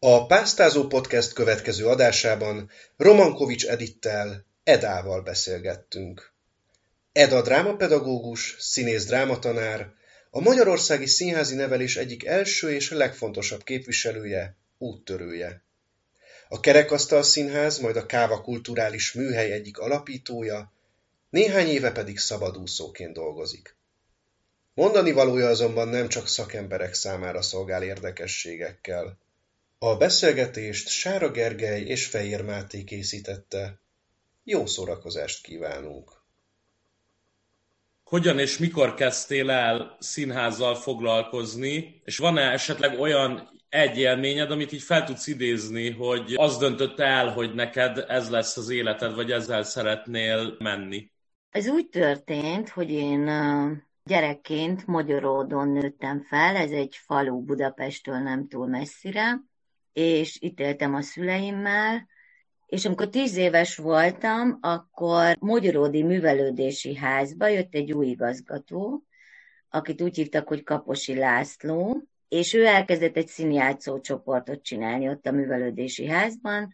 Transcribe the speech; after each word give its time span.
A 0.00 0.26
Pásztázó 0.26 0.86
Podcast 0.86 1.32
következő 1.32 1.86
adásában 1.86 2.70
Romankovics 2.96 3.66
Edittel, 3.66 4.44
Edával 4.64 5.22
beszélgettünk. 5.22 6.32
Eda 7.12 7.42
drámapedagógus, 7.42 8.56
színész 8.58 9.06
drámatanár, 9.06 9.92
a 10.30 10.40
magyarországi 10.40 11.06
színházi 11.06 11.54
nevelés 11.54 11.96
egyik 11.96 12.24
első 12.24 12.72
és 12.72 12.90
legfontosabb 12.90 13.62
képviselője, 13.62 14.56
úttörője. 14.78 15.62
A 16.48 16.60
Kerekasztal 16.60 17.22
Színház, 17.22 17.78
majd 17.78 17.96
a 17.96 18.06
Káva 18.06 18.40
Kulturális 18.40 19.12
Műhely 19.12 19.52
egyik 19.52 19.78
alapítója, 19.78 20.72
néhány 21.30 21.68
éve 21.68 21.92
pedig 21.92 22.18
szabadúszóként 22.18 23.12
dolgozik. 23.12 23.76
Mondani 24.74 25.12
valója 25.12 25.48
azonban 25.48 25.88
nem 25.88 26.08
csak 26.08 26.28
szakemberek 26.28 26.94
számára 26.94 27.42
szolgál 27.42 27.82
érdekességekkel. 27.82 29.18
A 29.80 29.96
beszélgetést 29.96 30.88
Sára 30.88 31.30
Gergely 31.30 31.80
és 31.80 32.06
Fejér 32.06 32.44
Máté 32.44 32.84
készítette. 32.84 33.80
Jó 34.44 34.66
szórakozást 34.66 35.42
kívánunk! 35.42 36.12
Hogyan 38.04 38.38
és 38.38 38.58
mikor 38.58 38.94
kezdtél 38.94 39.50
el 39.50 39.96
színházzal 40.00 40.74
foglalkozni, 40.74 42.00
és 42.04 42.18
van-e 42.18 42.50
esetleg 42.50 43.00
olyan 43.00 43.60
egy 43.68 43.98
élményed, 43.98 44.50
amit 44.50 44.72
így 44.72 44.82
fel 44.82 45.04
tudsz 45.04 45.26
idézni, 45.26 45.90
hogy 45.90 46.34
az 46.36 46.56
döntött 46.58 46.98
el, 46.98 47.32
hogy 47.32 47.54
neked 47.54 48.04
ez 48.08 48.30
lesz 48.30 48.56
az 48.56 48.68
életed, 48.68 49.14
vagy 49.14 49.30
ezzel 49.30 49.62
szeretnél 49.62 50.56
menni? 50.58 51.10
Ez 51.50 51.68
úgy 51.68 51.88
történt, 51.88 52.68
hogy 52.68 52.90
én 52.90 53.30
gyerekként 54.04 54.86
Magyaródon 54.86 55.68
nőttem 55.68 56.22
fel, 56.22 56.56
ez 56.56 56.70
egy 56.70 56.96
falu 57.06 57.40
Budapesttől 57.44 58.18
nem 58.18 58.48
túl 58.48 58.66
messzire, 58.66 59.40
és 59.98 60.38
itt 60.40 60.60
éltem 60.60 60.94
a 60.94 61.00
szüleimmel, 61.00 62.06
és 62.66 62.84
amikor 62.84 63.08
tíz 63.08 63.36
éves 63.36 63.76
voltam, 63.76 64.58
akkor 64.60 65.36
Magyaródi 65.40 66.02
Művelődési 66.02 66.96
Házba 66.96 67.48
jött 67.48 67.74
egy 67.74 67.92
új 67.92 68.06
igazgató, 68.06 69.02
akit 69.68 70.02
úgy 70.02 70.16
hívtak, 70.16 70.48
hogy 70.48 70.62
Kaposi 70.62 71.14
László, 71.14 72.02
és 72.28 72.54
ő 72.54 72.66
elkezdett 72.66 73.16
egy 73.16 73.26
színjátszó 73.26 74.00
csoportot 74.00 74.62
csinálni 74.62 75.08
ott 75.08 75.26
a 75.26 75.32
Művelődési 75.32 76.06
Házban, 76.06 76.72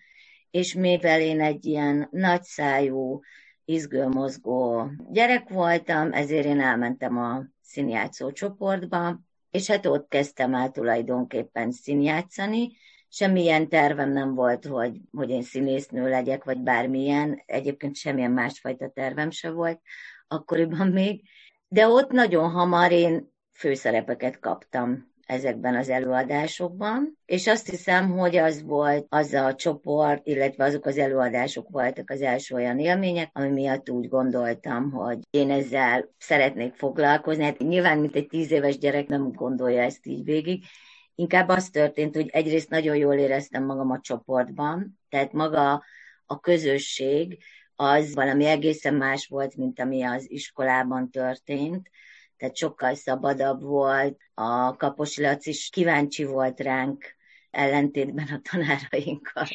és 0.51 0.75
mivel 0.75 1.21
én 1.21 1.41
egy 1.41 1.65
ilyen 1.65 2.09
nagyszájú, 2.11 3.21
izgőmozgó 3.65 4.91
gyerek 5.11 5.49
voltam, 5.49 6.13
ezért 6.13 6.47
én 6.47 6.61
elmentem 6.61 7.19
a 7.19 7.45
színjátszó 7.63 8.33
csoportba, 8.33 9.21
és 9.51 9.67
hát 9.67 9.87
ott 9.87 10.09
kezdtem 10.09 10.55
el 10.55 10.71
tulajdonképpen 10.71 11.71
színjátszani, 11.71 12.77
semmilyen 13.15 13.69
tervem 13.69 14.13
nem 14.13 14.35
volt, 14.35 14.65
hogy, 14.67 15.01
hogy 15.13 15.31
én 15.31 15.43
színésznő 15.43 16.09
legyek, 16.09 16.45
vagy 16.45 16.59
bármilyen, 16.59 17.43
egyébként 17.47 17.97
semmilyen 17.97 18.31
másfajta 18.31 18.89
tervem 18.89 19.31
se 19.31 19.51
volt 19.51 19.81
akkoriban 20.29 20.89
még, 20.89 21.23
de 21.69 21.89
ott 21.89 22.11
nagyon 22.11 22.51
hamar 22.51 22.93
én 22.93 23.33
főszerepeket 23.53 24.39
kaptam 24.39 25.13
ezekben 25.27 25.75
az 25.75 25.89
előadásokban, 25.89 27.19
és 27.25 27.47
azt 27.47 27.71
hiszem, 27.71 28.11
hogy 28.11 28.37
az 28.37 28.63
volt 28.63 29.07
az 29.09 29.33
a 29.33 29.55
csoport, 29.55 30.27
illetve 30.27 30.65
azok 30.65 30.87
az 30.87 30.99
előadások 30.99 31.69
voltak 31.71 32.11
az 32.11 32.21
első 32.21 32.55
olyan 32.55 32.79
élmények, 32.79 33.31
ami 33.33 33.49
miatt 33.49 33.91
úgy 33.91 34.09
gondoltam, 34.09 34.91
hogy 34.91 35.19
én 35.31 35.51
ezzel 35.51 36.09
szeretnék 36.19 36.75
foglalkozni. 36.75 37.45
Hát 37.45 37.59
nyilván, 37.59 37.99
mint 37.99 38.17
egy 38.17 38.27
tíz 38.27 38.51
éves 38.51 38.79
gyerek 38.79 39.07
nem 39.07 39.33
gondolja 39.33 39.83
ezt 39.83 40.07
így 40.07 40.25
végig, 40.25 40.65
Inkább 41.15 41.49
az 41.49 41.71
történt, 41.71 42.15
hogy 42.15 42.29
egyrészt 42.29 42.71
nagyon 42.71 42.97
jól 42.97 43.15
éreztem 43.15 43.65
magam 43.65 43.91
a 43.91 44.01
csoportban, 44.01 45.01
tehát 45.09 45.33
maga 45.33 45.83
a 46.27 46.41
közösség 46.41 47.39
az 47.77 48.15
valami 48.15 48.45
egészen 48.45 48.95
más 48.95 49.27
volt, 49.27 49.57
mint 49.57 49.81
ami 49.81 50.03
az 50.03 50.31
iskolában 50.31 51.11
történt, 51.11 51.91
tehát 52.37 52.57
sokkal 52.57 52.95
szabadabb 52.95 53.63
volt, 53.63 54.21
a 54.35 54.77
Kapos 54.77 55.17
Laci 55.17 55.51
is 55.51 55.69
kíváncsi 55.69 56.25
volt 56.25 56.61
ránk, 56.61 57.15
ellentétben 57.55 58.27
a 58.27 58.41
tanárainkkal. 58.51 59.47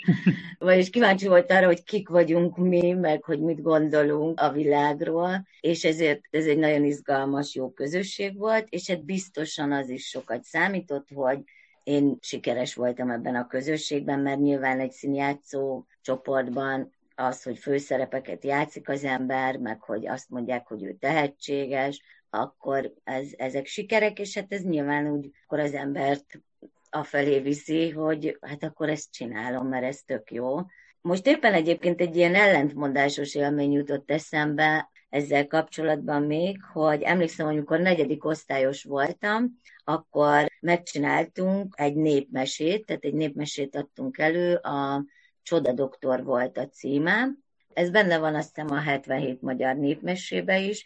Vagyis 0.57 0.89
kíváncsi 0.89 1.27
volt 1.27 1.51
arra, 1.51 1.65
hogy 1.65 1.83
kik 1.83 2.09
vagyunk 2.09 2.57
mi, 2.57 2.91
meg 2.91 3.23
hogy 3.23 3.39
mit 3.39 3.61
gondolunk 3.61 4.39
a 4.39 4.51
világról, 4.51 5.47
és 5.59 5.83
ezért 5.83 6.21
ez 6.29 6.45
egy 6.45 6.57
nagyon 6.57 6.85
izgalmas, 6.85 7.55
jó 7.55 7.71
közösség 7.71 8.37
volt, 8.37 8.67
és 8.69 8.89
hát 8.89 9.05
biztosan 9.05 9.71
az 9.71 9.89
is 9.89 10.07
sokat 10.07 10.43
számított, 10.43 11.07
hogy 11.13 11.39
én 11.83 12.17
sikeres 12.21 12.75
voltam 12.75 13.09
ebben 13.09 13.35
a 13.35 13.47
közösségben, 13.47 14.19
mert 14.19 14.39
nyilván 14.39 14.79
egy 14.79 14.91
színjátszó 14.91 15.85
csoportban 16.01 16.91
az, 17.15 17.43
hogy 17.43 17.57
főszerepeket 17.57 18.43
játszik 18.43 18.89
az 18.89 19.03
ember, 19.03 19.57
meg 19.57 19.81
hogy 19.81 20.07
azt 20.07 20.29
mondják, 20.29 20.67
hogy 20.67 20.83
ő 20.83 20.95
tehetséges, 20.99 22.01
akkor 22.29 22.93
ez, 23.03 23.27
ezek 23.37 23.65
sikerek, 23.65 24.19
és 24.19 24.35
hát 24.35 24.53
ez 24.53 24.63
nyilván 24.63 25.07
úgy 25.07 25.31
akkor 25.43 25.59
az 25.59 25.73
embert 25.73 26.41
afelé 26.89 27.39
viszi, 27.39 27.89
hogy 27.89 28.37
hát 28.41 28.63
akkor 28.63 28.89
ezt 28.89 29.11
csinálom, 29.11 29.67
mert 29.67 29.85
ez 29.85 30.01
tök 30.05 30.31
jó. 30.31 30.59
Most 31.01 31.27
éppen 31.27 31.53
egyébként 31.53 32.01
egy 32.01 32.15
ilyen 32.15 32.35
ellentmondásos 32.35 33.35
élmény 33.35 33.71
jutott 33.71 34.11
eszembe 34.11 34.89
ezzel 35.09 35.47
kapcsolatban 35.47 36.23
még, 36.23 36.63
hogy 36.73 37.01
emlékszem, 37.01 37.45
hogy 37.45 37.55
amikor 37.55 37.79
negyedik 37.79 38.25
osztályos 38.25 38.83
voltam, 38.83 39.57
akkor 39.83 40.47
megcsináltunk 40.59 41.73
egy 41.77 41.95
népmesét, 41.95 42.85
tehát 42.85 43.03
egy 43.03 43.13
népmesét 43.13 43.75
adtunk 43.75 44.17
elő, 44.17 44.55
a 44.55 45.05
Csoda 45.43 45.73
doktor 45.73 46.23
volt 46.23 46.57
a 46.57 46.67
címe. 46.67 47.27
Ez 47.73 47.89
benne 47.89 48.17
van 48.17 48.35
azt 48.35 48.55
hiszem 48.55 48.71
a 48.71 48.79
77 48.79 49.41
magyar 49.41 49.75
népmesébe 49.75 50.59
is, 50.59 50.85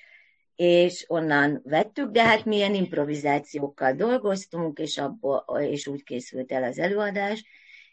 és 0.55 1.05
onnan 1.07 1.61
vettük, 1.63 2.11
de 2.11 2.23
hát 2.23 2.45
milyen 2.45 2.73
improvizációkkal 2.73 3.93
dolgoztunk, 3.93 4.79
és, 4.79 4.97
abból, 4.97 5.45
és 5.59 5.87
úgy 5.87 6.03
készült 6.03 6.51
el 6.51 6.63
az 6.63 6.79
előadás, 6.79 7.45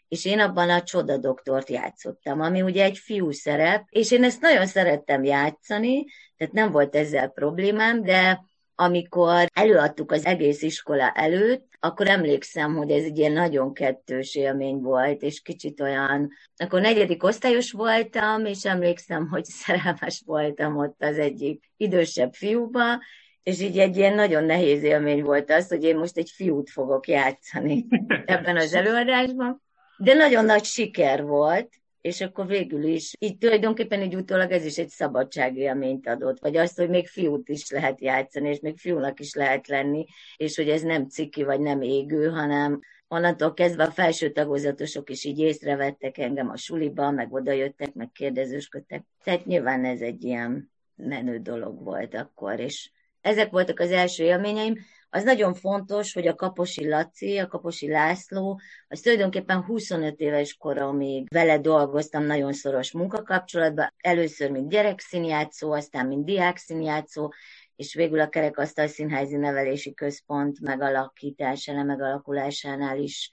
és 0.07 0.25
én 0.25 0.39
abban 0.39 0.69
a 0.69 0.83
csoda 0.83 1.17
doktort 1.17 1.69
játszottam, 1.69 2.41
ami 2.41 2.61
ugye 2.61 2.83
egy 2.83 2.97
fiú 2.97 3.31
szerep, 3.31 3.85
és 3.89 4.11
én 4.11 4.23
ezt 4.23 4.41
nagyon 4.41 4.65
szerettem 4.65 5.23
játszani, 5.23 6.05
tehát 6.37 6.53
nem 6.53 6.71
volt 6.71 6.95
ezzel 6.95 7.27
problémám, 7.27 8.03
de 8.03 8.45
amikor 8.75 9.45
előadtuk 9.53 10.11
az 10.11 10.25
egész 10.25 10.61
iskola 10.61 11.11
előtt, 11.11 11.69
akkor 11.79 12.07
emlékszem, 12.07 12.75
hogy 12.75 12.91
ez 12.91 13.03
egy 13.03 13.17
ilyen 13.17 13.31
nagyon 13.31 13.73
kettős 13.73 14.35
élmény 14.35 14.77
volt, 14.77 15.21
és 15.21 15.41
kicsit 15.41 15.81
olyan, 15.81 16.31
akkor 16.55 16.81
negyedik 16.81 17.23
osztályos 17.23 17.71
voltam, 17.71 18.45
és 18.45 18.65
emlékszem, 18.65 19.27
hogy 19.27 19.43
szerelmes 19.63 20.23
voltam 20.25 20.77
ott 20.77 21.03
az 21.03 21.17
egyik 21.17 21.71
idősebb 21.77 22.33
fiúba, 22.33 22.99
és 23.43 23.61
így 23.61 23.79
egy 23.79 23.97
ilyen 23.97 24.15
nagyon 24.15 24.43
nehéz 24.43 24.83
élmény 24.83 25.23
volt 25.23 25.51
az, 25.51 25.67
hogy 25.67 25.83
én 25.83 25.97
most 25.97 26.17
egy 26.17 26.29
fiút 26.29 26.69
fogok 26.69 27.07
játszani 27.07 27.85
ebben 28.25 28.57
az 28.57 28.73
előadásban. 28.73 29.61
De 29.97 30.13
nagyon 30.13 30.45
nagy 30.45 30.63
siker 30.63 31.23
volt, 31.23 31.69
és 32.01 32.21
akkor 32.21 32.47
végül 32.47 32.83
is, 32.83 33.13
így 33.19 33.37
tulajdonképpen 33.37 34.01
egy 34.01 34.15
utólag 34.15 34.51
ez 34.51 34.65
is 34.65 34.77
egy 34.77 34.89
szabadságélményt 34.89 36.07
adott, 36.07 36.39
vagy 36.39 36.57
azt, 36.57 36.77
hogy 36.77 36.89
még 36.89 37.07
fiút 37.07 37.49
is 37.49 37.69
lehet 37.69 38.01
játszani, 38.01 38.49
és 38.49 38.59
még 38.59 38.77
fiúnak 38.77 39.19
is 39.19 39.33
lehet 39.33 39.67
lenni, 39.67 40.05
és 40.35 40.55
hogy 40.55 40.69
ez 40.69 40.81
nem 40.81 41.07
ciki, 41.07 41.43
vagy 41.43 41.59
nem 41.59 41.81
égő, 41.81 42.29
hanem 42.29 42.79
onnantól 43.07 43.53
kezdve 43.53 43.83
a 43.83 43.91
felső 43.91 44.31
tagozatosok 44.31 45.09
is 45.09 45.23
így 45.23 45.39
észrevettek 45.39 46.17
engem 46.17 46.49
a 46.49 46.57
suliba, 46.57 47.11
meg 47.11 47.33
oda 47.33 47.51
jöttek, 47.51 47.93
meg 47.93 48.09
kérdezősködtek. 48.11 49.03
Tehát 49.23 49.45
nyilván 49.45 49.85
ez 49.85 50.01
egy 50.01 50.23
ilyen 50.23 50.71
menő 50.95 51.39
dolog 51.39 51.83
volt 51.83 52.15
akkor, 52.15 52.59
és 52.59 52.89
ezek 53.21 53.49
voltak 53.49 53.79
az 53.79 53.91
első 53.91 54.23
élményeim. 54.23 54.77
Az 55.13 55.23
nagyon 55.23 55.53
fontos, 55.53 56.13
hogy 56.13 56.27
a 56.27 56.35
Kaposi 56.35 56.89
Laci, 56.89 57.37
a 57.37 57.47
Kaposi 57.47 57.89
László, 57.89 58.59
az 58.87 58.99
tulajdonképpen 58.99 59.63
25 59.63 60.19
éves 60.19 60.57
koromig 60.57 61.27
vele 61.29 61.59
dolgoztam 61.59 62.23
nagyon 62.23 62.53
szoros 62.53 62.91
munkakapcsolatban, 62.91 63.93
először 63.97 64.51
mint 64.51 64.69
gyerekszínjátszó, 64.69 65.71
aztán 65.71 66.07
mint 66.07 66.25
diákszínjátszó, 66.25 67.29
és 67.75 67.93
végül 67.93 68.19
a 68.19 68.29
Kerekasztal 68.29 68.87
Színházi 68.87 69.35
Nevelési 69.35 69.93
Központ 69.93 70.59
megalakításánál, 70.59 71.85
megalakulásánál 71.85 72.97
is, 72.99 73.31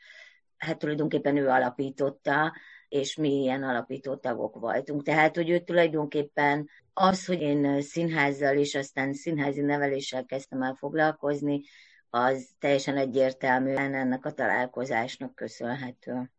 hát 0.57 0.79
tulajdonképpen 0.79 1.37
ő 1.37 1.49
alapította, 1.49 2.53
és 2.89 3.17
mi 3.17 3.41
ilyen 3.41 3.63
alapító 3.63 4.17
tagok 4.17 4.59
voltunk. 4.59 5.03
Tehát, 5.03 5.37
hogy 5.37 5.51
ő 5.51 5.59
tulajdonképpen 5.59 6.69
az, 6.93 7.27
hogy 7.27 7.41
én 7.41 7.83
színházzal 7.83 8.57
és 8.57 8.75
aztán 8.75 9.15
színházi 9.15 9.61
neveléssel 9.61 10.25
kezdtem 10.25 10.63
el 10.63 10.75
foglalkozni, 10.75 11.63
az 12.11 12.49
teljesen 12.59 12.97
egyértelműen 12.97 13.95
ennek 13.95 14.25
a 14.25 14.33
találkozásnak 14.33 15.35
köszönhető. 15.35 16.31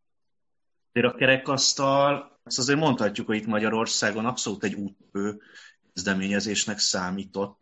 A 0.92 1.16
kerekasztal, 1.16 2.40
ezt 2.44 2.58
azért 2.58 2.80
mondhatjuk, 2.80 3.28
hogy 3.28 3.36
itt 3.36 3.46
Magyarországon 3.46 4.26
abszolút 4.26 4.64
egy 4.64 4.74
útbő 4.74 5.42
kezdeményezésnek 5.94 6.78
számított. 6.78 7.58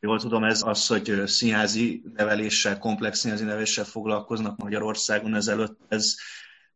Jól 0.00 0.20
tudom, 0.20 0.44
ez 0.44 0.62
az, 0.62 0.86
hogy 0.86 1.22
színházi 1.26 2.02
neveléssel, 2.14 2.78
komplex 2.78 3.18
színházi 3.18 3.44
neveléssel 3.44 3.84
foglalkoznak 3.84 4.62
Magyarországon 4.62 5.34
ezelőtt, 5.34 5.80
ez 5.88 6.14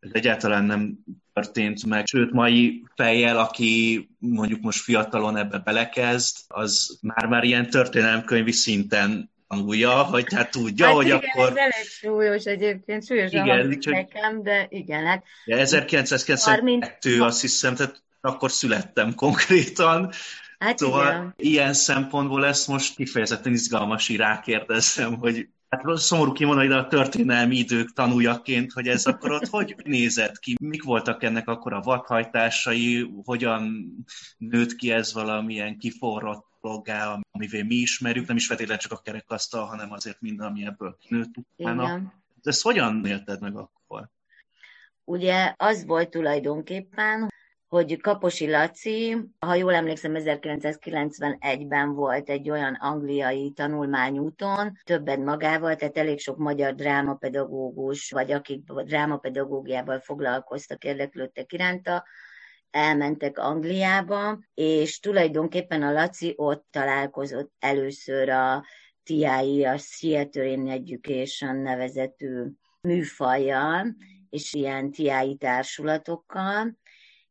ez 0.03 0.11
egyáltalán 0.13 0.65
nem 0.65 0.99
történt 1.33 1.87
meg, 1.87 2.07
sőt, 2.07 2.33
mai 2.33 2.85
fejjel, 2.97 3.39
aki 3.39 4.09
mondjuk 4.19 4.61
most 4.61 4.83
fiatalon 4.83 5.37
ebbe 5.37 5.59
belekezd, 5.59 6.37
az 6.49 6.99
már-már 7.01 7.45
ilyen 7.45 7.71
történelemkönyvi 7.71 8.53
szinten 8.53 9.31
tanulja, 9.49 9.91
hogy 9.91 10.35
hát 10.35 10.51
tudja, 10.51 10.87
hát 10.87 10.95
hogy 10.95 11.07
igen, 11.07 11.19
akkor... 11.19 11.49
ez 11.49 11.57
elég 11.57 11.89
súlyos 11.89 12.45
egyébként, 12.45 13.07
súlyosan 13.07 13.45
Igen, 13.45 13.81
csak- 13.81 13.95
nekem, 13.95 14.43
de 14.43 14.67
igen, 14.71 15.07
hát 15.07 15.25
Ja, 15.45 15.57
1992 15.57 17.23
azt 17.23 17.41
hiszem, 17.41 17.75
tehát 17.75 18.03
akkor 18.21 18.51
születtem 18.51 19.15
konkrétan, 19.15 20.13
Hát 20.59 20.79
Szóval 20.79 21.07
igen. 21.07 21.35
ilyen 21.37 21.73
szempontból 21.73 22.47
ezt 22.47 22.69
most 22.69 22.97
kifejezetten 22.97 23.53
izgalmas, 23.53 24.07
hogy 24.07 24.17
rákérdezem, 24.17 25.15
hogy 25.19 25.49
hát 25.73 25.97
szomorú 25.99 26.33
kimondani, 26.33 26.69
de 26.69 26.77
a 26.77 26.87
történelmi 26.87 27.57
idők 27.57 27.93
tanuljaként, 27.93 28.73
hogy 28.73 28.89
ez 28.89 29.07
akkor 29.07 29.33
ott 29.33 29.47
hogy 29.47 29.77
nézett 29.85 30.39
ki? 30.39 30.57
Mik 30.61 30.83
voltak 30.83 31.23
ennek 31.23 31.49
akkor 31.49 31.73
a 31.73 31.81
vadhajtásai? 31.81 33.11
Hogyan 33.25 33.95
nőtt 34.39 34.75
ki 34.75 34.91
ez 34.91 35.13
valamilyen 35.13 35.79
kiforrott 35.79 36.47
bloggá, 36.61 37.19
amivel 37.31 37.65
mi 37.65 37.75
ismerjük, 37.75 38.27
nem 38.27 38.37
is 38.37 38.47
feltétlenül 38.47 38.83
csak 38.83 38.93
a 38.93 39.03
kerekasztal, 39.05 39.65
hanem 39.65 39.93
azért 39.93 40.21
minden, 40.21 40.47
ami 40.47 40.67
ebből 40.67 40.97
nőtt 41.09 41.35
utána. 41.37 41.83
igen. 41.83 42.13
De 42.43 42.51
ezt 42.51 42.63
hogyan 42.63 43.07
élted 43.07 43.41
meg 43.41 43.57
akkor? 43.57 44.09
Ugye 45.05 45.55
az 45.57 45.85
volt 45.87 46.11
tulajdonképpen, 46.11 47.33
hogy 47.73 48.01
Kaposi 48.01 48.51
Laci, 48.51 49.17
ha 49.39 49.55
jól 49.55 49.75
emlékszem, 49.75 50.13
1991-ben 50.15 51.95
volt 51.95 52.29
egy 52.29 52.51
olyan 52.51 52.75
angliai 52.75 53.51
tanulmányúton, 53.51 54.79
többet 54.85 55.19
magával, 55.19 55.77
tehát 55.77 55.99
elég 55.99 56.19
sok 56.21 56.37
magyar 56.37 56.75
drámapedagógus, 56.75 58.11
vagy 58.11 58.33
akik 58.33 58.73
drámapedagógiával 58.73 59.99
foglalkoztak, 59.99 60.85
érdeklődtek 60.85 61.53
iránta, 61.53 62.05
elmentek 62.71 63.39
Angliába, 63.39 64.39
és 64.55 65.01
tulajdonképpen 65.01 65.83
a 65.83 65.93
Laci 65.93 66.35
ott 66.37 66.67
találkozott 66.71 67.53
először 67.59 68.29
a 68.29 68.65
TIE, 69.03 69.71
a 69.71 69.79
Theater 69.99 70.47
in 70.47 70.69
Education 70.69 71.57
nevezetű 71.57 72.43
műfajjal, 72.81 73.97
és 74.31 74.53
ilyen 74.53 74.91
TIE 74.91 75.35
társulatokkal, 75.39 76.81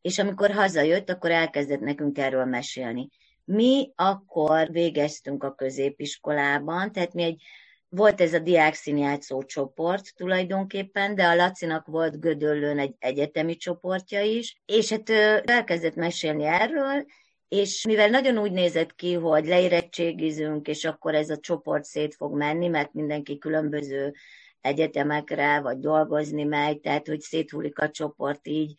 és 0.02 0.20
amikor 0.20 0.52
hazajött, 0.52 1.10
akkor 1.10 1.32
elkezdett 1.32 1.80
nekünk 1.80 2.18
erről 2.18 2.46
mesélni. 2.46 3.10
Mi 3.44 3.92
akkor 3.96 4.72
végeztünk 4.72 5.44
a 5.44 5.56
középiskolában, 5.56 6.92
tehát 6.92 7.14
mi 7.14 7.24
egy, 7.24 7.44
volt 7.90 8.22
ez 8.22 8.34
a 8.34 8.40
diák 8.40 8.74
színjátszó 8.74 9.44
csoport 9.44 10.16
tulajdonképpen, 10.16 11.16
de 11.16 11.26
a 11.26 11.36
Lacinak 11.36 11.86
volt 11.86 12.20
Gödöllőn 12.20 12.80
egy 12.80 12.96
egyetemi 13.00 13.56
csoportja 13.56 14.22
is, 14.22 14.62
és 14.66 14.90
hát 14.90 15.10
ő 15.10 15.42
elkezdett 15.46 15.96
mesélni 15.96 16.44
erről, 16.44 17.06
és 17.48 17.86
mivel 17.86 18.10
nagyon 18.10 18.38
úgy 18.38 18.52
nézett 18.52 18.96
ki, 18.96 19.14
hogy 19.14 19.46
leérettségizünk, 19.46 20.68
és 20.68 20.86
akkor 20.86 21.16
ez 21.16 21.30
a 21.30 21.38
csoport 21.38 21.84
szét 21.84 22.16
fog 22.16 22.38
menni, 22.38 22.68
mert 22.68 22.94
mindenki 22.94 23.38
különböző 23.38 24.14
egyetemekre, 24.62 25.60
vagy 25.60 25.80
dolgozni 25.80 26.44
megy, 26.44 26.80
tehát 26.80 27.08
hogy 27.08 27.20
széthullik 27.20 27.80
a 27.80 27.90
csoport 27.90 28.48
így, 28.48 28.74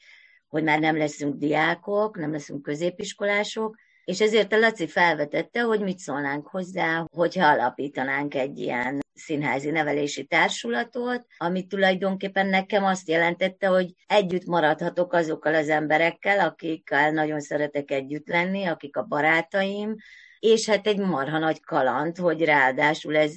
hogy 0.52 0.62
már 0.62 0.81
nem 0.81 0.96
leszünk 0.96 1.34
diákok, 1.34 2.19
nem 2.19 2.32
leszünk 2.32 2.62
középiskolások, 2.62 3.76
és 4.04 4.20
ezért 4.20 4.52
a 4.52 4.58
Laci 4.58 4.87
felvetette, 4.87 5.60
hogy 5.60 5.81
mit 5.81 5.99
szólnánk 5.99 6.46
hozzá, 6.46 7.06
hogyha 7.10 7.46
alapítanánk 7.46 8.34
egy 8.34 8.58
ilyen 8.58 9.00
színházi 9.14 9.70
nevelési 9.70 10.25
társulatot, 10.25 11.26
ami 11.37 11.66
tulajdonképpen 11.66 12.46
nekem 12.46 12.84
azt 12.84 13.08
jelentette, 13.08 13.66
hogy 13.66 13.93
együtt 14.06 14.44
maradhatok 14.44 15.12
azokkal 15.12 15.54
az 15.54 15.69
emberekkel, 15.69 16.46
akikkel 16.46 17.10
nagyon 17.10 17.40
szeretek 17.40 17.90
együtt 17.90 18.28
lenni, 18.28 18.64
akik 18.64 18.96
a 18.96 19.02
barátaim, 19.02 19.96
és 20.38 20.69
hát 20.69 20.87
egy 20.87 20.99
marha 20.99 21.38
nagy 21.38 21.60
kaland, 21.60 22.16
hogy 22.16 22.44
ráadásul 22.44 23.16
ez 23.16 23.34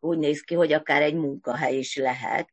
úgy 0.00 0.18
néz 0.18 0.40
ki, 0.40 0.54
hogy 0.54 0.72
akár 0.72 1.02
egy 1.02 1.14
munkahely 1.14 1.76
is 1.76 1.96
lehet. 1.96 2.48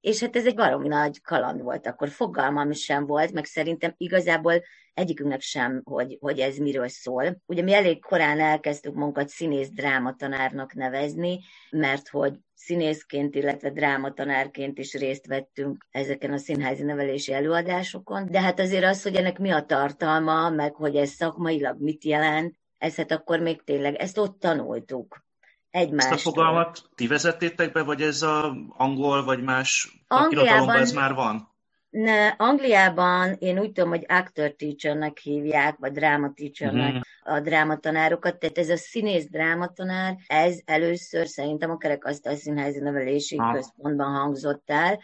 És 0.00 0.20
hát 0.20 0.36
ez 0.36 0.46
egy 0.46 0.54
baromi 0.54 0.88
nagy 0.88 1.20
kaland 1.22 1.62
volt, 1.62 1.86
akkor 1.86 2.08
fogalmam 2.08 2.72
sem 2.72 3.06
volt, 3.06 3.32
meg 3.32 3.44
szerintem 3.44 3.94
igazából 3.96 4.62
egyikünknek 4.94 5.40
sem, 5.40 5.80
hogy, 5.84 6.16
hogy 6.20 6.38
ez 6.38 6.56
miről 6.56 6.88
szól. 6.88 7.42
Ugye 7.46 7.62
mi 7.62 7.74
elég 7.74 8.00
korán 8.00 8.40
elkezdtük 8.40 8.94
magunkat 8.94 9.28
színész 9.28 9.70
drámatanárnak 9.70 10.74
nevezni, 10.74 11.40
mert 11.70 12.08
hogy 12.08 12.38
színészként, 12.54 13.34
illetve 13.34 13.70
drámatanárként 13.70 14.78
is 14.78 14.94
részt 14.94 15.26
vettünk 15.26 15.86
ezeken 15.90 16.32
a 16.32 16.36
színházi 16.36 16.82
nevelési 16.82 17.32
előadásokon, 17.32 18.30
de 18.30 18.40
hát 18.40 18.60
azért 18.60 18.84
az, 18.84 19.02
hogy 19.02 19.14
ennek 19.14 19.38
mi 19.38 19.50
a 19.50 19.64
tartalma, 19.64 20.50
meg 20.50 20.74
hogy 20.74 20.96
ez 20.96 21.10
szakmailag 21.10 21.80
mit 21.80 22.04
jelent, 22.04 22.58
ez 22.78 22.94
hát 22.94 23.12
akkor 23.12 23.40
még 23.40 23.62
tényleg, 23.62 23.94
ezt 23.94 24.18
ott 24.18 24.40
tanultuk. 24.40 25.28
Egymástól. 25.70 26.14
Ezt 26.16 26.26
a 26.26 26.30
fogalmat 26.30 26.82
ti 26.94 27.06
vezettétek 27.06 27.72
be, 27.72 27.82
vagy 27.82 28.00
ez 28.02 28.22
a 28.22 28.56
angol, 28.68 29.24
vagy 29.24 29.42
más 29.42 30.02
Angliában- 30.08 30.76
ez 30.76 30.92
már 30.92 31.14
van? 31.14 31.48
Ne, 31.90 32.26
Angliában 32.28 33.36
én 33.38 33.58
úgy 33.58 33.72
tudom, 33.72 33.88
hogy 33.88 34.04
actor 34.08 34.50
teachernek 34.50 35.18
hívják, 35.18 35.76
vagy 35.78 35.92
drama 35.92 36.32
teachernek 36.34 36.92
Mhm. 36.92 37.34
a 37.34 37.40
drámatanárokat, 37.40 38.38
tehát 38.38 38.58
ez 38.58 38.68
a 38.68 38.76
színész 38.76 39.26
drámatanár, 39.28 40.16
ez 40.26 40.58
először 40.64 41.26
szerintem 41.26 41.70
a 41.70 41.76
Kerekasztal 41.76 42.34
Színházi 42.36 42.78
Nevelési 42.78 43.36
Ah. 43.38 43.52
Központban 43.54 44.12
hangzott 44.12 44.62
el, 44.70 44.98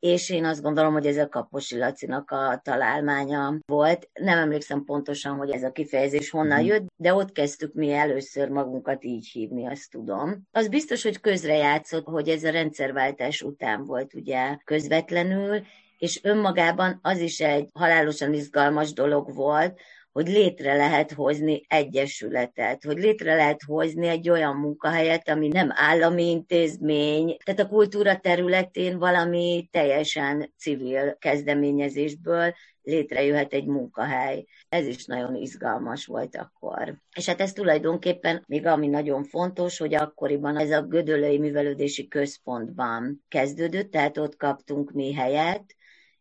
és 0.00 0.30
én 0.30 0.44
azt 0.44 0.62
gondolom, 0.62 0.92
hogy 0.92 1.06
ez 1.06 1.16
a 1.16 1.28
Kaposi 1.28 1.78
Lacinak 1.78 2.30
a 2.30 2.60
találmánya 2.64 3.58
volt. 3.66 4.08
Nem 4.20 4.38
emlékszem 4.38 4.84
pontosan, 4.84 5.36
hogy 5.36 5.50
ez 5.50 5.62
a 5.62 5.72
kifejezés 5.72 6.30
honnan 6.30 6.58
Mhm. 6.58 6.66
jött, 6.66 6.86
de 6.96 7.14
ott 7.14 7.32
kezdtük 7.32 7.74
mi 7.74 7.92
először 7.92 8.48
magunkat 8.48 9.04
így 9.04 9.26
hívni, 9.32 9.66
azt 9.66 9.90
tudom. 9.90 10.42
Az 10.52 10.68
biztos, 10.68 11.02
hogy 11.02 11.20
közrejátszott, 11.20 12.06
hogy 12.06 12.28
ez 12.28 12.44
a 12.44 12.50
rendszerváltás 12.50 13.42
után 13.42 13.84
volt 13.84 14.14
ugye 14.14 14.56
közvetlenül, 14.64 15.62
és 15.98 16.20
önmagában 16.22 16.98
az 17.02 17.18
is 17.18 17.40
egy 17.40 17.68
halálosan 17.72 18.32
izgalmas 18.32 18.92
dolog 18.92 19.34
volt, 19.34 19.80
hogy 20.12 20.28
létre 20.28 20.74
lehet 20.74 21.12
hozni 21.12 21.62
egyesületet, 21.68 22.84
hogy 22.84 22.98
létre 22.98 23.34
lehet 23.34 23.62
hozni 23.62 24.06
egy 24.06 24.30
olyan 24.30 24.56
munkahelyet, 24.56 25.28
ami 25.28 25.48
nem 25.48 25.68
állami 25.72 26.30
intézmény, 26.30 27.36
tehát 27.44 27.60
a 27.60 27.68
kultúra 27.68 28.16
területén 28.16 28.98
valami 28.98 29.68
teljesen 29.70 30.52
civil 30.58 31.16
kezdeményezésből 31.18 32.54
létrejöhet 32.82 33.52
egy 33.52 33.66
munkahely. 33.66 34.44
Ez 34.68 34.86
is 34.86 35.04
nagyon 35.04 35.34
izgalmas 35.34 36.06
volt 36.06 36.36
akkor. 36.36 36.94
És 37.16 37.26
hát 37.26 37.40
ez 37.40 37.52
tulajdonképpen 37.52 38.44
még 38.46 38.66
ami 38.66 38.86
nagyon 38.86 39.24
fontos, 39.24 39.78
hogy 39.78 39.94
akkoriban 39.94 40.56
ez 40.56 40.70
a 40.70 40.82
Gödöllői 40.82 41.38
Művelődési 41.38 42.08
Központban 42.08 43.24
kezdődött, 43.28 43.90
tehát 43.90 44.18
ott 44.18 44.36
kaptunk 44.36 44.92
mi 44.92 45.14
helyet, 45.14 45.74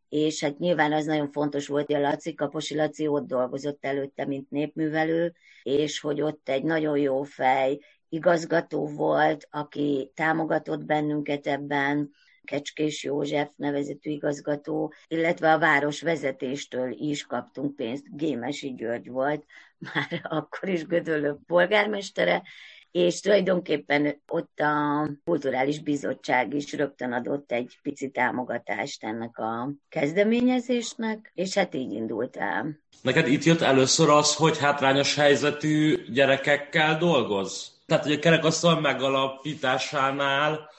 és 0.10 0.44
hát 0.44 0.58
nyilván 0.58 0.94
az 0.94 1.06
nagyon 1.06 1.32
fontos 1.32 1.68
volt, 1.68 1.86
hogy 1.86 1.96
a 1.96 2.00
Laci, 2.00 2.34
Kaposi 2.34 2.76
Laci 2.76 3.08
ott 3.08 3.28
dolgozott 3.28 3.86
előtte, 3.86 4.26
mint 4.26 4.50
népművelő, 4.50 5.34
és 5.64 6.00
hogy 6.00 6.22
ott 6.22 6.50
egy 6.50 6.64
nagyon 6.64 6.98
jó 6.98 7.24
fej 7.24 7.80
igazgató 8.10 8.88
volt, 8.88 9.48
aki 9.50 10.12
támogatott 10.16 10.86
bennünket 10.86 11.48
ebben, 11.48 12.12
Kecskés 12.44 13.04
József 13.04 13.50
nevezetű 13.56 14.12
igazgató, 14.12 14.94
illetve 15.08 15.54
a 15.54 15.60
város 15.60 16.02
vezetéstől 16.02 16.92
is 16.92 17.26
kaptunk 17.26 17.76
pénzt. 17.76 18.16
Gémesi 18.18 18.74
György 18.74 19.10
volt, 19.10 19.46
már 19.94 20.22
akkor 20.24 20.70
is 20.70 20.86
Gödöllő 20.86 21.38
polgármestere, 21.48 22.44
és 22.92 23.20
tulajdonképpen 23.20 24.22
ott 24.28 24.60
a 24.60 25.08
Kulturális 25.24 25.80
Bizottság 25.80 26.54
is 26.54 26.74
rögtön 26.74 27.12
adott 27.12 27.52
egy 27.52 27.80
pici 27.82 28.10
támogatást 28.10 29.04
ennek 29.04 29.38
a 29.38 29.72
kezdeményezésnek, 29.90 31.32
és 31.34 31.54
hát 31.54 31.76
így 31.76 31.92
indult 31.92 32.38
el. 32.38 32.80
Neked 33.02 33.28
itt 33.28 33.44
jött 33.44 33.62
először 33.62 34.10
az, 34.10 34.36
hogy 34.36 34.58
hátrányos 34.58 35.16
helyzetű 35.16 36.04
gyerekekkel 36.12 36.98
dolgoz? 36.98 37.82
Tehát, 37.86 38.04
hogy 38.04 38.14
a 38.14 38.20
kerekasztal 38.20 38.80
megalapításánál 38.80 40.70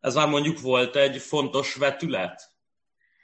ez 0.00 0.14
már 0.14 0.28
mondjuk 0.28 0.60
volt 0.60 0.96
egy 0.96 1.16
fontos 1.16 1.74
vetület? 1.74 2.50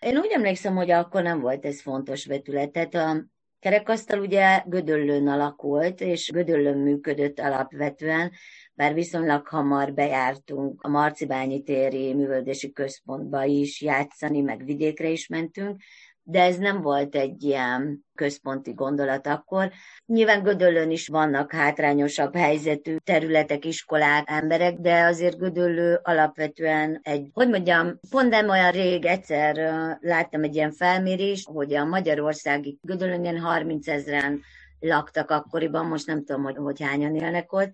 Én 0.00 0.18
úgy 0.18 0.30
emlékszem, 0.32 0.74
hogy 0.74 0.90
akkor 0.90 1.22
nem 1.22 1.40
volt 1.40 1.64
ez 1.64 1.80
fontos 1.80 2.26
vetület. 2.26 2.70
Tehát 2.70 2.94
a 2.94 3.24
kerekasztal 3.64 4.20
ugye 4.20 4.62
Gödöllőn 4.66 5.28
alakult, 5.28 6.00
és 6.00 6.30
Gödöllőn 6.30 6.78
működött 6.78 7.38
alapvetően, 7.38 8.32
bár 8.74 8.94
viszonylag 8.94 9.46
hamar 9.46 9.92
bejártunk 9.92 10.82
a 10.82 10.88
Marcibányi 10.88 11.62
téri 11.62 12.14
művöldési 12.14 12.72
központba 12.72 13.44
is 13.44 13.80
játszani, 13.80 14.40
meg 14.40 14.64
vidékre 14.64 15.08
is 15.08 15.28
mentünk, 15.28 15.82
de 16.26 16.42
ez 16.42 16.56
nem 16.56 16.80
volt 16.80 17.14
egy 17.14 17.42
ilyen 17.42 18.04
központi 18.14 18.72
gondolat 18.72 19.26
akkor. 19.26 19.70
Nyilván 20.06 20.42
Gödöllön 20.42 20.90
is 20.90 21.08
vannak 21.08 21.52
hátrányosabb 21.52 22.36
helyzetű 22.36 22.96
területek, 22.96 23.64
iskolák, 23.64 24.24
emberek, 24.30 24.74
de 24.74 25.02
azért 25.02 25.38
Gödöllő 25.38 26.00
alapvetően 26.02 27.00
egy, 27.02 27.28
hogy 27.32 27.48
mondjam, 27.48 27.98
pont 28.10 28.30
nem 28.30 28.48
olyan 28.48 28.70
rég 28.70 29.04
egyszer 29.04 29.56
láttam 30.00 30.42
egy 30.42 30.54
ilyen 30.54 30.72
felmérés, 30.72 31.44
hogy 31.44 31.74
a 31.74 31.84
Magyarországi 31.84 32.78
Gödöllön 32.82 33.24
ilyen 33.24 33.40
30 33.40 33.88
ezeren 33.88 34.40
laktak 34.80 35.30
akkoriban, 35.30 35.86
most 35.86 36.06
nem 36.06 36.24
tudom, 36.24 36.42
hogy, 36.42 36.56
hogy 36.56 36.82
hányan 36.82 37.14
élnek 37.14 37.52
ott, 37.52 37.70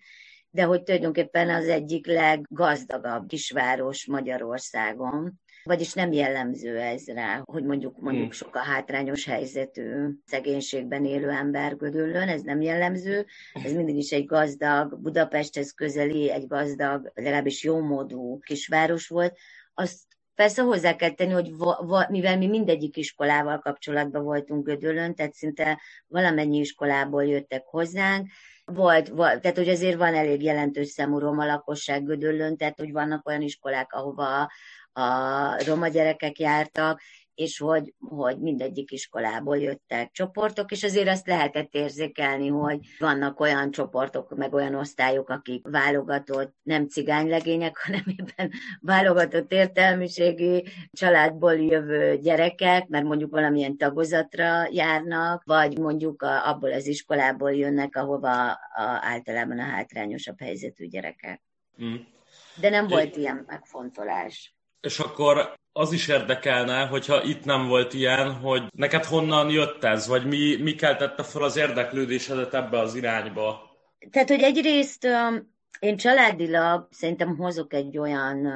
de 0.50 0.62
hogy 0.62 0.82
tulajdonképpen 0.82 1.50
az 1.50 1.68
egyik 1.68 2.06
leggazdagabb 2.06 3.26
kisváros 3.26 4.06
Magyarországon. 4.06 5.40
Vagyis 5.62 5.92
nem 5.92 6.12
jellemző 6.12 6.78
ez 6.78 7.06
rá, 7.06 7.42
hogy 7.44 7.64
mondjuk 7.64 7.98
mondjuk 7.98 8.24
hmm. 8.24 8.32
sok 8.32 8.54
a 8.54 8.58
hátrányos 8.58 9.24
helyzetű 9.24 9.92
szegénységben 10.24 11.04
élő 11.04 11.28
ember 11.28 11.76
Gödöllön, 11.76 12.28
ez 12.28 12.42
nem 12.42 12.60
jellemző. 12.60 13.26
Ez 13.52 13.72
mindig 13.72 13.96
is 13.96 14.10
egy 14.10 14.26
gazdag, 14.26 15.00
Budapesthez 15.00 15.72
közeli, 15.72 16.30
egy 16.30 16.46
gazdag, 16.46 17.12
legalábbis 17.14 17.62
jómódú 17.62 18.38
kisváros 18.38 19.08
volt. 19.08 19.38
Azt 19.74 20.08
Persze 20.40 20.62
hozzá 20.62 20.96
kell 20.96 21.10
tenni, 21.10 21.32
hogy 21.32 21.56
va, 21.56 21.82
va, 21.86 22.06
mivel 22.08 22.38
mi 22.38 22.46
mindegyik 22.46 22.96
iskolával 22.96 23.58
kapcsolatban 23.58 24.22
voltunk 24.22 24.66
Gödöllön, 24.66 25.14
tehát 25.14 25.34
szinte 25.34 25.80
valamennyi 26.06 26.58
iskolából 26.58 27.24
jöttek 27.24 27.62
hozzánk, 27.64 28.30
volt, 28.64 29.08
volt, 29.08 29.40
tehát 29.40 29.56
hogy 29.56 29.68
azért 29.68 29.96
van 29.96 30.14
elég 30.14 30.42
jelentős 30.42 30.88
számú 30.88 31.18
roma 31.18 31.46
lakosság 31.46 32.04
Gödöllön, 32.04 32.56
tehát 32.56 32.78
hogy 32.78 32.92
vannak 32.92 33.28
olyan 33.28 33.42
iskolák, 33.42 33.92
ahova 33.92 34.50
a 34.92 35.64
roma 35.64 35.88
gyerekek 35.88 36.38
jártak, 36.38 37.00
és 37.40 37.58
hogy, 37.58 37.94
hogy 37.98 38.38
mindegyik 38.38 38.90
iskolából 38.90 39.58
jöttek 39.58 40.10
csoportok, 40.12 40.70
és 40.70 40.84
azért 40.84 41.08
azt 41.08 41.26
lehetett 41.26 41.74
érzékelni, 41.74 42.48
hogy 42.48 42.78
vannak 42.98 43.40
olyan 43.40 43.70
csoportok, 43.70 44.36
meg 44.36 44.54
olyan 44.54 44.74
osztályok, 44.74 45.28
akik 45.28 45.66
válogatott, 45.68 46.54
nem 46.62 46.88
cigánylegények, 46.88 47.78
hanem 47.84 48.02
éppen 48.06 48.50
válogatott 48.80 49.52
értelmiségi 49.52 50.68
családból 50.92 51.54
jövő 51.54 52.16
gyerekek, 52.16 52.88
mert 52.88 53.04
mondjuk 53.04 53.30
valamilyen 53.30 53.76
tagozatra 53.76 54.68
járnak, 54.70 55.42
vagy 55.44 55.78
mondjuk 55.78 56.22
a, 56.22 56.48
abból 56.48 56.72
az 56.72 56.86
iskolából 56.86 57.52
jönnek, 57.52 57.96
ahova 57.96 58.50
a, 58.52 58.58
általában 59.00 59.58
a 59.58 59.62
hátrányosabb 59.62 60.40
helyzetű 60.40 60.86
gyerekek. 60.86 61.42
Mm. 61.82 61.94
De 62.60 62.70
nem 62.70 62.86
volt 62.86 63.16
ilyen 63.16 63.44
megfontolás. 63.46 64.54
És 64.80 64.98
akkor 64.98 65.52
az 65.72 65.92
is 65.92 66.08
érdekelne, 66.08 66.86
hogyha 66.86 67.22
itt 67.22 67.44
nem 67.44 67.66
volt 67.66 67.94
ilyen, 67.94 68.32
hogy 68.32 68.62
neked 68.76 69.04
honnan 69.04 69.50
jött 69.50 69.84
ez, 69.84 70.06
vagy 70.06 70.26
mi, 70.26 70.56
mi 70.56 70.74
keltette 70.74 71.22
fel 71.22 71.42
az 71.42 71.56
érdeklődésedet 71.56 72.54
ebbe 72.54 72.78
az 72.78 72.94
irányba? 72.94 73.70
Tehát, 74.10 74.28
hogy 74.28 74.42
egyrészt 74.42 75.06
én 75.80 75.96
családilag 75.96 76.88
szerintem 76.90 77.36
hozok 77.36 77.72
egy 77.72 77.98
olyan 77.98 78.48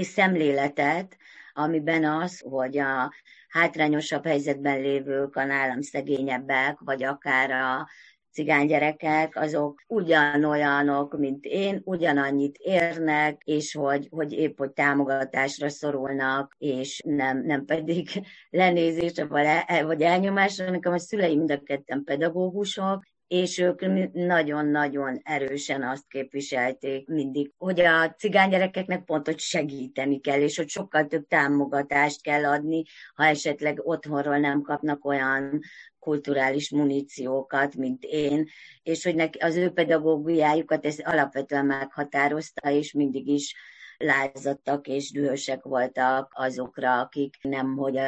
szemléletet, 0.00 1.16
amiben 1.52 2.04
az, 2.04 2.44
hogy 2.50 2.78
a 2.78 3.12
hátrányosabb 3.48 4.26
helyzetben 4.26 4.80
lévők, 4.80 5.36
a 5.36 5.44
nálam 5.44 5.80
szegényebbek, 5.80 6.78
vagy 6.78 7.04
akár 7.04 7.50
a 7.50 7.88
cigánygyerekek, 8.32 9.36
azok 9.36 9.82
ugyanolyanok, 9.86 11.18
mint 11.18 11.44
én, 11.44 11.80
ugyanannyit 11.84 12.56
érnek, 12.58 13.42
és 13.44 13.74
hogy, 13.74 14.08
hogy 14.10 14.32
épp, 14.32 14.58
hogy 14.58 14.70
támogatásra 14.70 15.68
szorulnak, 15.68 16.54
és 16.58 17.02
nem, 17.04 17.42
nem 17.44 17.64
pedig 17.64 18.08
lenézésre 18.50 19.24
vagy, 19.24 19.46
el, 19.66 19.86
vagy 19.86 20.02
elnyomásra, 20.02 20.70
nekem 20.70 20.92
a 20.92 20.98
szüleim 20.98 21.38
mind 21.38 21.50
a 21.50 21.62
ketten 21.62 22.04
pedagógusok, 22.04 23.04
és 23.32 23.58
ők 23.58 23.80
nagyon-nagyon 24.12 25.20
erősen 25.22 25.82
azt 25.82 26.08
képviselték 26.08 27.08
mindig, 27.08 27.52
hogy 27.58 27.80
a 27.80 28.10
cigánygyerekeknek 28.10 29.04
pont, 29.04 29.26
hogy 29.26 29.38
segíteni 29.38 30.20
kell, 30.20 30.40
és 30.40 30.56
hogy 30.56 30.68
sokkal 30.68 31.06
több 31.06 31.26
támogatást 31.26 32.22
kell 32.22 32.44
adni, 32.44 32.82
ha 33.14 33.24
esetleg 33.24 33.80
otthonról 33.86 34.38
nem 34.38 34.62
kapnak 34.62 35.04
olyan 35.04 35.60
kulturális 35.98 36.70
muníciókat, 36.70 37.76
mint 37.76 38.04
én, 38.04 38.48
és 38.82 39.04
hogy 39.04 39.14
neki, 39.14 39.38
az 39.38 39.56
ő 39.56 39.70
pedagógiájukat 39.70 40.86
ez 40.86 40.98
alapvetően 41.02 41.66
meghatározta, 41.66 42.70
és 42.70 42.92
mindig 42.92 43.28
is 43.28 43.54
lázadtak 44.02 44.86
és 44.86 45.10
dühösek 45.10 45.62
voltak 45.62 46.32
azokra, 46.34 47.00
akik 47.00 47.36
nem 47.42 47.76
hogy 47.76 47.98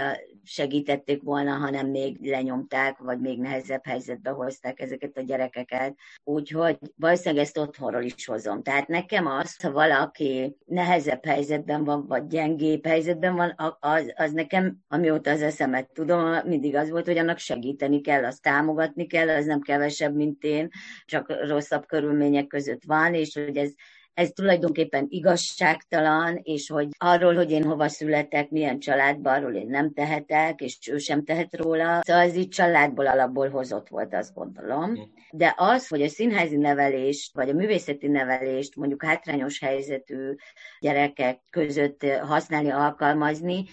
segítették 0.44 1.22
volna, 1.22 1.52
hanem 1.52 1.90
még 1.90 2.18
lenyomták, 2.20 2.98
vagy 2.98 3.20
még 3.20 3.38
nehezebb 3.38 3.84
helyzetbe 3.84 4.30
hozták 4.30 4.80
ezeket 4.80 5.16
a 5.16 5.22
gyerekeket. 5.22 5.94
Úgyhogy 6.24 6.78
valószínűleg 6.96 7.44
ezt 7.44 7.58
otthonról 7.58 8.02
is 8.02 8.26
hozom. 8.26 8.62
Tehát 8.62 8.88
nekem 8.88 9.26
az, 9.26 9.62
ha 9.62 9.72
valaki 9.72 10.56
nehezebb 10.64 11.24
helyzetben 11.24 11.84
van, 11.84 12.06
vagy 12.06 12.26
gyengébb 12.26 12.86
helyzetben 12.86 13.34
van, 13.34 13.54
az, 13.80 14.12
az 14.16 14.32
nekem, 14.32 14.76
amióta 14.88 15.30
az 15.30 15.42
eszemet 15.42 15.92
tudom, 15.92 16.32
mindig 16.44 16.74
az 16.74 16.90
volt, 16.90 17.06
hogy 17.06 17.18
annak 17.18 17.38
segíteni 17.38 18.00
kell, 18.00 18.24
azt 18.24 18.42
támogatni 18.42 19.06
kell, 19.06 19.28
az 19.28 19.44
nem 19.44 19.60
kevesebb, 19.60 20.14
mint 20.14 20.42
én, 20.42 20.68
csak 21.04 21.46
rosszabb 21.46 21.86
körülmények 21.86 22.46
között 22.46 22.82
van, 22.86 23.14
és 23.14 23.34
hogy 23.34 23.56
ez 23.56 23.72
ez 24.14 24.30
tulajdonképpen 24.30 25.06
igazságtalan, 25.08 26.40
és 26.42 26.68
hogy 26.68 26.88
arról, 26.98 27.34
hogy 27.34 27.50
én 27.50 27.64
hova 27.64 27.88
születek, 27.88 28.50
milyen 28.50 28.78
családban, 28.78 29.34
arról 29.34 29.54
én 29.54 29.66
nem 29.66 29.92
tehetek, 29.92 30.60
és 30.60 30.78
ő 30.90 30.98
sem 30.98 31.24
tehet 31.24 31.56
róla. 31.56 32.00
Szóval 32.02 32.22
ez 32.22 32.36
így 32.36 32.48
családból 32.48 33.06
alapból 33.06 33.48
hozott 33.48 33.88
volt, 33.88 34.14
azt 34.14 34.34
gondolom. 34.34 34.94
Hm. 34.94 35.02
De 35.30 35.54
az, 35.56 35.88
hogy 35.88 36.02
a 36.02 36.08
színházi 36.08 36.56
nevelést, 36.56 37.34
vagy 37.34 37.48
a 37.48 37.54
művészeti 37.54 38.08
nevelést 38.08 38.76
mondjuk 38.76 39.04
hátrányos 39.04 39.60
helyzetű 39.60 40.34
gyerekek 40.80 41.40
között 41.50 42.04
használni, 42.04 42.70
alkalmazni, 42.70 43.64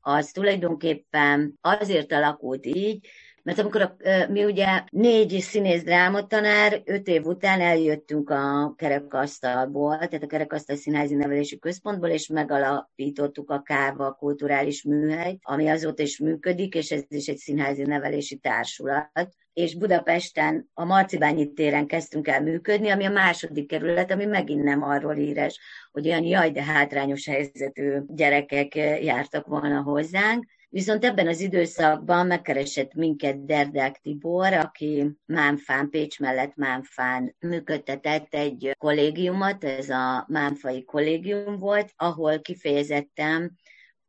az 0.00 0.30
tulajdonképpen 0.30 1.58
azért 1.60 2.12
alakult 2.12 2.66
így, 2.66 3.08
mert 3.50 3.62
amikor 3.62 3.80
a, 3.80 3.96
mi 4.28 4.44
ugye 4.44 4.66
négy 4.90 5.40
színész 5.40 5.82
drámatanár, 5.82 6.82
öt 6.84 7.08
év 7.08 7.26
után 7.26 7.60
eljöttünk 7.60 8.30
a 8.30 8.74
kerekasztalból, 8.76 9.96
tehát 9.96 10.22
a 10.22 10.26
kerekasztal 10.26 10.76
színházi 10.76 11.14
nevelési 11.14 11.58
központból, 11.58 12.08
és 12.08 12.26
megalapítottuk 12.26 13.50
a 13.50 13.62
Káva 13.62 14.12
kulturális 14.12 14.82
műhely, 14.82 15.38
ami 15.42 15.68
azóta 15.68 16.02
is 16.02 16.18
működik, 16.18 16.74
és 16.74 16.90
ez 16.90 17.02
is 17.08 17.26
egy 17.26 17.36
színházi 17.36 17.82
nevelési 17.82 18.36
társulat. 18.36 19.28
És 19.52 19.76
Budapesten 19.76 20.70
a 20.74 20.84
Marcibányi 20.84 21.52
téren 21.52 21.86
kezdtünk 21.86 22.28
el 22.28 22.42
működni, 22.42 22.88
ami 22.88 23.04
a 23.04 23.10
második 23.10 23.68
kerület, 23.68 24.10
ami 24.10 24.24
megint 24.24 24.62
nem 24.62 24.82
arról 24.82 25.14
híres, 25.14 25.60
hogy 25.92 26.06
olyan 26.06 26.24
jaj, 26.24 26.50
de 26.50 26.62
hátrányos 26.62 27.26
helyzetű 27.26 27.98
gyerekek 28.08 28.74
jártak 29.02 29.46
volna 29.46 29.82
hozzánk, 29.82 30.44
Viszont 30.72 31.04
ebben 31.04 31.26
az 31.26 31.40
időszakban 31.40 32.26
megkeresett 32.26 32.94
minket 32.94 33.44
Derdák 33.44 34.00
Tibor, 34.02 34.52
aki 34.52 35.10
Mánfán, 35.26 35.90
Pécs 35.90 36.20
mellett 36.20 36.56
Mánfán 36.56 37.36
működtetett 37.40 38.34
egy 38.34 38.74
kollégiumot, 38.78 39.64
ez 39.64 39.88
a 39.88 40.24
Mánfai 40.28 40.84
kollégium 40.84 41.56
volt, 41.56 41.92
ahol 41.96 42.40
kifejezetten 42.40 43.58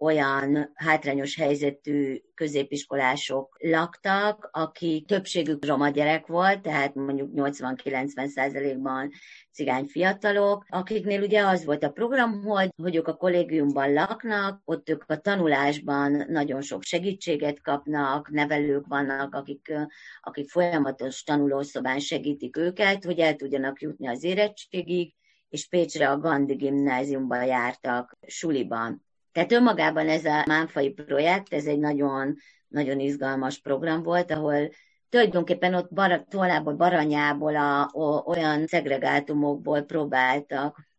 olyan 0.02 0.72
hátrányos 0.74 1.36
helyzetű 1.36 2.22
középiskolások 2.34 3.58
laktak, 3.60 4.50
akik 4.52 5.08
többségük 5.08 5.66
roma 5.66 5.90
gyerek 5.90 6.28
volt, 6.28 6.62
tehát 6.62 6.96
mondjuk 6.96 7.30
80-90 7.36 8.28
százalékban 8.28 9.12
cigány 9.52 9.86
fiatalok, 9.86 10.66
akiknél 10.70 11.22
ugye 11.22 11.46
az 11.46 11.66
volt 11.66 11.84
a 11.84 11.92
program, 11.92 12.44
hogy, 12.44 12.70
hogy 12.76 12.96
ők 12.96 13.08
a 13.08 13.16
kollégiumban 13.16 13.94
laknak, 13.94 14.62
ott 14.66 14.90
ők 14.90 15.04
a 15.08 15.18
tanulásban 15.18 16.26
nagyon 16.28 16.62
sok 16.62 16.84
segítséget 16.84 17.62
kapnak, 17.62 18.30
nevelők 18.30 18.88
vannak, 18.88 19.36
akik, 19.36 19.74
akik 20.22 20.50
folyamatos 20.50 21.24
tanulószobán 21.24 22.00
segítik 22.00 22.58
őket, 22.58 23.04
hogy 23.04 23.20
el 23.20 23.36
tudjanak 23.36 23.82
jutni 23.82 24.08
az 24.08 24.24
érettségig, 24.24 25.14
és 25.50 25.68
Pécsre 25.68 26.10
a 26.10 26.18
Gandhi 26.18 26.54
gimnáziumban 26.54 27.46
jártak 27.46 28.18
suliban. 28.28 29.10
Tehát 29.32 29.52
önmagában 29.52 30.10
ez 30.10 30.26
a 30.26 30.44
Mánfai 30.48 30.90
projekt, 30.90 31.54
ez 31.54 31.66
egy 31.66 31.80
nagyon, 31.80 32.36
nagyon 32.68 33.00
izgalmas 33.00 33.60
program 33.60 34.04
volt, 34.04 34.32
ahol 34.32 34.70
tulajdonképpen 35.10 35.74
ott 35.74 35.94
bar, 35.94 36.26
tolából, 36.30 36.74
baranyából, 36.74 37.56
a, 37.56 37.90
o, 37.92 38.30
olyan 38.30 38.68
szegregátumokból 38.68 39.82
próbáltak, 39.82 40.90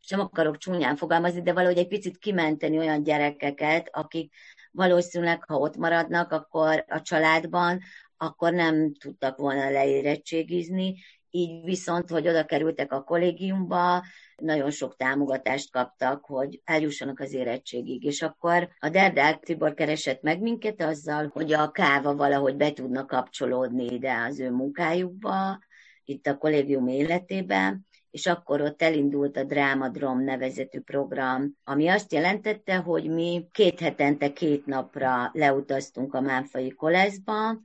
sem 0.00 0.20
akarok 0.20 0.56
csúnyán 0.58 0.96
fogalmazni, 0.96 1.42
de 1.42 1.52
valahogy 1.52 1.78
egy 1.78 1.88
picit 1.88 2.18
kimenteni 2.18 2.78
olyan 2.78 3.02
gyerekeket, 3.02 3.88
akik 3.92 4.34
valószínűleg, 4.70 5.44
ha 5.44 5.56
ott 5.56 5.76
maradnak, 5.76 6.32
akkor 6.32 6.84
a 6.88 7.02
családban, 7.02 7.80
akkor 8.16 8.52
nem 8.52 8.94
tudtak 8.94 9.36
volna 9.36 9.70
leérettségizni, 9.70 10.94
így 11.36 11.64
viszont, 11.64 12.10
hogy 12.10 12.28
oda 12.28 12.44
kerültek 12.44 12.92
a 12.92 13.02
kollégiumba, 13.02 14.04
nagyon 14.36 14.70
sok 14.70 14.96
támogatást 14.96 15.70
kaptak, 15.70 16.24
hogy 16.24 16.60
eljussanak 16.64 17.20
az 17.20 17.32
érettségig. 17.32 18.04
És 18.04 18.22
akkor 18.22 18.68
a 18.78 18.88
Derdák 18.88 19.42
Tibor 19.42 19.74
keresett 19.74 20.22
meg 20.22 20.40
minket 20.40 20.82
azzal, 20.82 21.30
hogy 21.32 21.52
a 21.52 21.70
káva 21.70 22.16
valahogy 22.16 22.56
be 22.56 22.72
tudna 22.72 23.06
kapcsolódni 23.06 23.84
ide 23.84 24.14
az 24.28 24.40
ő 24.40 24.50
munkájukba, 24.50 25.58
itt 26.04 26.26
a 26.26 26.38
kollégium 26.38 26.88
életében, 26.88 27.86
és 28.10 28.26
akkor 28.26 28.60
ott 28.60 28.82
elindult 28.82 29.36
a 29.36 29.44
Drámadrom 29.44 30.24
nevezetű 30.24 30.80
program, 30.80 31.56
ami 31.64 31.88
azt 31.88 32.12
jelentette, 32.12 32.76
hogy 32.76 33.08
mi 33.08 33.48
két 33.52 33.80
hetente, 33.80 34.32
két 34.32 34.66
napra 34.66 35.30
leutaztunk 35.32 36.14
a 36.14 36.20
Mánfai 36.20 36.70
Koleszba, 36.70 37.60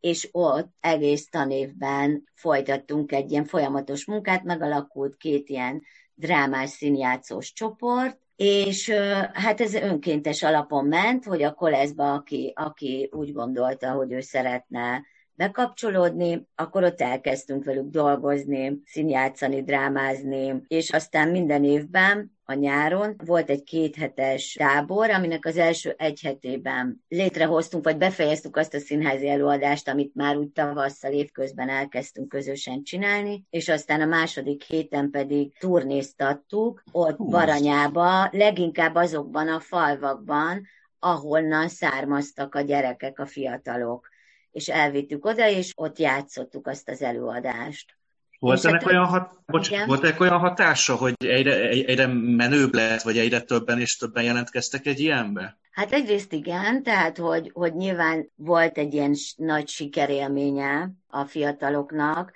és 0.00 0.28
ott 0.32 0.68
egész 0.80 1.28
tanévben 1.28 2.24
folytattunk 2.34 3.12
egy 3.12 3.30
ilyen 3.30 3.44
folyamatos 3.44 4.04
munkát, 4.04 4.44
megalakult 4.44 5.16
két 5.16 5.48
ilyen 5.48 5.82
drámás 6.14 6.70
színjátszós 6.70 7.52
csoport, 7.52 8.18
és 8.36 8.90
hát 9.32 9.60
ez 9.60 9.74
önkéntes 9.74 10.42
alapon 10.42 10.86
ment, 10.86 11.24
hogy 11.24 11.42
a 11.42 11.52
koleszba, 11.54 12.12
aki, 12.12 12.52
aki 12.56 13.08
úgy 13.12 13.32
gondolta, 13.32 13.90
hogy 13.90 14.12
ő 14.12 14.20
szeretne 14.20 15.02
bekapcsolódni, 15.38 16.46
akkor 16.54 16.82
ott 16.82 17.00
elkezdtünk 17.00 17.64
velük 17.64 17.90
dolgozni, 17.90 18.80
színjátszani, 18.84 19.62
drámázni, 19.62 20.62
és 20.68 20.90
aztán 20.90 21.28
minden 21.28 21.64
évben 21.64 22.36
a 22.44 22.52
nyáron 22.52 23.14
volt 23.24 23.50
egy 23.50 23.62
kéthetes 23.62 24.52
tábor, 24.52 25.10
aminek 25.10 25.44
az 25.44 25.56
első 25.56 25.94
egy 25.98 26.20
hetében 26.22 27.04
létrehoztunk, 27.08 27.84
vagy 27.84 27.96
befejeztük 27.96 28.56
azt 28.56 28.74
a 28.74 28.78
színházi 28.78 29.28
előadást, 29.28 29.88
amit 29.88 30.14
már 30.14 30.36
úgy 30.36 30.50
tavasszal 30.50 31.12
évközben 31.12 31.68
elkezdtünk 31.68 32.28
közösen 32.28 32.82
csinálni, 32.82 33.46
és 33.50 33.68
aztán 33.68 34.00
a 34.00 34.06
második 34.06 34.62
héten 34.62 35.10
pedig 35.10 35.58
turnéztattuk 35.58 36.82
ott 36.92 37.18
Baranyába, 37.18 38.28
leginkább 38.32 38.94
azokban 38.94 39.48
a 39.48 39.60
falvakban, 39.60 40.66
ahonnan 40.98 41.68
származtak 41.68 42.54
a 42.54 42.60
gyerekek, 42.60 43.18
a 43.18 43.26
fiatalok 43.26 44.08
és 44.58 44.68
elvittük 44.68 45.24
oda, 45.24 45.48
és 45.48 45.72
ott 45.76 45.98
játszottuk 45.98 46.66
azt 46.66 46.88
az 46.88 47.02
előadást. 47.02 47.96
Volt 48.38 48.64
ennek, 48.64 48.82
hát, 48.82 48.90
olyan, 48.90 49.04
hat, 49.04 49.32
bocs, 49.46 49.84
volt 49.86 50.04
ennek 50.04 50.20
olyan 50.20 50.38
hatása, 50.38 50.94
hogy 50.94 51.14
egyre, 51.18 51.68
egyre 51.68 52.06
menőbb 52.06 52.74
lett, 52.74 53.02
vagy 53.02 53.18
egyre 53.18 53.40
többen 53.40 53.80
és 53.80 53.96
többen 53.96 54.24
jelentkeztek 54.24 54.86
egy 54.86 55.00
ilyenbe? 55.00 55.58
Hát 55.70 55.92
egyrészt 55.92 56.32
igen, 56.32 56.82
tehát 56.82 57.18
hogy, 57.18 57.50
hogy 57.54 57.74
nyilván 57.74 58.30
volt 58.34 58.78
egy 58.78 58.94
ilyen 58.94 59.14
nagy 59.36 59.68
sikerélménye 59.68 60.90
a 61.06 61.24
fiataloknak, 61.24 62.32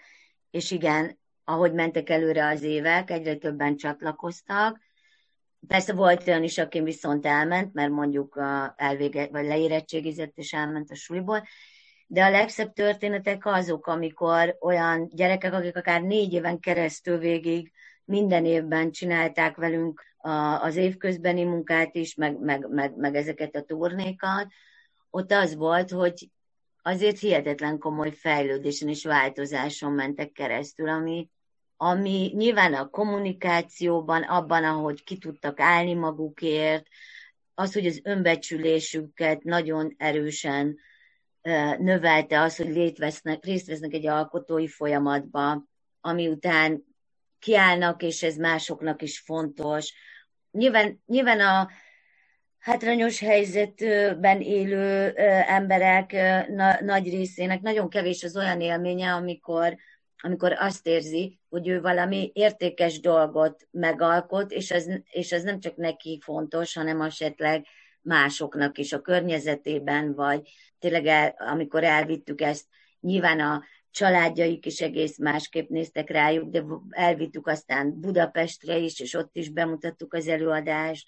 és 0.50 0.70
igen, 0.70 1.18
ahogy 1.44 1.72
mentek 1.72 2.10
előre 2.10 2.46
az 2.46 2.62
évek, 2.62 3.10
egyre 3.10 3.34
többen 3.34 3.76
csatlakoztak. 3.76 4.80
Persze 5.68 5.92
volt 5.92 6.28
olyan 6.28 6.42
is, 6.42 6.58
aki 6.58 6.80
viszont 6.80 7.26
elment, 7.26 7.72
mert 7.72 7.90
mondjuk 7.90 8.40
elvége, 8.76 9.28
vagy 9.32 9.46
leérettségizett 9.46 10.32
és 10.34 10.52
elment 10.52 10.90
a 10.90 10.94
suliból, 10.94 11.42
de 12.12 12.24
a 12.24 12.30
legszebb 12.30 12.72
történetek 12.72 13.46
azok, 13.46 13.86
amikor 13.86 14.56
olyan 14.60 15.08
gyerekek, 15.12 15.52
akik 15.52 15.76
akár 15.76 16.02
négy 16.02 16.32
éven 16.32 16.60
keresztül 16.60 17.18
végig 17.18 17.72
minden 18.04 18.44
évben 18.44 18.90
csinálták 18.90 19.56
velünk 19.56 20.02
az 20.60 20.76
évközbeni 20.76 21.44
munkát 21.44 21.94
is, 21.94 22.14
meg, 22.14 22.38
meg, 22.38 22.68
meg, 22.68 22.96
meg 22.96 23.14
ezeket 23.14 23.56
a 23.56 23.62
turnékat, 23.62 24.46
ott 25.10 25.32
az 25.32 25.54
volt, 25.54 25.90
hogy 25.90 26.30
azért 26.82 27.18
hihetetlen 27.18 27.78
komoly 27.78 28.10
fejlődésen 28.10 28.88
és 28.88 29.04
változáson 29.04 29.92
mentek 29.92 30.32
keresztül, 30.32 30.88
ami, 30.88 31.28
ami 31.76 32.32
nyilván 32.34 32.74
a 32.74 32.88
kommunikációban, 32.88 34.22
abban, 34.22 34.64
ahogy 34.64 35.04
ki 35.04 35.18
tudtak 35.18 35.60
állni 35.60 35.94
magukért, 35.94 36.86
az, 37.54 37.72
hogy 37.72 37.86
az 37.86 38.00
önbecsülésüket 38.04 39.42
nagyon 39.42 39.94
erősen 39.98 40.78
növelte 41.78 42.40
az, 42.40 42.56
hogy 42.56 42.72
részt 42.72 42.98
vesznek, 42.98 43.44
részt 43.44 43.66
vesznek 43.66 43.92
egy 43.92 44.06
alkotói 44.06 44.68
folyamatba, 44.68 45.64
ami 46.00 46.28
után 46.28 46.84
kiállnak, 47.38 48.02
és 48.02 48.22
ez 48.22 48.36
másoknak 48.36 49.02
is 49.02 49.18
fontos. 49.18 49.92
Nyilván, 50.50 51.02
nyilván 51.06 51.40
a 51.40 51.70
hátrányos 52.58 53.18
helyzetben 53.18 54.40
élő 54.40 55.12
emberek 55.46 56.16
nagy 56.80 57.08
részének 57.08 57.60
nagyon 57.60 57.88
kevés 57.88 58.24
az 58.24 58.36
olyan 58.36 58.60
élménye, 58.60 59.12
amikor, 59.12 59.76
amikor 60.16 60.52
azt 60.52 60.86
érzi, 60.86 61.40
hogy 61.48 61.68
ő 61.68 61.80
valami 61.80 62.30
értékes 62.34 63.00
dolgot 63.00 63.68
megalkot, 63.70 64.50
és 64.50 64.70
az, 64.70 65.02
és 65.10 65.32
az 65.32 65.42
nem 65.42 65.60
csak 65.60 65.76
neki 65.76 66.18
fontos, 66.22 66.74
hanem 66.74 67.00
esetleg 67.00 67.66
másoknak 68.02 68.78
is 68.78 68.92
a 68.92 69.00
környezetében, 69.00 70.14
vagy 70.14 70.50
tényleg 70.78 71.06
el, 71.06 71.34
amikor 71.38 71.84
elvittük 71.84 72.40
ezt, 72.40 72.66
nyilván 73.00 73.40
a 73.40 73.62
családjaik 73.90 74.66
is 74.66 74.80
egész 74.80 75.18
másképp 75.18 75.68
néztek 75.68 76.10
rájuk, 76.10 76.50
de 76.50 76.64
elvittük 76.90 77.46
aztán 77.46 78.00
Budapestre 78.00 78.76
is, 78.76 79.00
és 79.00 79.14
ott 79.14 79.36
is 79.36 79.48
bemutattuk 79.48 80.14
az 80.14 80.28
előadást, 80.28 81.06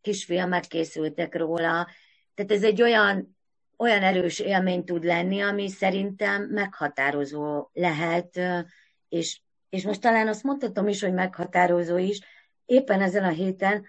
kisfilmek 0.00 0.66
készültek 0.66 1.34
róla. 1.34 1.88
Tehát 2.34 2.52
ez 2.52 2.62
egy 2.62 2.82
olyan, 2.82 3.36
olyan 3.76 4.02
erős 4.02 4.38
élmény 4.38 4.84
tud 4.84 5.04
lenni, 5.04 5.40
ami 5.40 5.68
szerintem 5.68 6.42
meghatározó 6.42 7.70
lehet, 7.72 8.40
és, 9.08 9.40
és 9.68 9.84
most 9.84 10.00
talán 10.00 10.28
azt 10.28 10.42
mondhatom 10.42 10.88
is, 10.88 11.02
hogy 11.02 11.12
meghatározó 11.12 11.96
is. 11.96 12.20
Éppen 12.64 13.00
ezen 13.00 13.24
a 13.24 13.28
héten 13.28 13.86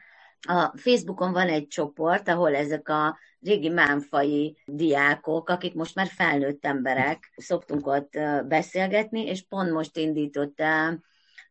a 0.47 0.78
Facebookon 0.78 1.32
van 1.32 1.47
egy 1.47 1.67
csoport, 1.67 2.28
ahol 2.28 2.56
ezek 2.56 2.89
a 2.89 3.17
régi 3.41 3.69
mánfai 3.69 4.58
diákok, 4.65 5.49
akik 5.49 5.73
most 5.73 5.95
már 5.95 6.08
felnőtt 6.08 6.65
emberek, 6.65 7.32
szoktunk 7.36 7.88
ott 7.88 8.19
beszélgetni, 8.47 9.25
és 9.25 9.45
pont 9.47 9.71
most 9.71 9.97
indított 9.97 10.62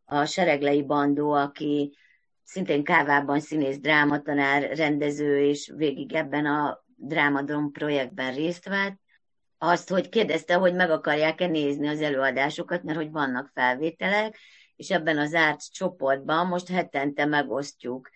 a 0.04 0.24
Sereglei 0.24 0.82
Bandó, 0.82 1.32
aki 1.32 1.96
szintén 2.44 2.84
Kávában 2.84 3.40
színész, 3.40 3.78
drámatanár, 3.78 4.76
rendező, 4.76 5.40
és 5.40 5.72
végig 5.76 6.14
ebben 6.14 6.46
a 6.46 6.84
Drámadrom 6.96 7.72
projektben 7.72 8.34
részt 8.34 8.68
vett, 8.68 9.00
azt, 9.58 9.88
hogy 9.88 10.08
kérdezte, 10.08 10.54
hogy 10.54 10.74
meg 10.74 10.90
akarják-e 10.90 11.46
nézni 11.46 11.88
az 11.88 12.00
előadásokat, 12.00 12.82
mert 12.82 12.98
hogy 12.98 13.10
vannak 13.10 13.50
felvételek, 13.54 14.38
és 14.76 14.90
ebben 14.90 15.18
az 15.18 15.28
zárt 15.28 15.72
csoportban 15.72 16.46
most 16.46 16.68
hetente 16.68 17.24
megosztjuk 17.24 18.10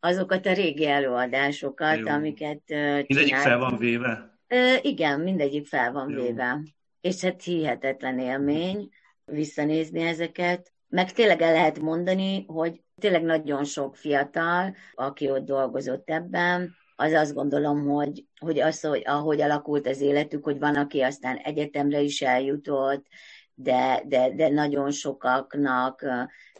azokat 0.00 0.46
a 0.46 0.52
régi 0.52 0.86
előadásokat, 0.86 1.98
Jó. 1.98 2.06
amiket 2.06 2.62
csináltunk. 2.66 3.08
Mindegyik 3.08 3.36
fel 3.36 3.58
van 3.58 3.76
véve? 3.76 4.38
Igen, 4.82 5.20
mindegyik 5.20 5.66
fel 5.66 5.92
van 5.92 6.10
Jó. 6.10 6.22
véve. 6.22 6.60
És 7.00 7.20
hát 7.20 7.42
hihetetlen 7.42 8.18
élmény 8.18 8.88
visszanézni 9.24 10.00
ezeket. 10.00 10.72
Meg 10.88 11.12
tényleg 11.12 11.42
el 11.42 11.52
lehet 11.52 11.78
mondani, 11.78 12.44
hogy 12.46 12.82
tényleg 13.00 13.22
nagyon 13.22 13.64
sok 13.64 13.96
fiatal, 13.96 14.74
aki 14.94 15.30
ott 15.30 15.44
dolgozott 15.44 16.10
ebben, 16.10 16.74
az 16.96 17.12
azt 17.12 17.34
gondolom, 17.34 17.86
hogy, 17.88 18.24
hogy 18.40 18.60
az, 18.60 18.80
hogy 18.80 19.02
ahogy 19.04 19.40
alakult 19.40 19.86
az 19.86 20.00
életük, 20.00 20.44
hogy 20.44 20.58
van, 20.58 20.76
aki 20.76 21.00
aztán 21.00 21.36
egyetemre 21.36 22.00
is 22.00 22.22
eljutott, 22.22 23.06
de, 23.54 24.02
de, 24.06 24.30
de 24.34 24.48
nagyon 24.48 24.90
sokaknak 24.90 26.04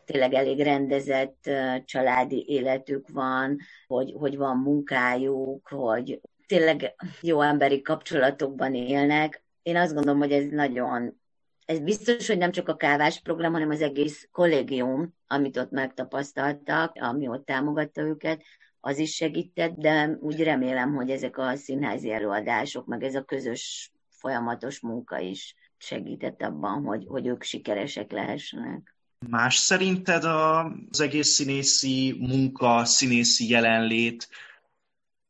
tényleg 0.07 0.33
elég 0.33 0.61
rendezett 0.61 1.51
családi 1.85 2.45
életük 2.49 3.09
van, 3.09 3.59
hogy, 3.87 4.15
hogy 4.19 4.37
van 4.37 4.57
munkájuk, 4.57 5.69
hogy 5.69 6.21
tényleg 6.47 6.95
jó 7.21 7.41
emberi 7.41 7.83
kapcsolatokban 7.83 8.75
élnek. 8.75 9.45
Én 9.63 9.77
azt 9.77 9.95
gondolom, 9.95 10.19
hogy 10.19 10.33
ez 10.33 10.47
nagyon 10.51 11.21
ez 11.67 11.81
biztos, 11.81 12.27
hogy 12.27 12.39
nem 12.39 12.51
csak 12.51 12.69
a 12.69 12.77
kávás 12.77 13.21
program, 13.21 13.53
hanem 13.53 13.71
az 13.71 13.81
egész 13.81 14.29
kollégium, 14.33 15.15
amit 15.27 15.57
ott 15.57 15.71
megtapasztaltak, 15.71 16.97
ami 17.01 17.29
ott 17.29 17.45
támogatta 17.45 18.03
őket, 18.03 18.43
az 18.81 18.99
is 18.99 19.15
segített, 19.15 19.75
de 19.75 20.19
úgy 20.21 20.43
remélem, 20.43 20.95
hogy 20.95 21.11
ezek 21.11 21.39
a 21.39 21.57
színházi 21.57 22.13
előadások, 22.13 22.87
meg 22.87 23.03
ez 23.03 23.15
a 23.15 23.25
közös 23.25 23.93
folyamatos 24.09 24.81
munka 24.81 25.19
is 25.19 25.55
segített 25.77 26.43
abban, 26.43 26.85
hogy, 26.85 27.05
hogy 27.09 27.27
ők 27.27 27.43
sikeresek 27.43 28.13
lehessenek. 28.13 28.96
Más 29.19 29.57
szerinted 29.57 30.25
az 30.25 31.01
egész 31.01 31.29
színészi 31.29 32.17
munka, 32.19 32.85
színészi 32.85 33.49
jelenlét 33.49 34.29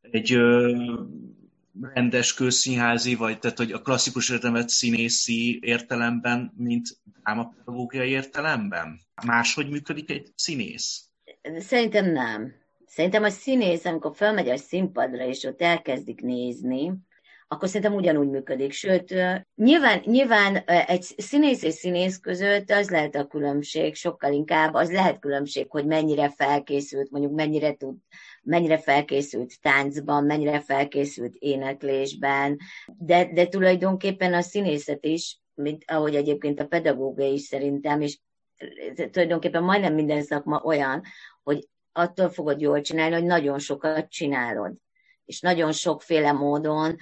egy 0.01 0.33
ö, 0.33 0.72
rendes 1.81 2.35
közszínházi, 2.35 3.14
vagy 3.14 3.38
tehát 3.38 3.59
hogy 3.59 3.72
a 3.72 3.83
klasszikus 3.83 4.31
értelmet 4.31 4.68
színészi 4.68 5.59
értelemben, 5.62 6.53
mint 6.57 6.88
drámapedagógiai 7.22 8.11
értelemben? 8.11 9.01
Máshogy 9.27 9.68
működik 9.68 10.11
egy 10.11 10.33
színész? 10.35 11.05
Szerintem 11.59 12.12
nem. 12.12 12.55
Szerintem 12.87 13.22
a 13.22 13.31
színész, 13.31 13.85
amikor 13.85 14.16
felmegy 14.16 14.49
a 14.49 14.57
színpadra, 14.57 15.27
és 15.27 15.44
ott 15.44 15.61
elkezdik 15.61 16.20
nézni, 16.20 16.92
akkor 17.49 17.69
szerintem 17.69 17.95
ugyanúgy 17.95 18.29
működik. 18.29 18.73
Sőt, 18.73 19.15
nyilván, 19.55 20.03
nyilván 20.05 20.57
egy 20.67 21.03
színész 21.17 21.63
és 21.63 21.75
színész 21.75 22.19
között 22.19 22.71
az 22.71 22.91
lehet 22.91 23.15
a 23.15 23.27
különbség, 23.27 23.95
sokkal 23.95 24.33
inkább 24.33 24.75
az 24.75 24.93
lehet 24.93 25.19
különbség, 25.19 25.67
hogy 25.69 25.87
mennyire 25.87 26.31
felkészült, 26.31 27.11
mondjuk 27.11 27.35
mennyire 27.35 27.75
tud 27.75 27.97
mennyire 28.47 28.79
felkészült 28.79 29.61
táncban, 29.61 30.25
mennyire 30.25 30.61
felkészült 30.61 31.35
éneklésben, 31.39 32.59
de, 32.99 33.33
de 33.33 33.47
tulajdonképpen 33.47 34.35
a 34.35 34.41
színészet 34.41 35.05
is, 35.05 35.41
mint 35.55 35.85
ahogy 35.87 36.15
egyébként 36.15 36.61
a 36.61 36.67
pedagógia 36.67 37.33
is 37.33 37.41
szerintem, 37.41 38.01
és 38.01 38.19
tulajdonképpen 39.11 39.63
majdnem 39.63 39.95
minden 39.95 40.23
szakma 40.23 40.61
olyan, 40.65 41.03
hogy 41.43 41.69
attól 41.93 42.29
fogod 42.29 42.61
jól 42.61 42.81
csinálni, 42.81 43.15
hogy 43.15 43.25
nagyon 43.25 43.59
sokat 43.59 44.11
csinálod. 44.11 44.73
És 45.25 45.41
nagyon 45.41 45.73
sokféle 45.73 46.33
módon 46.33 46.97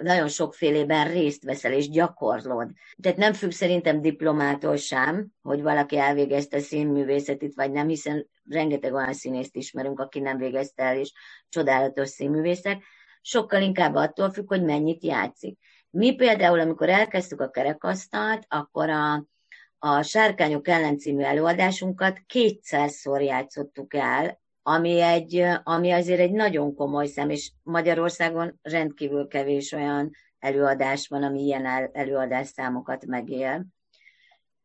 nagyon 0.00 0.28
sokfélében 0.28 1.08
részt 1.08 1.44
veszel 1.44 1.72
és 1.72 1.88
gyakorlod. 1.88 2.70
Tehát 3.00 3.18
nem 3.18 3.32
függ 3.32 3.50
szerintem 3.50 4.00
diplomától 4.00 4.76
sem, 4.76 5.26
hogy 5.42 5.62
valaki 5.62 5.98
elvégezte 5.98 6.58
színművészetit, 6.58 7.54
vagy 7.54 7.70
nem, 7.70 7.88
hiszen 7.88 8.28
rengeteg 8.48 8.94
olyan 8.94 9.12
színészt 9.12 9.56
ismerünk, 9.56 10.00
aki 10.00 10.20
nem 10.20 10.36
végezte 10.36 10.82
el, 10.82 10.98
és 10.98 11.12
csodálatos 11.48 12.08
színművészek. 12.08 12.82
Sokkal 13.20 13.62
inkább 13.62 13.94
attól 13.94 14.30
függ, 14.30 14.48
hogy 14.48 14.64
mennyit 14.64 15.04
játszik. 15.04 15.58
Mi 15.90 16.14
például, 16.14 16.60
amikor 16.60 16.88
elkezdtük 16.88 17.40
a 17.40 17.50
kerekasztalt, 17.50 18.44
akkor 18.48 18.90
a, 18.90 19.26
a 19.78 20.02
Sárkányok 20.02 20.68
ellen 20.68 20.98
című 20.98 21.22
előadásunkat 21.22 22.22
kétszerszor 22.26 23.22
játszottuk 23.22 23.94
el 23.94 24.40
ami, 24.68 25.00
egy, 25.00 25.44
ami 25.62 25.90
azért 25.90 26.20
egy 26.20 26.30
nagyon 26.30 26.74
komoly 26.74 27.06
szem, 27.06 27.30
és 27.30 27.52
Magyarországon 27.62 28.58
rendkívül 28.62 29.28
kevés 29.28 29.72
olyan 29.72 30.10
előadás 30.38 31.08
van, 31.08 31.22
ami 31.22 31.42
ilyen 31.42 31.90
előadás 31.92 32.46
számokat 32.46 33.06
megél. 33.06 33.66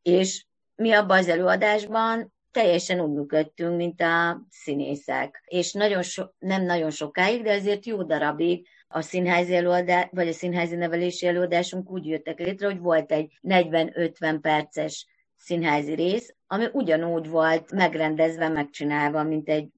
És 0.01 0.45
mi 0.75 0.91
abban 0.91 1.17
az 1.17 1.27
előadásban 1.27 2.33
teljesen 2.51 2.99
úgy 2.99 3.11
működtünk, 3.11 3.75
mint 3.75 4.01
a 4.01 4.41
színészek. 4.49 5.43
És 5.45 5.73
nagyon 5.73 6.01
so, 6.01 6.23
nem 6.39 6.63
nagyon 6.63 6.89
sokáig, 6.89 7.43
de 7.43 7.53
azért 7.53 7.85
jó 7.85 8.03
darabig 8.03 8.67
a 8.87 9.01
színházi 9.01 9.55
előadás, 9.55 10.07
vagy 10.11 10.27
a 10.27 10.33
színházi 10.33 10.75
nevelési 10.75 11.27
előadásunk 11.27 11.91
úgy 11.91 12.05
jöttek 12.05 12.39
létre, 12.39 12.65
hogy 12.65 12.79
volt 12.79 13.11
egy 13.11 13.39
40-50 13.43 14.37
perces 14.41 15.07
színházi 15.37 15.93
rész, 15.93 16.35
ami 16.47 16.65
ugyanúgy 16.71 17.29
volt 17.29 17.71
megrendezve, 17.71 18.47
megcsinálva, 18.47 19.23
mint 19.23 19.49
egy 19.49 19.69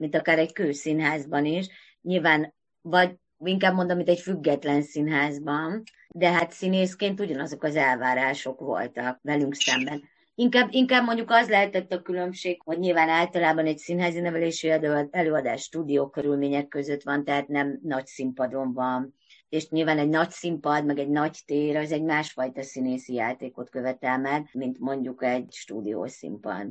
mint 0.00 0.14
akár 0.14 0.38
egy 0.38 0.52
kőszínházban 0.52 1.44
is. 1.44 1.68
Nyilván, 2.02 2.54
vagy 2.80 3.14
inkább 3.44 3.74
mondom, 3.74 3.96
mint 3.96 4.08
egy 4.08 4.20
független 4.20 4.82
színházban, 4.82 5.82
de 6.08 6.30
hát 6.30 6.52
színészként 6.52 7.20
ugyanazok 7.20 7.62
az 7.62 7.76
elvárások 7.76 8.60
voltak 8.60 9.18
velünk 9.22 9.54
szemben. 9.54 10.02
Inkább, 10.34 10.68
inkább 10.70 11.04
mondjuk 11.04 11.30
az 11.30 11.48
lehetett 11.48 11.92
a 11.92 12.02
különbség, 12.02 12.60
hogy 12.64 12.78
nyilván 12.78 13.08
általában 13.08 13.66
egy 13.66 13.78
színházi 13.78 14.20
nevelési 14.20 14.70
előadás 15.10 15.62
stúdió 15.62 16.08
körülmények 16.08 16.68
között 16.68 17.02
van, 17.02 17.24
tehát 17.24 17.48
nem 17.48 17.78
nagy 17.82 18.06
színpadon 18.06 18.72
van. 18.72 19.14
És 19.48 19.68
nyilván 19.68 19.98
egy 19.98 20.08
nagy 20.08 20.30
színpad, 20.30 20.84
meg 20.84 20.98
egy 20.98 21.08
nagy 21.08 21.38
tér, 21.46 21.76
az 21.76 21.92
egy 21.92 22.02
másfajta 22.02 22.62
színészi 22.62 23.14
játékot 23.14 23.70
követel 23.70 24.18
meg, 24.18 24.48
mint 24.52 24.78
mondjuk 24.78 25.24
egy 25.24 25.52
stúdiós 25.52 26.10
színpad 26.10 26.66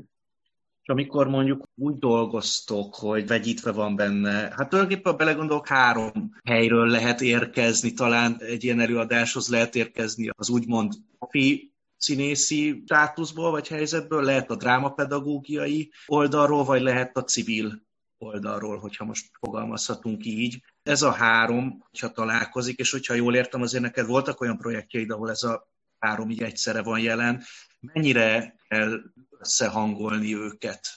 amikor 0.89 1.28
mondjuk 1.28 1.63
úgy 1.75 1.97
dolgoztok, 1.97 2.95
hogy 2.95 3.28
vegyítve 3.28 3.71
van 3.71 3.95
benne, 3.95 4.32
hát 4.32 4.69
tulajdonképpen 4.69 5.17
belegondolok, 5.17 5.67
három 5.67 6.32
helyről 6.43 6.88
lehet 6.88 7.21
érkezni, 7.21 7.93
talán 7.93 8.38
egy 8.39 8.63
ilyen 8.63 8.80
előadáshoz 8.80 9.49
lehet 9.49 9.75
érkezni 9.75 10.30
az 10.38 10.49
úgymond 10.49 10.93
fi 11.30 11.73
színészi 11.97 12.82
státuszból 12.86 13.52
vagy 13.52 13.67
helyzetből, 13.67 14.23
lehet 14.23 14.49
a 14.49 14.56
drámapedagógiai 14.56 15.91
oldalról, 16.06 16.63
vagy 16.63 16.82
lehet 16.82 17.17
a 17.17 17.23
civil 17.23 17.88
oldalról, 18.17 18.78
hogyha 18.78 19.06
most 19.06 19.30
fogalmazhatunk 19.39 20.25
így. 20.25 20.63
Ez 20.84 21.02
a 21.02 21.12
három, 21.12 21.84
hogyha 21.89 22.12
találkozik, 22.12 22.78
és 22.80 22.91
hogyha 22.91 23.13
jól 23.13 23.36
értem, 23.36 23.62
azért 23.62 23.84
neked 23.84 24.06
voltak 24.06 24.41
olyan 24.41 24.58
projektjeid, 24.58 25.12
ahol 25.12 25.30
ez 25.30 25.43
a 25.43 25.67
három 25.99 26.30
így 26.30 26.41
egyszerre 26.41 26.82
van 26.82 26.99
jelen. 26.99 27.43
Mennyire 27.80 28.56
kell 28.68 29.02
összehangolni 29.39 30.36
őket. 30.36 30.88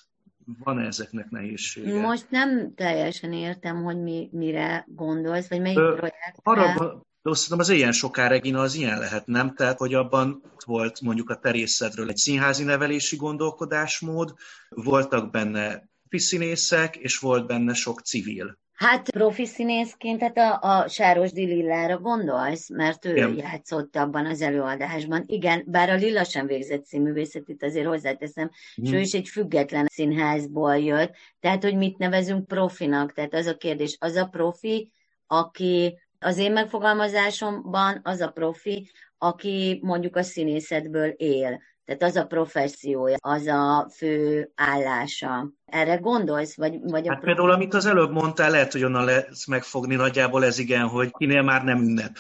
Van 0.59 0.79
-e 0.79 0.87
ezeknek 0.87 1.31
nehézsége? 1.31 2.01
Most 2.01 2.31
nem 2.31 2.75
teljesen 2.75 3.33
értem, 3.33 3.83
hogy 3.83 4.03
mi, 4.03 4.29
mire 4.33 4.85
gondolsz, 4.89 5.49
vagy 5.49 5.61
melyik 5.61 5.79
Ö, 5.79 5.95
projekt. 5.95 6.39
Arra, 6.43 7.03
de 7.23 7.35
szerintem 7.35 7.59
az 7.59 7.69
ilyen 7.69 7.93
soká 7.93 8.29
Regina 8.29 8.61
az 8.61 8.75
ilyen 8.75 8.99
lehet, 8.99 9.27
nem? 9.27 9.55
Tehát, 9.55 9.79
hogy 9.79 9.95
abban 9.95 10.43
volt 10.65 11.01
mondjuk 11.01 11.31
a 11.31 11.39
terészedről 11.39 12.09
egy 12.09 12.17
színházi 12.17 12.65
nevelési 12.65 13.17
gondolkodásmód, 13.17 14.35
voltak 14.69 15.31
benne 15.31 15.91
színészek, 16.11 16.97
és 16.97 17.19
volt 17.19 17.47
benne 17.47 17.75
sok 17.75 18.01
civil. 18.01 18.59
Hát 18.83 19.11
profi 19.11 19.47
színészként, 19.47 20.19
tehát 20.19 20.63
a, 20.63 20.69
a 20.69 20.89
Sáros 20.89 21.31
Lillára 21.31 21.99
gondolsz, 21.99 22.71
mert 22.71 23.05
ő 23.05 23.17
Igen. 23.17 23.37
játszott 23.37 23.97
abban 23.97 24.27
az 24.27 24.41
előadásban. 24.41 25.25
Igen, 25.27 25.65
bár 25.67 25.91
a 25.91 25.95
Lilla 25.95 26.25
sem 26.25 26.47
végzett 26.47 26.85
színművészetit, 26.85 27.63
azért 27.63 27.87
hozzáteszem, 27.87 28.51
mm. 28.81 28.85
és 28.85 28.93
ő 28.93 28.99
is 28.99 29.13
egy 29.13 29.29
független 29.29 29.87
színházból 29.87 30.77
jött, 30.77 31.15
tehát 31.41 31.63
hogy 31.63 31.77
mit 31.77 31.99
nevezünk 31.99 32.47
profinak, 32.47 33.13
tehát 33.13 33.35
az 33.35 33.47
a 33.47 33.57
kérdés, 33.57 33.97
az 34.01 34.17
a 34.17 34.27
profi, 34.27 34.91
aki 35.27 35.99
az 36.19 36.39
én 36.39 36.53
megfogalmazásomban 36.53 38.01
az 38.03 38.21
a 38.21 38.31
profi, 38.31 38.91
aki 39.19 39.79
mondjuk 39.83 40.17
a 40.17 40.23
színészetből 40.23 41.09
él. 41.09 41.61
Tehát 41.97 42.17
az 42.17 42.23
a 42.23 42.27
professziója, 42.27 43.17
az 43.21 43.47
a 43.47 43.89
fő 43.97 44.51
állása. 44.55 45.53
Erre 45.65 45.95
gondolsz? 45.95 46.57
Vagy, 46.57 46.79
vagy 46.83 47.09
hát 47.09 47.19
a 47.19 47.25
például, 47.25 47.51
amit 47.51 47.75
az 47.75 47.87
előbb 47.87 48.11
mondtál, 48.11 48.51
lehet, 48.51 48.73
hogy 48.73 48.85
onnan 48.85 49.05
lesz 49.05 49.47
megfogni 49.47 49.95
nagyjából 49.95 50.45
ez 50.45 50.59
igen, 50.59 50.89
hogy 50.89 51.11
kinél 51.11 51.43
már 51.43 51.65
nem 51.65 51.79
ünnep. 51.79 52.17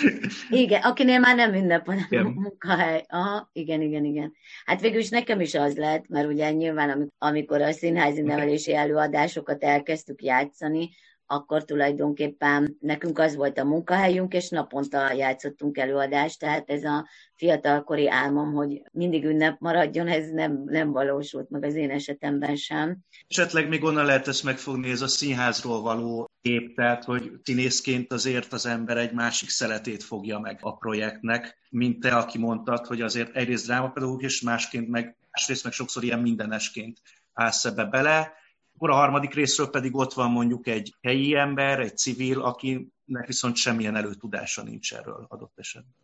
igen, 0.50 0.82
akinél 0.82 1.18
már 1.18 1.36
nem 1.36 1.54
ünnep, 1.54 1.86
hanem 1.86 2.06
igen. 2.08 2.24
munkahely. 2.24 3.04
Aha, 3.08 3.50
igen, 3.52 3.80
igen, 3.80 4.04
igen. 4.04 4.32
Hát 4.64 4.80
végül 4.80 5.00
is 5.00 5.08
nekem 5.08 5.40
is 5.40 5.54
az 5.54 5.76
lett, 5.76 6.08
mert 6.08 6.28
ugye 6.28 6.50
nyilván 6.50 7.12
amikor 7.18 7.60
a 7.60 7.72
színházi 7.72 8.20
nevelési 8.20 8.74
előadásokat 8.74 9.64
elkezdtük 9.64 10.22
játszani, 10.22 10.90
akkor 11.26 11.64
tulajdonképpen 11.64 12.76
nekünk 12.80 13.18
az 13.18 13.36
volt 13.36 13.58
a 13.58 13.64
munkahelyünk, 13.64 14.34
és 14.34 14.48
naponta 14.48 15.12
játszottunk 15.12 15.78
előadást, 15.78 16.38
tehát 16.38 16.70
ez 16.70 16.84
a 16.84 17.08
fiatalkori 17.34 18.08
álmom, 18.08 18.52
hogy 18.52 18.82
mindig 18.92 19.24
ünnep 19.24 19.60
maradjon, 19.60 20.08
ez 20.08 20.30
nem, 20.30 20.62
nem 20.64 20.92
valósult 20.92 21.50
meg 21.50 21.64
az 21.64 21.74
én 21.74 21.90
esetemben 21.90 22.56
sem. 22.56 22.96
Esetleg 23.28 23.68
még 23.68 23.84
onnan 23.84 24.04
lehet 24.04 24.28
ezt 24.28 24.44
megfogni, 24.44 24.90
ez 24.90 25.00
a 25.00 25.08
színházról 25.08 25.80
való 25.80 26.30
kép, 26.40 26.76
tehát 26.76 27.04
hogy 27.04 27.32
színészként 27.42 28.12
azért 28.12 28.52
az 28.52 28.66
ember 28.66 28.96
egy 28.96 29.12
másik 29.12 29.48
szeletét 29.48 30.02
fogja 30.02 30.38
meg 30.38 30.58
a 30.60 30.76
projektnek, 30.76 31.58
mint 31.70 32.00
te, 32.00 32.16
aki 32.16 32.38
mondtad, 32.38 32.86
hogy 32.86 33.00
azért 33.00 33.36
egyrészt 33.36 33.66
drámapedagógus, 33.66 34.24
és 34.24 34.40
másként 34.40 34.88
meg, 34.88 35.16
másrészt 35.30 35.64
meg 35.64 35.72
sokszor 35.72 36.04
ilyen 36.04 36.20
mindenesként 36.20 37.00
állsz 37.32 37.64
ebbe 37.64 37.84
bele, 37.84 38.32
akkor 38.76 38.90
a 38.90 38.94
harmadik 38.94 39.34
részről 39.34 39.70
pedig 39.70 39.96
ott 39.96 40.12
van 40.12 40.30
mondjuk 40.30 40.66
egy 40.66 40.94
helyi 41.02 41.34
ember, 41.34 41.80
egy 41.80 41.96
civil, 41.96 42.40
akinek 42.40 43.26
viszont 43.26 43.56
semmilyen 43.56 43.96
előtudása 43.96 44.62
nincs 44.62 44.94
erről 44.94 45.26
adott 45.28 45.58
esetben. 45.58 45.94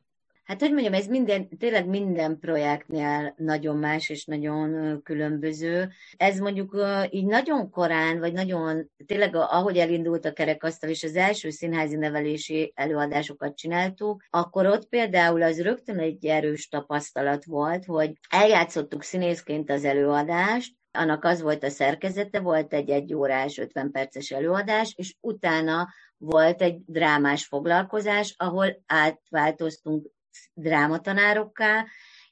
Hát, 0.45 0.61
hogy 0.61 0.73
mondjam, 0.73 0.95
ez 0.95 1.07
minden, 1.07 1.49
tényleg 1.59 1.87
minden 1.87 2.39
projektnél 2.39 3.35
nagyon 3.37 3.77
más 3.77 4.09
és 4.09 4.25
nagyon 4.25 5.01
különböző. 5.03 5.91
Ez 6.17 6.39
mondjuk 6.39 6.77
így 7.11 7.27
nagyon 7.27 7.71
korán, 7.71 8.19
vagy 8.19 8.33
nagyon, 8.33 8.91
tényleg 9.07 9.35
ahogy 9.35 9.77
elindult 9.77 10.25
a 10.25 10.33
kerekasztal, 10.33 10.91
és 10.91 11.03
az 11.03 11.17
első 11.17 11.51
színházi 11.51 11.97
nevelési 11.97 12.73
előadásokat 12.75 13.57
csináltuk, 13.57 14.25
akkor 14.31 14.67
ott 14.67 14.89
például 14.89 15.43
az 15.43 15.63
rögtön 15.63 15.99
egy 15.99 16.27
erős 16.27 16.69
tapasztalat 16.69 17.45
volt, 17.45 17.85
hogy 17.85 18.13
eljátszottuk 18.29 19.03
színészként 19.03 19.71
az 19.71 19.85
előadást, 19.85 20.75
annak 20.93 21.25
az 21.25 21.43
volt 21.43 21.65
a 21.65 21.69
szerkezete, 21.69 22.41
volt 22.41 22.73
egy 22.73 22.91
egy 22.91 23.15
órás, 23.15 23.59
50 23.59 23.91
perces 23.91 24.31
előadás, 24.31 24.93
és 24.97 25.15
utána 25.21 25.89
volt 26.17 26.63
egy 26.63 26.81
drámás 26.87 27.47
foglalkozás, 27.47 28.35
ahol 28.37 28.83
átváltoztunk 28.87 30.07
drámatanárokká, 30.55 31.87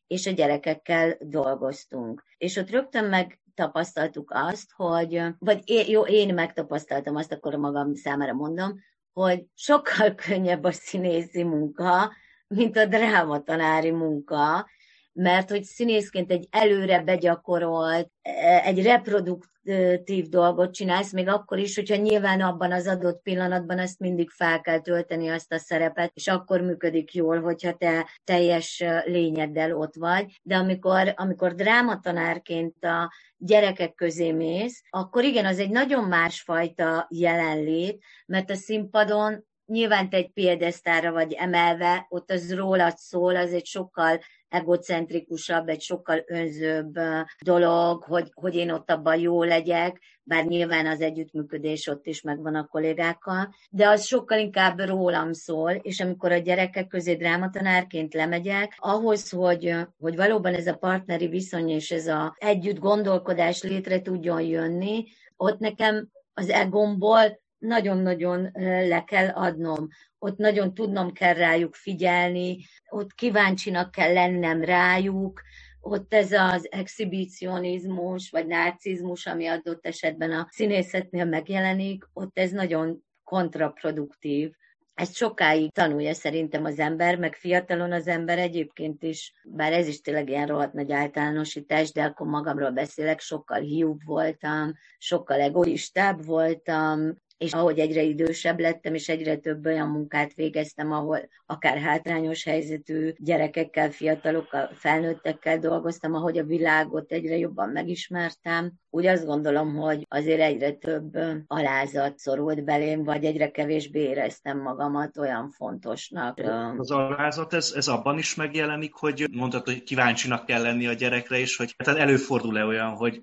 és 0.07 0.27
a 0.27 0.31
gyerekekkel 0.31 1.17
dolgoztunk. 1.21 2.25
És 2.37 2.57
ott 2.57 2.71
rögtön 2.71 3.05
meg 3.05 3.41
tapasztaltuk 3.55 4.31
azt, 4.35 4.73
hogy, 4.77 5.23
vagy 5.39 5.63
én, 5.65 5.85
jó, 5.89 6.03
én 6.07 6.35
megtapasztaltam 6.35 7.17
azt, 7.17 7.33
akkor 7.33 7.55
magam 7.55 7.95
számára 7.95 8.33
mondom, 8.33 8.81
hogy 9.13 9.45
sokkal 9.55 10.15
könnyebb 10.27 10.65
a 10.65 10.73
színészi 10.73 11.43
munka, 11.43 12.13
mint 12.47 12.77
a 12.77 12.87
drámatanári 12.87 13.91
munka, 13.91 14.69
mert 15.13 15.51
hogy 15.51 15.63
színészként 15.63 16.31
egy 16.31 16.47
előre 16.51 17.03
begyakorolt, 17.03 18.11
e, 18.23 18.63
egy 18.65 18.83
reprodukt, 18.83 19.51
kreatív 19.71 20.29
dolgot 20.29 20.75
csinálsz, 20.75 21.13
még 21.13 21.29
akkor 21.29 21.59
is, 21.59 21.75
hogyha 21.75 21.97
nyilván 21.97 22.41
abban 22.41 22.73
az 22.73 22.87
adott 22.87 23.23
pillanatban 23.23 23.79
azt 23.79 23.99
mindig 23.99 24.31
fel 24.31 24.61
kell 24.61 24.81
tölteni 24.81 25.29
azt 25.29 25.53
a 25.53 25.59
szerepet, 25.59 26.11
és 26.15 26.29
akkor 26.29 26.61
működik 26.61 27.15
jól, 27.15 27.41
hogyha 27.41 27.73
te 27.73 28.09
teljes 28.25 28.85
lényeddel 29.05 29.77
ott 29.77 29.95
vagy. 29.95 30.41
De 30.43 30.57
amikor, 30.57 31.15
amikor 31.17 31.55
drámatanárként 31.55 32.85
a 32.85 33.13
gyerekek 33.37 33.95
közé 33.95 34.33
mész, 34.33 34.83
akkor 34.91 35.25
igen, 35.25 35.47
az 35.47 35.59
egy 35.59 35.71
nagyon 35.71 36.05
másfajta 36.05 37.07
jelenlét, 37.11 38.05
mert 38.27 38.51
a 38.51 38.55
színpadon 38.55 39.49
nyilván 39.67 40.09
te 40.11 40.17
egy 40.17 40.31
piedesztára 40.31 41.13
vagy 41.13 41.33
emelve, 41.33 42.07
ott 42.09 42.31
az 42.31 42.55
rólad 42.55 42.97
szól, 42.97 43.37
az 43.37 43.53
egy 43.53 43.67
sokkal 43.67 44.21
egocentrikusabb, 44.51 45.69
egy 45.69 45.81
sokkal 45.81 46.25
önzőbb 46.27 46.99
dolog, 47.45 48.03
hogy, 48.03 48.31
hogy 48.35 48.55
én 48.55 48.71
ott 48.71 48.91
abban 48.91 49.19
jó 49.19 49.43
legyek, 49.43 50.01
bár 50.23 50.45
nyilván 50.45 50.87
az 50.87 51.01
együttműködés 51.01 51.87
ott 51.87 52.07
is 52.07 52.23
megvan 52.23 52.55
a 52.55 52.67
kollégákkal, 52.67 53.55
de 53.71 53.89
az 53.89 54.05
sokkal 54.05 54.39
inkább 54.39 54.79
rólam 54.79 55.33
szól, 55.33 55.71
és 55.71 56.01
amikor 56.01 56.33
a 56.33 56.39
gyerekek 56.39 56.87
közé 56.87 57.15
drámatanárként 57.15 58.15
lemegyek, 58.15 58.75
ahhoz, 58.77 59.31
hogy, 59.31 59.75
hogy 59.99 60.17
valóban 60.17 60.55
ez 60.55 60.67
a 60.67 60.77
partneri 60.77 61.29
viszony 61.29 61.69
és 61.69 61.91
ez 61.91 62.07
a 62.07 62.35
együtt 62.39 62.79
gondolkodás 62.79 63.63
létre 63.63 64.03
tudjon 64.03 64.41
jönni, 64.41 65.05
ott 65.37 65.59
nekem 65.59 66.09
az 66.35 66.49
egomból 66.49 67.41
nagyon-nagyon 67.61 68.51
le 68.89 69.05
kell 69.05 69.29
adnom, 69.29 69.89
ott 70.19 70.37
nagyon 70.37 70.75
tudnom 70.75 71.13
kell 71.13 71.35
rájuk 71.35 71.75
figyelni, 71.75 72.59
ott 72.89 73.15
kíváncsinak 73.15 73.91
kell 73.91 74.13
lennem 74.13 74.65
rájuk, 74.65 75.41
ott 75.81 76.15
ez 76.15 76.33
az 76.33 76.67
exhibicionizmus, 76.71 78.31
vagy 78.31 78.47
narcizmus, 78.47 79.27
ami 79.27 79.47
adott 79.47 79.87
esetben 79.87 80.31
a 80.31 80.47
színészetnél 80.51 81.25
megjelenik, 81.25 82.09
ott 82.13 82.39
ez 82.39 82.51
nagyon 82.51 83.05
kontraproduktív. 83.25 84.51
Ezt 84.95 85.15
sokáig 85.15 85.73
tanulja 85.73 86.15
szerintem 86.15 86.65
az 86.65 86.79
ember, 86.79 87.19
meg 87.19 87.35
fiatalon 87.35 87.93
az 87.93 88.07
ember 88.07 88.39
egyébként 88.39 89.03
is, 89.03 89.35
bár 89.45 89.73
ez 89.73 89.87
is 89.89 90.01
tényleg 90.01 90.29
ilyen 90.29 90.47
rohadt 90.47 90.73
nagy 90.73 90.93
általánosítás, 90.93 91.93
de 91.93 92.03
akkor 92.03 92.27
magamról 92.27 92.71
beszélek, 92.71 93.21
sokkal 93.21 93.61
hiúbb 93.61 94.05
voltam, 94.05 94.73
sokkal 94.99 95.41
egoistább 95.41 96.25
voltam, 96.25 97.15
és 97.41 97.53
ahogy 97.53 97.79
egyre 97.79 98.03
idősebb 98.03 98.61
lettem, 98.61 98.95
és 98.95 99.09
egyre 99.09 99.37
több 99.37 99.67
olyan 99.67 99.89
munkát 99.89 100.35
végeztem, 100.35 100.93
ahol 100.93 101.29
akár 101.47 101.79
hátrányos 101.79 102.45
helyzetű 102.45 103.13
gyerekekkel, 103.17 103.91
fiatalokkal, 103.91 104.71
felnőttekkel 104.75 105.59
dolgoztam, 105.59 106.15
ahogy 106.15 106.39
a 106.39 106.45
világot 106.45 107.13
egyre 107.13 107.37
jobban 107.37 107.69
megismertem, 107.69 108.73
úgy 108.91 109.07
azt 109.07 109.27
gondolom, 109.27 109.77
hogy 109.77 110.07
azért 110.09 110.41
egyre 110.41 110.73
több 110.73 111.19
alázat 111.47 112.19
szorult 112.19 112.65
belém, 112.65 113.05
vagy 113.05 113.25
egyre 113.25 113.51
kevésbé 113.51 114.01
éreztem 114.01 114.59
magamat 114.59 115.19
olyan 115.19 115.51
fontosnak. 115.51 116.39
Az 116.77 116.91
alázat, 116.91 117.53
ez, 117.53 117.73
ez 117.77 117.89
abban 117.89 118.19
is 118.19 118.35
megjelenik, 118.35 118.93
hogy 118.95 119.29
mondtad, 119.33 119.65
hogy 119.65 119.83
kíváncsinak 119.83 120.47
kell 120.47 120.63
lenni 120.63 120.87
a 120.87 120.93
gyerekre, 120.93 121.39
és 121.39 121.57
hogy 121.57 121.75
tehát 121.77 122.01
előfordul-e 122.01 122.65
olyan, 122.65 122.91
hogy 122.91 123.23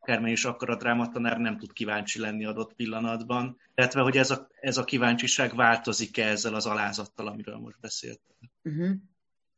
akármely 0.00 0.32
is 0.32 0.44
akkor 0.44 0.70
a 0.70 0.76
drámatanár 0.76 1.38
nem 1.38 1.58
tud 1.58 1.72
kíváncsi 1.72 2.20
lenni 2.20 2.44
adott 2.44 2.74
pillanatban, 2.74 3.56
illetve 3.74 4.00
hogy 4.00 4.16
ez 4.16 4.30
a, 4.30 4.48
ez 4.60 4.76
a 4.76 4.84
kíváncsiság 4.84 5.54
változik-e 5.54 6.26
ezzel 6.26 6.54
az 6.54 6.66
alázattal, 6.66 7.26
amiről 7.26 7.56
most 7.56 7.80
beszéltem. 7.80 8.36
Uh-huh. 8.62 8.90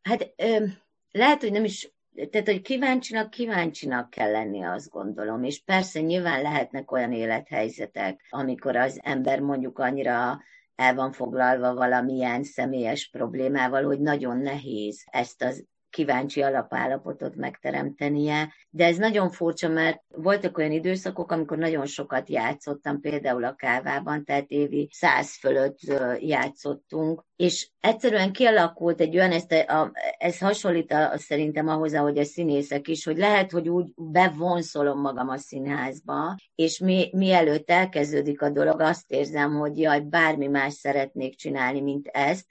Hát 0.03 0.33
ö, 0.37 0.65
lehet, 1.11 1.41
hogy 1.41 1.53
nem 1.53 1.65
is, 1.65 1.93
tehát 2.31 2.49
hogy 2.49 2.61
kíváncsinak, 2.61 3.31
kíváncsinak 3.31 4.11
kell 4.11 4.31
lenni, 4.31 4.65
azt 4.65 4.89
gondolom, 4.89 5.45
és 5.45 5.63
persze 5.65 6.01
nyilván 6.01 6.43
lehetnek 6.43 6.93
olyan 6.93 7.13
élethelyzetek, 7.13 8.27
amikor 8.31 8.77
az 8.77 9.01
ember 9.03 9.41
mondjuk 9.41 9.79
annyira 9.79 10.43
el 10.75 10.95
van 10.95 11.13
foglalva 11.13 11.75
valamilyen 11.75 12.45
személyes 12.45 13.09
problémával, 13.11 13.85
hogy 13.85 14.01
nagyon 14.01 14.39
nehéz 14.39 15.03
ezt 15.11 15.43
az 15.43 15.67
kíváncsi 15.93 16.43
alapállapotot 16.43 17.35
megteremtenie. 17.37 18.55
De 18.71 18.85
ez 18.85 18.97
nagyon 18.97 19.31
furcsa, 19.31 19.69
mert 19.69 20.03
voltak 20.09 20.59
olyan 20.59 20.73
időszakok, 20.73 21.33
amikor 21.33 21.59
nagyon 21.59 21.87
sokat 21.87 22.29
játszottam, 22.29 23.01
például 23.01 23.45
a 23.45 23.55
kávában, 23.55 24.25
tehát 24.25 24.51
évi 24.51 24.89
száz 24.93 25.39
fölött 25.39 25.79
játszottunk, 26.19 27.25
és 27.37 27.71
egyszerűen 27.81 28.33
kialakult 28.33 29.01
egy 29.01 29.17
olyan, 29.17 29.31
ezt 29.31 29.53
a, 29.53 29.93
ez 30.19 30.39
hasonlít 30.39 30.93
a, 30.93 31.13
szerintem 31.17 31.69
ahhoz, 31.69 31.95
ahogy 31.95 32.19
a 32.19 32.25
színészek 32.25 32.89
is, 32.89 33.05
hogy 33.05 33.17
lehet, 33.17 33.51
hogy 33.51 33.69
úgy 33.69 33.93
bevonszolom 33.97 35.01
magam 35.01 35.29
a 35.29 35.37
színházba, 35.37 36.37
és 36.55 36.79
mi, 36.79 37.11
mielőtt 37.13 37.71
elkezdődik 37.71 38.43
a 38.43 38.51
dolog, 38.51 38.81
azt 38.81 39.11
érzem, 39.11 39.55
hogy 39.55 39.79
jaj, 39.79 40.01
bármi 40.01 40.47
más 40.47 40.73
szeretnék 40.73 41.37
csinálni, 41.37 41.81
mint 41.81 42.07
ezt, 42.07 42.47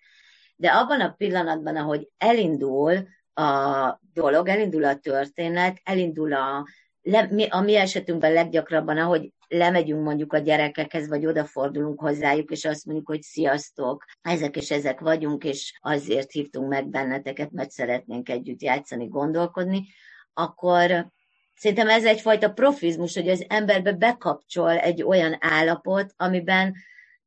de 0.62 0.70
abban 0.70 1.02
a 1.02 1.14
pillanatban, 1.18 1.76
ahogy 1.76 2.10
elindul, 2.18 3.08
a 3.34 4.00
dolog, 4.14 4.48
elindul 4.48 4.84
a 4.84 4.96
történet, 4.96 5.80
elindul 5.84 6.34
a, 6.34 6.66
le, 7.02 7.28
mi, 7.32 7.48
a 7.50 7.60
mi 7.62 7.76
esetünkben 7.76 8.34
leggyakrabban, 8.34 8.98
ahogy 8.98 9.34
lemegyünk 9.48 10.04
mondjuk 10.04 10.34
a 10.34 10.38
gyerekekhez, 10.38 11.08
vagy 11.08 11.26
odafordulunk 11.26 12.00
hozzájuk, 12.00 12.52
és 12.52 12.66
azt 12.66 12.86
mondjuk, 12.86 13.08
hogy 13.08 13.22
sziasztok, 13.22 14.06
ezek 14.22 14.56
és 14.56 14.72
ezek 14.72 15.00
vagyunk, 15.00 15.44
és 15.44 15.80
azért 15.82 16.32
hívtunk 16.32 16.70
meg 16.70 16.88
benneteket, 16.88 17.52
mert 17.52 17.72
szeretnénk 17.72 18.30
együtt 18.30 18.62
játszani, 18.62 19.08
gondolkodni, 19.08 19.88
akkor 20.34 21.08
szerintem 21.56 21.90
ez 21.90 22.06
egyfajta 22.06 22.52
profizmus, 22.52 23.16
hogy 23.16 23.30
az 23.30 23.46
emberbe 23.48 23.94
bekapcsol 23.94 24.78
egy 24.78 25.04
olyan 25.04 25.38
állapot, 25.40 26.14
amiben 26.18 26.74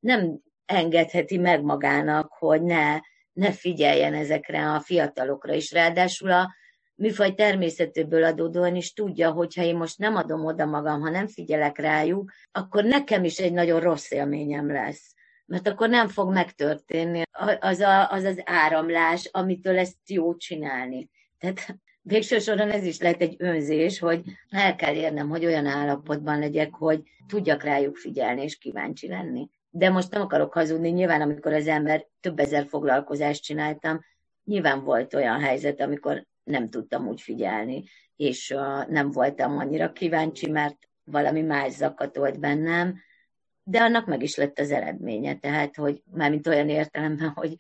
nem 0.00 0.38
engedheti 0.66 1.38
meg 1.38 1.62
magának, 1.62 2.32
hogy 2.32 2.62
ne 2.62 2.98
ne 3.34 3.52
figyeljen 3.52 4.14
ezekre 4.14 4.70
a 4.70 4.80
fiatalokra 4.80 5.54
is. 5.54 5.72
Ráadásul 5.72 6.30
a 6.30 6.54
műfaj 6.94 7.34
természetéből 7.34 8.24
adódóan 8.24 8.76
is 8.76 8.92
tudja, 8.92 9.30
hogy 9.30 9.54
ha 9.54 9.62
én 9.62 9.76
most 9.76 9.98
nem 9.98 10.16
adom 10.16 10.44
oda 10.44 10.64
magam, 10.64 11.00
ha 11.00 11.10
nem 11.10 11.26
figyelek 11.26 11.78
rájuk, 11.78 12.32
akkor 12.52 12.84
nekem 12.84 13.24
is 13.24 13.38
egy 13.38 13.52
nagyon 13.52 13.80
rossz 13.80 14.10
élményem 14.10 14.72
lesz. 14.72 15.14
Mert 15.46 15.68
akkor 15.68 15.88
nem 15.88 16.08
fog 16.08 16.32
megtörténni 16.32 17.22
az 17.60 17.80
a, 17.80 18.10
az, 18.10 18.24
az 18.24 18.42
áramlás, 18.44 19.28
amitől 19.32 19.78
ezt 19.78 19.96
jó 20.06 20.36
csinálni. 20.36 21.10
Tehát 21.38 21.76
végső 22.02 22.38
soron 22.38 22.70
ez 22.70 22.84
is 22.84 22.98
lehet 23.00 23.20
egy 23.20 23.34
önzés, 23.38 23.98
hogy 23.98 24.22
el 24.50 24.76
kell 24.76 24.94
érnem, 24.94 25.28
hogy 25.28 25.44
olyan 25.44 25.66
állapotban 25.66 26.38
legyek, 26.38 26.74
hogy 26.74 27.02
tudjak 27.26 27.62
rájuk 27.62 27.96
figyelni 27.96 28.42
és 28.42 28.58
kíváncsi 28.58 29.08
lenni 29.08 29.48
de 29.76 29.90
most 29.90 30.10
nem 30.10 30.22
akarok 30.22 30.52
hazudni, 30.52 30.88
nyilván 30.88 31.20
amikor 31.20 31.52
az 31.52 31.66
ember 31.66 32.06
több 32.20 32.38
ezer 32.38 32.66
foglalkozást 32.66 33.42
csináltam, 33.42 34.04
nyilván 34.44 34.84
volt 34.84 35.14
olyan 35.14 35.40
helyzet, 35.40 35.80
amikor 35.80 36.26
nem 36.44 36.70
tudtam 36.70 37.08
úgy 37.08 37.20
figyelni, 37.20 37.84
és 38.16 38.50
uh, 38.50 38.86
nem 38.88 39.10
voltam 39.10 39.58
annyira 39.58 39.92
kíváncsi, 39.92 40.50
mert 40.50 40.76
valami 41.04 41.42
más 41.42 41.72
zakatolt 41.72 42.40
bennem, 42.40 43.00
de 43.62 43.80
annak 43.80 44.06
meg 44.06 44.22
is 44.22 44.36
lett 44.36 44.58
az 44.58 44.70
eredménye, 44.70 45.34
tehát, 45.34 45.76
hogy 45.76 46.02
mármint 46.10 46.46
olyan 46.46 46.68
értelemben, 46.68 47.28
hogy, 47.28 47.54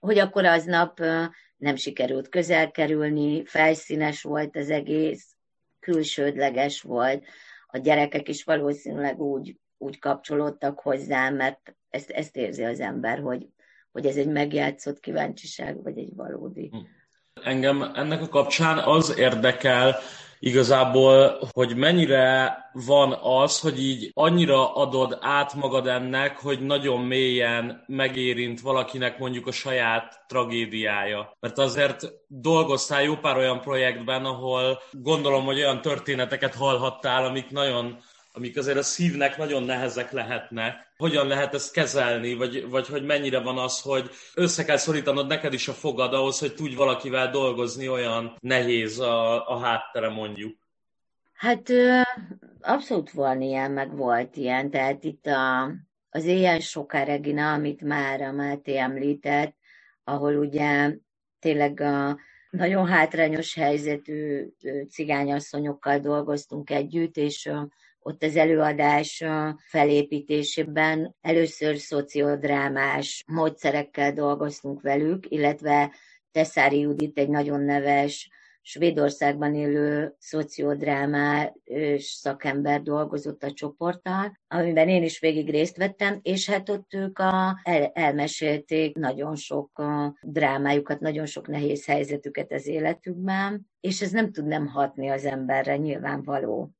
hogy 0.00 0.18
akkor 0.18 0.44
aznap 0.44 1.00
uh, 1.00 1.24
nem 1.56 1.76
sikerült 1.76 2.28
közel 2.28 2.70
kerülni, 2.70 3.44
felszínes 3.44 4.22
volt 4.22 4.56
az 4.56 4.70
egész, 4.70 5.36
külsődleges 5.80 6.82
volt, 6.82 7.24
a 7.66 7.78
gyerekek 7.78 8.28
is 8.28 8.44
valószínűleg 8.44 9.20
úgy 9.20 9.56
úgy 9.82 9.98
kapcsolódtak 9.98 10.80
hozzá, 10.80 11.30
mert 11.30 11.74
ezt, 11.90 12.10
ezt 12.10 12.36
érzi 12.36 12.64
az 12.64 12.80
ember, 12.80 13.20
hogy, 13.20 13.46
hogy 13.92 14.06
ez 14.06 14.16
egy 14.16 14.28
megjátszott 14.28 15.00
kíváncsiság, 15.00 15.82
vagy 15.82 15.98
egy 15.98 16.14
valódi. 16.16 16.68
Hm. 16.68 16.78
Engem 17.42 17.82
ennek 17.82 18.22
a 18.22 18.28
kapcsán 18.28 18.78
az 18.78 19.18
érdekel 19.18 19.96
igazából, 20.38 21.38
hogy 21.52 21.76
mennyire 21.76 22.56
van 22.72 23.12
az, 23.22 23.60
hogy 23.60 23.82
így 23.82 24.10
annyira 24.14 24.74
adod 24.74 25.18
át 25.20 25.54
magad 25.54 25.86
ennek, 25.86 26.38
hogy 26.38 26.60
nagyon 26.60 27.00
mélyen 27.00 27.84
megérint 27.86 28.60
valakinek 28.60 29.18
mondjuk 29.18 29.46
a 29.46 29.52
saját 29.52 30.24
tragédiája. 30.28 31.36
Mert 31.40 31.58
azért 31.58 32.06
dolgoztál 32.26 33.02
jó 33.02 33.16
pár 33.16 33.36
olyan 33.36 33.60
projektben, 33.60 34.24
ahol 34.24 34.78
gondolom, 34.90 35.44
hogy 35.44 35.58
olyan 35.58 35.80
történeteket 35.80 36.54
hallhattál, 36.54 37.24
amik 37.24 37.50
nagyon 37.50 37.98
amik 38.32 38.56
azért 38.56 38.76
a 38.76 38.82
szívnek 38.82 39.36
nagyon 39.36 39.62
nehezek 39.62 40.12
lehetnek. 40.12 40.92
Hogyan 40.96 41.26
lehet 41.26 41.54
ezt 41.54 41.72
kezelni, 41.72 42.34
vagy, 42.34 42.68
vagy 42.68 42.86
hogy 42.86 43.04
mennyire 43.04 43.40
van 43.40 43.58
az, 43.58 43.80
hogy 43.80 44.10
össze 44.34 44.64
kell 44.64 44.76
szorítanod 44.76 45.26
neked 45.26 45.52
is 45.52 45.68
a 45.68 45.72
fogad 45.72 46.14
ahhoz, 46.14 46.38
hogy 46.38 46.54
tudj 46.54 46.74
valakivel 46.74 47.30
dolgozni, 47.30 47.88
olyan 47.88 48.36
nehéz 48.40 48.98
a, 48.98 49.48
a 49.48 49.58
háttere 49.58 50.08
mondjuk. 50.08 50.58
Hát 51.32 51.68
abszolút 52.60 53.10
van 53.10 53.40
ilyen, 53.40 53.70
meg 53.70 53.96
volt 53.96 54.36
ilyen, 54.36 54.70
tehát 54.70 55.04
itt 55.04 55.26
a, 55.26 55.70
az 56.10 56.24
éjjel 56.24 56.60
soká 56.60 57.04
Regina, 57.04 57.52
amit 57.52 57.80
már 57.80 58.20
a 58.20 58.32
Máté 58.32 58.78
említett, 58.78 59.56
ahol 60.04 60.36
ugye 60.36 60.94
tényleg 61.40 61.80
a 61.80 62.18
nagyon 62.50 62.86
hátrányos 62.86 63.54
helyzetű 63.54 64.48
cigányasszonyokkal 64.90 65.98
dolgoztunk 65.98 66.70
együtt, 66.70 67.16
és 67.16 67.50
ott 68.02 68.22
az 68.22 68.36
előadás 68.36 69.24
felépítésében 69.58 71.16
először 71.20 71.76
szociodrámás 71.76 73.24
módszerekkel 73.26 74.12
dolgoztunk 74.12 74.80
velük, 74.82 75.30
illetve 75.30 75.92
Teszári 76.32 76.78
Judit 76.78 77.18
egy 77.18 77.28
nagyon 77.28 77.60
neves 77.60 78.30
Svédországban 78.64 79.54
élő 79.54 80.14
szociodrámás 80.18 81.52
szakember 81.98 82.82
dolgozott 82.82 83.42
a 83.42 83.52
csoporttal, 83.52 84.38
amiben 84.48 84.88
én 84.88 85.02
is 85.02 85.20
végig 85.20 85.50
részt 85.50 85.76
vettem, 85.76 86.18
és 86.22 86.50
hát 86.50 86.68
ott 86.68 86.94
ők 86.94 87.18
a, 87.18 87.60
el, 87.62 87.90
elmesélték 87.94 88.96
nagyon 88.96 89.36
sok 89.36 89.78
a 89.78 90.16
drámájukat, 90.22 91.00
nagyon 91.00 91.26
sok 91.26 91.48
nehéz 91.48 91.86
helyzetüket 91.86 92.52
az 92.52 92.66
életükben, 92.66 93.70
és 93.80 94.02
ez 94.02 94.10
nem 94.10 94.32
tud 94.32 94.46
nem 94.46 94.66
hatni 94.66 95.08
az 95.08 95.24
emberre, 95.24 95.76
nyilvánvaló. 95.76 96.70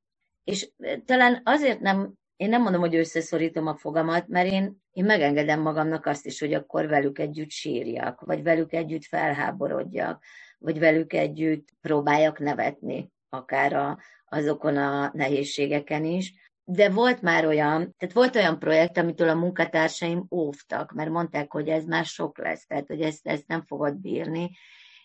És 0.44 0.70
talán 1.04 1.40
azért 1.44 1.80
nem, 1.80 2.12
én 2.36 2.48
nem 2.48 2.62
mondom, 2.62 2.80
hogy 2.80 2.94
összeszorítom 2.94 3.66
a 3.66 3.76
fogamat, 3.76 4.28
mert 4.28 4.50
én, 4.50 4.76
én 4.92 5.04
megengedem 5.04 5.60
magamnak 5.60 6.06
azt 6.06 6.26
is, 6.26 6.40
hogy 6.40 6.54
akkor 6.54 6.86
velük 6.86 7.18
együtt 7.18 7.50
sírjak, 7.50 8.20
vagy 8.20 8.42
velük 8.42 8.72
együtt 8.72 9.04
felháborodjak, 9.04 10.24
vagy 10.58 10.78
velük 10.78 11.12
együtt 11.12 11.68
próbáljak 11.80 12.38
nevetni, 12.38 13.12
akár 13.28 13.72
a, 13.72 13.98
azokon 14.24 14.76
a 14.76 15.10
nehézségeken 15.14 16.04
is. 16.04 16.34
De 16.64 16.90
volt 16.90 17.22
már 17.22 17.46
olyan, 17.46 17.94
tehát 17.98 18.14
volt 18.14 18.36
olyan 18.36 18.58
projekt, 18.58 18.96
amitől 18.96 19.28
a 19.28 19.34
munkatársaim 19.34 20.26
óvtak, 20.30 20.92
mert 20.92 21.10
mondták, 21.10 21.52
hogy 21.52 21.68
ez 21.68 21.84
már 21.84 22.04
sok 22.04 22.38
lesz, 22.38 22.66
tehát 22.66 22.86
hogy 22.86 23.00
ezt, 23.00 23.26
ezt 23.26 23.46
nem 23.46 23.62
fogod 23.62 23.96
bírni. 23.96 24.50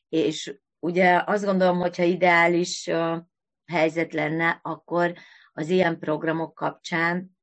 És 0.10 0.60
ugye 0.80 1.23
azt 1.26 1.45
gondolom, 1.45 1.80
hogyha 1.80 2.04
ideális 2.04 2.89
helyzet 3.68 4.14
lenne, 4.14 4.60
akkor 4.64 5.14
az 5.54 5.70
ilyen 5.70 6.00
programok 6.00 6.54
kapcsán 6.54 7.38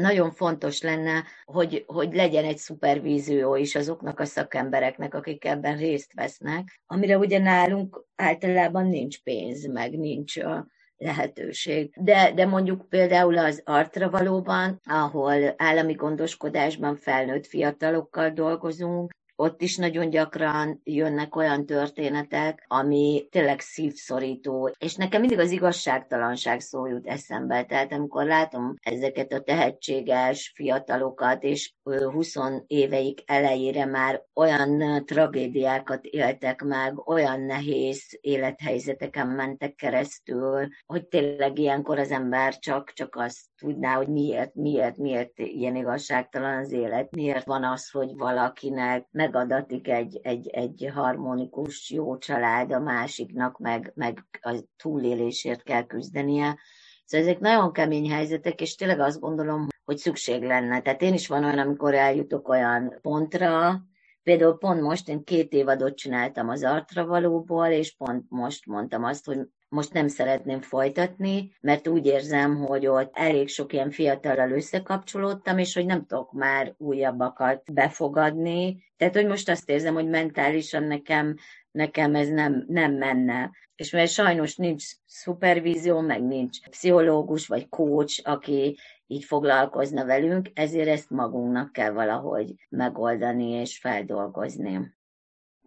nagyon 0.00 0.30
fontos 0.30 0.80
lenne, 0.80 1.24
hogy, 1.44 1.84
hogy 1.86 2.14
legyen 2.14 2.44
egy 2.44 2.58
szupervízió 2.58 3.56
is 3.56 3.74
azoknak 3.74 4.20
a 4.20 4.24
szakembereknek, 4.24 5.14
akik 5.14 5.44
ebben 5.44 5.76
részt 5.76 6.12
vesznek, 6.14 6.80
amire 6.86 7.18
ugye 7.18 7.38
nálunk 7.38 8.04
általában 8.16 8.86
nincs 8.86 9.22
pénz, 9.22 9.66
meg 9.66 9.98
nincs 9.98 10.36
a 10.36 10.66
lehetőség. 10.96 11.94
De, 11.96 12.32
de 12.34 12.46
mondjuk 12.46 12.88
például 12.88 13.38
az 13.38 13.62
artra 13.64 14.10
valóban, 14.10 14.80
ahol 14.84 15.54
állami 15.56 15.92
gondoskodásban 15.92 16.96
felnőtt 16.96 17.46
fiatalokkal 17.46 18.30
dolgozunk, 18.30 19.12
ott 19.42 19.62
is 19.62 19.76
nagyon 19.76 20.10
gyakran 20.10 20.80
jönnek 20.84 21.36
olyan 21.36 21.66
történetek, 21.66 22.64
ami 22.68 23.28
tényleg 23.30 23.60
szívszorító, 23.60 24.70
és 24.78 24.94
nekem 24.94 25.20
mindig 25.20 25.38
az 25.38 25.50
igazságtalanság 25.50 26.60
szó 26.60 26.86
jut 26.86 27.06
eszembe. 27.06 27.64
Tehát 27.64 27.92
amikor 27.92 28.24
látom 28.24 28.74
ezeket 28.82 29.32
a 29.32 29.40
tehetséges 29.40 30.52
fiatalokat, 30.54 31.42
és 31.42 31.74
20 31.82 32.34
éveik 32.66 33.22
elejére 33.26 33.84
már 33.84 34.22
olyan 34.34 35.04
tragédiákat 35.04 36.04
éltek 36.04 36.62
meg, 36.62 37.08
olyan 37.08 37.40
nehéz 37.40 38.18
élethelyzeteken 38.20 39.26
mentek 39.26 39.74
keresztül, 39.74 40.68
hogy 40.86 41.06
tényleg 41.06 41.58
ilyenkor 41.58 41.98
az 41.98 42.10
ember 42.10 42.58
csak, 42.58 42.92
csak 42.92 43.16
azt 43.16 43.40
tudná, 43.58 43.94
hogy 43.94 44.08
miért, 44.08 44.54
miért, 44.54 44.96
miért 44.96 45.38
ilyen 45.38 45.76
igazságtalan 45.76 46.56
az 46.58 46.72
élet, 46.72 47.14
miért 47.14 47.46
van 47.46 47.64
az, 47.64 47.90
hogy 47.90 48.16
valakinek 48.16 49.06
megadatik 49.32 49.88
egy, 49.88 50.20
egy, 50.22 50.48
egy 50.48 50.90
harmonikus, 50.94 51.90
jó 51.90 52.18
család, 52.18 52.72
a 52.72 52.80
másiknak 52.80 53.58
meg, 53.58 53.92
meg 53.94 54.24
a 54.40 54.62
túlélésért 54.76 55.62
kell 55.62 55.86
küzdenie. 55.86 56.58
Szóval 57.04 57.26
ezek 57.26 57.40
nagyon 57.40 57.72
kemény 57.72 58.10
helyzetek, 58.10 58.60
és 58.60 58.74
tényleg 58.74 59.00
azt 59.00 59.20
gondolom, 59.20 59.66
hogy 59.84 59.96
szükség 59.96 60.42
lenne. 60.42 60.80
Tehát 60.80 61.02
én 61.02 61.14
is 61.14 61.28
van 61.28 61.44
olyan, 61.44 61.58
amikor 61.58 61.94
eljutok 61.94 62.48
olyan 62.48 62.98
pontra, 63.00 63.80
Például 64.22 64.58
pont 64.58 64.80
most 64.80 65.08
én 65.08 65.24
két 65.24 65.52
évadot 65.52 65.96
csináltam 65.96 66.48
az 66.48 66.64
artra 66.64 67.06
valóból, 67.06 67.66
és 67.66 67.96
pont 67.96 68.24
most 68.28 68.66
mondtam 68.66 69.04
azt, 69.04 69.26
hogy 69.26 69.38
most 69.72 69.92
nem 69.92 70.08
szeretném 70.08 70.60
folytatni, 70.60 71.56
mert 71.60 71.88
úgy 71.88 72.06
érzem, 72.06 72.56
hogy 72.56 72.86
ott 72.86 73.10
elég 73.16 73.48
sok 73.48 73.72
ilyen 73.72 73.90
fiatallal 73.90 74.50
összekapcsolódtam, 74.50 75.58
és 75.58 75.74
hogy 75.74 75.86
nem 75.86 76.06
tudok 76.06 76.32
már 76.32 76.74
újabbakat 76.78 77.72
befogadni. 77.72 78.84
Tehát, 78.96 79.14
hogy 79.14 79.26
most 79.26 79.48
azt 79.48 79.70
érzem, 79.70 79.94
hogy 79.94 80.08
mentálisan 80.08 80.82
nekem, 80.82 81.36
nekem 81.70 82.14
ez 82.14 82.28
nem, 82.28 82.64
nem 82.68 82.92
menne. 82.92 83.50
És 83.74 83.90
mert 83.90 84.10
sajnos 84.10 84.56
nincs 84.56 84.84
szupervízió, 85.06 86.00
meg 86.00 86.22
nincs 86.22 86.68
pszichológus 86.68 87.46
vagy 87.46 87.68
coach, 87.68 88.20
aki 88.24 88.78
így 89.06 89.24
foglalkozna 89.24 90.04
velünk, 90.04 90.50
ezért 90.54 90.88
ezt 90.88 91.10
magunknak 91.10 91.72
kell 91.72 91.90
valahogy 91.90 92.54
megoldani 92.68 93.50
és 93.50 93.78
feldolgozni. 93.78 94.94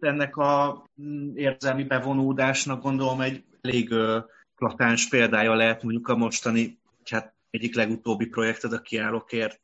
Ennek 0.00 0.36
a 0.36 0.84
mm, 1.02 1.36
érzelmi 1.36 1.84
bevonódásnak 1.84 2.82
gondolom 2.82 3.20
egy 3.20 3.44
elég 3.68 3.94
plakáns 4.56 5.08
példája 5.08 5.54
lehet 5.54 5.82
mondjuk 5.82 6.08
a 6.08 6.16
mostani, 6.16 6.78
hát 7.10 7.34
egyik 7.50 7.74
legutóbbi 7.74 8.26
projekted 8.26 8.72
a 8.72 8.80
kiállókért. 8.80 9.60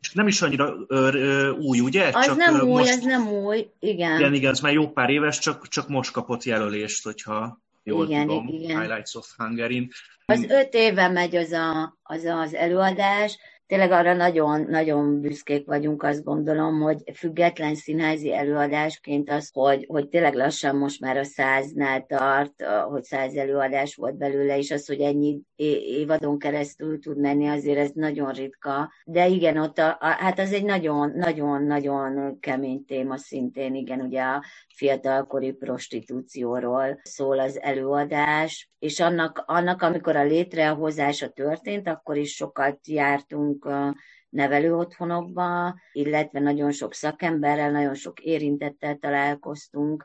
És 0.00 0.12
nem 0.12 0.26
is 0.26 0.42
annyira 0.42 0.74
ö, 0.86 1.08
ö, 1.12 1.50
új, 1.50 1.80
ugye? 1.80 2.10
Az 2.12 2.24
csak 2.24 2.36
nem 2.36 2.60
új, 2.60 2.68
most, 2.68 2.88
ez 2.88 3.00
nem 3.00 3.28
új, 3.28 3.70
igen. 3.78 4.18
Igen, 4.18 4.34
igen, 4.34 4.50
ez 4.50 4.60
már 4.60 4.72
jó 4.72 4.90
pár 4.90 5.10
éves, 5.10 5.38
csak, 5.38 5.68
csak 5.68 5.88
most 5.88 6.10
kapott 6.10 6.44
jelölést, 6.44 7.04
hogyha 7.04 7.60
jól 7.82 8.06
igen, 8.06 8.26
tudom, 8.26 8.48
igen. 8.48 8.80
Highlights 8.80 9.14
of 9.14 9.36
Hungary. 9.36 9.90
Az 10.26 10.44
öt 10.48 10.74
éve 10.74 11.08
megy 11.08 11.36
az 11.36 11.52
a, 11.52 11.98
az, 12.02 12.24
az 12.24 12.54
előadás, 12.54 13.38
tényleg 13.68 13.90
arra 13.90 14.14
nagyon, 14.14 14.66
nagyon 14.68 15.20
büszkék 15.20 15.66
vagyunk, 15.66 16.02
azt 16.02 16.24
gondolom, 16.24 16.80
hogy 16.80 17.02
független 17.14 17.74
színházi 17.74 18.34
előadásként 18.34 19.30
az, 19.30 19.50
hogy, 19.52 19.84
hogy 19.88 20.08
tényleg 20.08 20.34
lassan 20.34 20.76
most 20.76 21.00
már 21.00 21.16
a 21.16 21.24
száznál 21.24 22.06
tart, 22.06 22.64
hogy 22.90 23.02
száz 23.02 23.34
előadás 23.34 23.94
volt 23.94 24.16
belőle, 24.16 24.58
és 24.58 24.70
az, 24.70 24.86
hogy 24.86 25.00
ennyi 25.00 25.40
évadon 25.56 26.38
keresztül 26.38 26.98
tud 26.98 27.18
menni, 27.18 27.48
azért 27.48 27.78
ez 27.78 27.90
nagyon 27.94 28.32
ritka. 28.32 28.92
De 29.04 29.26
igen, 29.26 29.56
ott 29.56 29.78
a, 29.78 29.88
a, 29.88 30.06
hát 30.06 30.38
az 30.38 30.52
egy 30.52 30.64
nagyon, 30.64 31.12
nagyon, 31.16 31.62
nagyon 31.62 32.38
kemény 32.40 32.84
téma 32.84 33.16
szintén, 33.16 33.74
igen, 33.74 34.00
ugye 34.00 34.22
a 34.22 34.44
fiatalkori 34.74 35.52
prostitúcióról 35.52 37.00
szól 37.02 37.38
az 37.38 37.60
előadás, 37.62 38.70
és 38.78 39.00
annak, 39.00 39.42
annak 39.46 39.82
amikor 39.82 40.16
a 40.16 40.24
létrehozása 40.24 41.28
történt, 41.28 41.88
akkor 41.88 42.16
is 42.16 42.34
sokat 42.34 42.88
jártunk 42.88 43.57
a 43.64 43.96
nevelő 44.28 44.74
otthonokba, 44.74 45.74
illetve 45.92 46.40
nagyon 46.40 46.72
sok 46.72 46.94
szakemberrel, 46.94 47.70
nagyon 47.70 47.94
sok 47.94 48.20
érintettel 48.20 48.96
találkoztunk, 48.96 50.04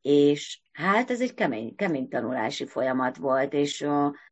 és 0.00 0.60
hát 0.72 1.10
ez 1.10 1.20
egy 1.20 1.34
kemény, 1.34 1.74
kemény 1.74 2.08
tanulási 2.08 2.66
folyamat 2.66 3.16
volt, 3.16 3.52
és 3.52 3.86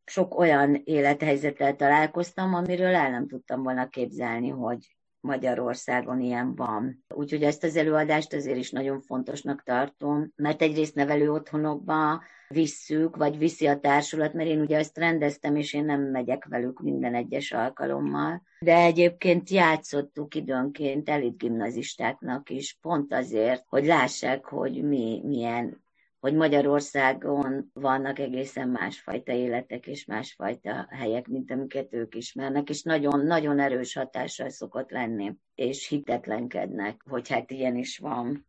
sok 0.04 0.38
olyan 0.38 0.80
élethelyzettel 0.84 1.76
találkoztam, 1.76 2.54
amiről 2.54 2.94
el 2.94 3.10
nem 3.10 3.28
tudtam 3.28 3.62
volna 3.62 3.88
képzelni, 3.88 4.48
hogy, 4.48 4.96
Magyarországon 5.22 6.20
ilyen 6.20 6.54
van. 6.54 7.04
Úgyhogy 7.08 7.42
ezt 7.42 7.64
az 7.64 7.76
előadást 7.76 8.32
azért 8.32 8.58
is 8.58 8.70
nagyon 8.70 9.00
fontosnak 9.00 9.62
tartom, 9.62 10.32
mert 10.36 10.62
egyrészt 10.62 10.94
nevelő 10.94 11.32
otthonokba 11.32 12.22
visszük, 12.48 13.16
vagy 13.16 13.38
viszi 13.38 13.66
a 13.66 13.78
társulat, 13.78 14.32
mert 14.32 14.48
én 14.48 14.60
ugye 14.60 14.78
ezt 14.78 14.98
rendeztem, 14.98 15.56
és 15.56 15.74
én 15.74 15.84
nem 15.84 16.00
megyek 16.02 16.44
velük 16.48 16.80
minden 16.80 17.14
egyes 17.14 17.52
alkalommal. 17.52 18.42
De 18.60 18.76
egyébként 18.76 19.50
játszottuk 19.50 20.34
időnként 20.34 21.08
elit 21.08 21.38
gimnazistáknak 21.38 22.50
is, 22.50 22.78
pont 22.80 23.12
azért, 23.12 23.64
hogy 23.68 23.86
lássák, 23.86 24.44
hogy 24.44 24.82
mi, 24.82 25.22
milyen 25.24 25.82
hogy 26.22 26.34
Magyarországon 26.34 27.70
vannak 27.72 28.18
egészen 28.18 28.68
másfajta 28.68 29.32
életek 29.32 29.86
és 29.86 30.04
másfajta 30.04 30.86
helyek, 30.90 31.26
mint 31.26 31.50
amiket 31.50 31.94
ők 31.94 32.14
ismernek, 32.14 32.68
és 32.68 32.82
nagyon-nagyon 32.82 33.58
erős 33.58 33.94
hatással 33.94 34.48
szokott 34.48 34.90
lenni, 34.90 35.36
és 35.54 35.88
hitetlenkednek, 35.88 37.02
hogy 37.08 37.28
hát 37.28 37.50
ilyen 37.50 37.76
is 37.76 37.98
van. 37.98 38.46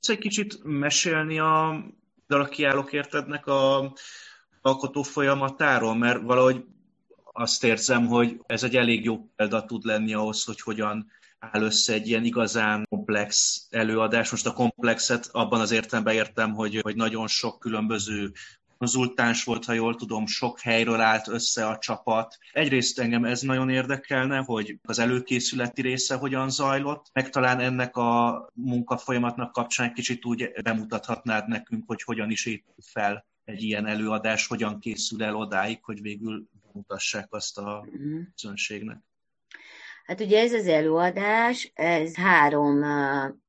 Ezt 0.00 0.10
egy 0.10 0.18
kicsit 0.18 0.58
mesélni 0.62 1.38
a 1.38 1.84
dalakiállók 2.26 2.92
értednek 2.92 3.46
a 3.46 3.92
alkotó 4.60 5.02
folyamatáról, 5.02 5.96
mert 5.96 6.22
valahogy 6.22 6.64
azt 7.32 7.64
érzem, 7.64 8.06
hogy 8.06 8.40
ez 8.46 8.62
egy 8.62 8.76
elég 8.76 9.04
jó 9.04 9.18
példa 9.36 9.64
tud 9.64 9.84
lenni 9.84 10.14
ahhoz, 10.14 10.44
hogy 10.44 10.60
hogyan 10.60 11.10
áll 11.38 11.62
össze 11.62 11.92
egy 11.92 12.08
ilyen 12.08 12.24
igazán 12.24 12.86
komplex 12.88 13.58
előadás. 13.70 14.30
Most 14.30 14.46
a 14.46 14.52
komplexet 14.52 15.28
abban 15.32 15.60
az 15.60 15.70
értelemben 15.70 16.14
értem, 16.14 16.52
hogy, 16.52 16.80
hogy 16.80 16.96
nagyon 16.96 17.26
sok 17.26 17.58
különböző 17.58 18.32
konzultáns 18.78 19.44
volt, 19.44 19.64
ha 19.64 19.72
jól 19.72 19.94
tudom, 19.94 20.26
sok 20.26 20.60
helyről 20.60 21.00
állt 21.00 21.28
össze 21.28 21.66
a 21.66 21.78
csapat. 21.78 22.38
Egyrészt 22.52 22.98
engem 22.98 23.24
ez 23.24 23.40
nagyon 23.40 23.70
érdekelne, 23.70 24.38
hogy 24.38 24.78
az 24.82 24.98
előkészületi 24.98 25.82
része 25.82 26.14
hogyan 26.14 26.50
zajlott, 26.50 27.06
meg 27.12 27.30
talán 27.30 27.60
ennek 27.60 27.96
a 27.96 28.44
munkafolyamatnak 28.54 29.52
kapcsán 29.52 29.94
kicsit 29.94 30.24
úgy 30.24 30.52
bemutathatnád 30.62 31.48
nekünk, 31.48 31.84
hogy 31.86 32.02
hogyan 32.02 32.30
is 32.30 32.46
épül 32.46 32.74
fel 32.82 33.26
egy 33.44 33.62
ilyen 33.62 33.86
előadás, 33.86 34.46
hogyan 34.46 34.78
készül 34.78 35.22
el 35.22 35.36
odáig, 35.36 35.84
hogy 35.84 36.02
végül 36.02 36.48
mutassák 36.72 37.32
azt 37.32 37.58
a 37.58 37.84
uh-huh. 37.86 38.20
közönségnek. 38.34 39.07
Hát 40.08 40.20
ugye 40.20 40.40
ez 40.40 40.52
az 40.52 40.66
előadás, 40.66 41.72
ez 41.74 42.16
három 42.16 42.84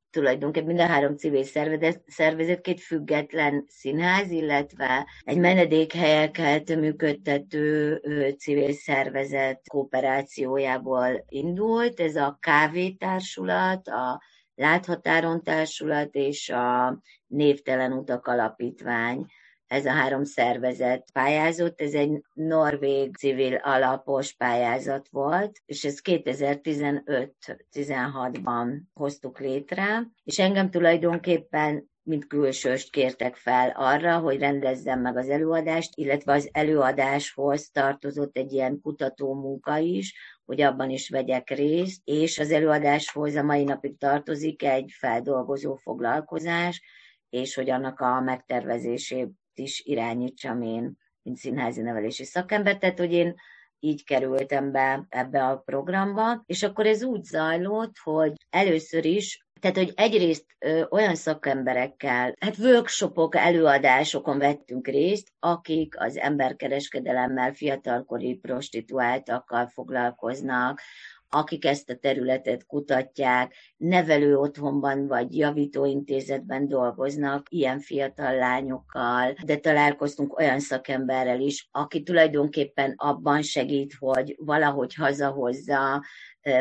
tulajdonképpen 0.10 0.68
mind 0.68 0.80
a 0.80 0.86
három 0.86 1.16
civil 1.16 1.44
szervezet, 1.44 2.04
szervezet, 2.08 2.62
két 2.62 2.82
független 2.82 3.66
színház, 3.68 4.32
illetve 4.32 5.08
egy 5.24 5.38
menedékhelyeket 5.38 6.76
működtető 6.76 8.02
civil 8.38 8.74
szervezet 8.74 9.62
kooperációjából 9.68 11.26
indult. 11.28 12.00
Ez 12.00 12.16
a 12.16 12.38
Kávétársulat, 12.40 13.88
a 13.88 14.22
Láthatáron 14.56 15.44
Társulat 15.44 16.16
és 16.16 16.50
a 16.50 17.00
Névtelen 17.28 17.94
Utak 17.94 18.28
Alapítvány 18.28 19.26
ez 19.70 19.86
a 19.86 19.92
három 19.92 20.24
szervezet 20.24 21.10
pályázott, 21.14 21.82
ez 21.82 21.94
egy 21.94 22.22
norvég 22.34 23.16
civil 23.16 23.56
alapos 23.56 24.34
pályázat 24.34 25.08
volt, 25.12 25.62
és 25.66 25.84
ez 25.84 26.00
2015-16-ban 26.04 28.80
hoztuk 28.94 29.40
létre, 29.40 30.08
és 30.24 30.40
engem 30.40 30.70
tulajdonképpen 30.70 31.90
mint 32.04 32.28
külsőst 32.28 32.92
kértek 32.92 33.36
fel 33.36 33.74
arra, 33.76 34.18
hogy 34.18 34.40
rendezzem 34.40 35.02
meg 35.02 35.18
az 35.18 35.30
előadást, 35.30 35.92
illetve 35.96 36.34
az 36.34 36.50
előadáshoz 36.52 37.70
tartozott 37.70 38.38
egy 38.38 38.54
ilyen 38.54 38.82
kutató 38.82 39.34
munka 39.34 39.78
is, 39.78 40.14
hogy 40.46 40.62
abban 40.62 40.90
is 40.90 41.10
vegyek 41.10 41.50
részt, 41.50 42.02
és 42.04 42.40
az 42.40 42.52
előadáshoz 42.52 43.36
a 43.36 43.44
mai 43.44 43.64
napig 43.64 43.98
tartozik 43.98 44.64
egy 44.64 44.92
feldolgozó 44.98 45.76
foglalkozás, 45.76 46.82
és 47.30 47.56
hogy 47.56 47.70
annak 47.70 48.00
a 48.00 48.22
megtervezését 48.22 49.30
is 49.60 49.82
irányítsam 49.86 50.62
én, 50.62 50.98
mint 51.22 51.38
színházi 51.38 51.82
nevelési 51.82 52.24
szakember, 52.24 52.78
tehát 52.78 53.00
hogy 53.00 53.14
én 53.14 53.36
így 53.80 54.04
kerültem 54.04 54.72
be 54.72 55.06
ebbe 55.10 55.46
a 55.46 55.58
programba, 55.58 56.44
és 56.46 56.64
akkor 56.64 56.86
ez 56.86 57.04
úgy 57.04 57.24
zajlott, 57.24 57.98
hogy 58.04 58.34
először 58.50 59.06
is 59.06 59.48
tehát, 59.60 59.78
hogy 59.78 59.92
egyrészt 59.96 60.46
ö, 60.60 60.84
olyan 60.90 61.16
szakemberekkel, 61.16 62.36
hát 62.40 62.58
workshopok, 62.58 63.36
előadásokon 63.36 64.38
vettünk 64.38 64.88
részt, 64.88 65.32
akik 65.40 66.00
az 66.00 66.18
emberkereskedelemmel, 66.18 67.54
fiatalkori 67.54 68.36
prostituáltakkal 68.36 69.68
foglalkoznak, 69.68 70.82
akik 71.30 71.66
ezt 71.66 71.90
a 71.90 71.96
területet 71.96 72.66
kutatják, 72.66 73.56
nevelő 73.78 74.38
otthonban 74.38 75.08
vagy 75.08 75.38
javítóintézetben 75.38 76.68
dolgoznak, 76.68 77.48
ilyen 77.50 77.80
fiatal 77.80 78.36
lányokkal, 78.36 79.36
de 79.46 79.58
találkoztunk 79.58 80.38
olyan 80.38 80.60
szakemberrel 80.60 81.40
is, 81.40 81.68
aki 81.72 82.04
tulajdonképpen 82.04 82.94
abban 82.98 83.42
segít, 83.42 83.94
hogy 84.00 84.36
valahogy 84.40 84.94
hazahozza 84.96 86.02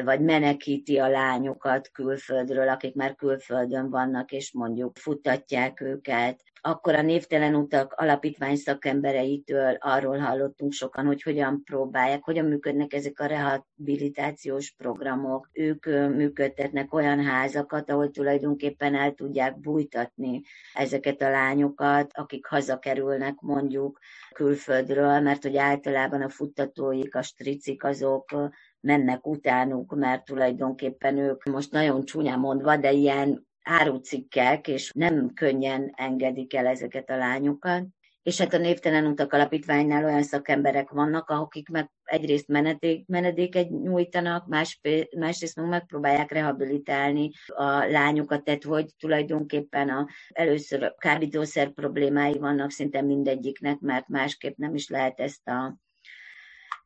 vagy 0.05 0.21
menekíti 0.21 0.99
a 0.99 1.09
lányokat 1.09 1.91
külföldről, 1.91 2.69
akik 2.69 2.95
már 2.95 3.15
külföldön 3.15 3.91
vannak, 3.91 4.33
és 4.33 4.53
mondjuk 4.53 4.97
futtatják 4.97 5.81
őket. 5.81 6.43
Akkor 6.61 6.95
a 6.95 7.03
névtelen 7.03 7.55
utak 7.55 7.93
alapítvány 7.93 8.57
szakembereitől 8.57 9.77
arról 9.81 10.19
hallottunk 10.19 10.73
sokan, 10.73 11.07
hogy 11.07 11.23
hogyan 11.23 11.63
próbálják, 11.65 12.23
hogyan 12.23 12.45
működnek 12.45 12.93
ezek 12.93 13.21
a 13.21 13.27
rehabilitációs 13.27 14.75
programok. 14.77 15.49
Ők 15.53 15.87
működtetnek 16.15 16.95
olyan 16.95 17.25
házakat, 17.25 17.91
ahol 17.91 18.11
tulajdonképpen 18.11 18.95
el 18.95 19.13
tudják 19.13 19.61
bújtatni 19.61 20.43
ezeket 20.75 21.23
a 21.23 21.31
lányokat, 21.31 22.11
akik 22.15 22.47
hazakerülnek 22.47 23.35
mondjuk 23.41 23.99
külföldről, 24.35 25.21
mert 25.21 25.43
hogy 25.43 25.57
általában 25.57 26.23
a 26.23 26.29
futtatóik, 26.29 27.15
a 27.15 27.23
stricik 27.23 27.85
azok 27.85 28.51
mennek 28.81 29.27
utánuk, 29.27 29.95
mert 29.95 30.25
tulajdonképpen 30.25 31.19
ők 31.19 31.45
most 31.45 31.73
nagyon 31.73 32.05
csúnyán 32.05 32.39
mondva, 32.39 32.77
de 32.77 32.93
ilyen 32.93 33.48
árucikkek, 33.69 34.69
és 34.69 34.93
nem 34.95 35.33
könnyen 35.35 35.93
engedik 35.97 36.55
el 36.55 36.67
ezeket 36.67 37.11
a 37.11 37.17
lányokat. 37.17 37.87
És 38.23 38.39
hát 38.39 38.55
a 38.55 38.59
Névtelen 38.59 39.07
Utak 39.07 39.33
Alapítványnál 39.33 40.05
olyan 40.05 40.23
szakemberek 40.23 40.91
vannak, 40.91 41.31
akik 41.31 41.69
meg 41.69 41.91
egyrészt 42.05 42.49
menedék, 42.49 43.07
menedéket 43.07 43.69
nyújtanak, 43.69 44.47
más, 44.47 44.81
másrészt 45.17 45.57
meg 45.57 45.69
megpróbálják 45.69 46.33
rehabilitálni 46.33 47.31
a 47.47 47.85
lányokat, 47.85 48.45
tehát 48.45 48.65
hogy 48.65 48.87
tulajdonképpen 48.99 49.89
a, 49.89 50.07
először 50.29 50.95
kábítószer 50.99 51.71
problémái 51.71 52.39
vannak 52.39 52.71
szinte 52.71 53.03
mindegyiknek, 53.03 53.79
mert 53.79 54.09
másképp 54.09 54.57
nem 54.57 54.75
is 54.75 54.89
lehet 54.89 55.21
ezt 55.21 55.49
a 55.49 55.77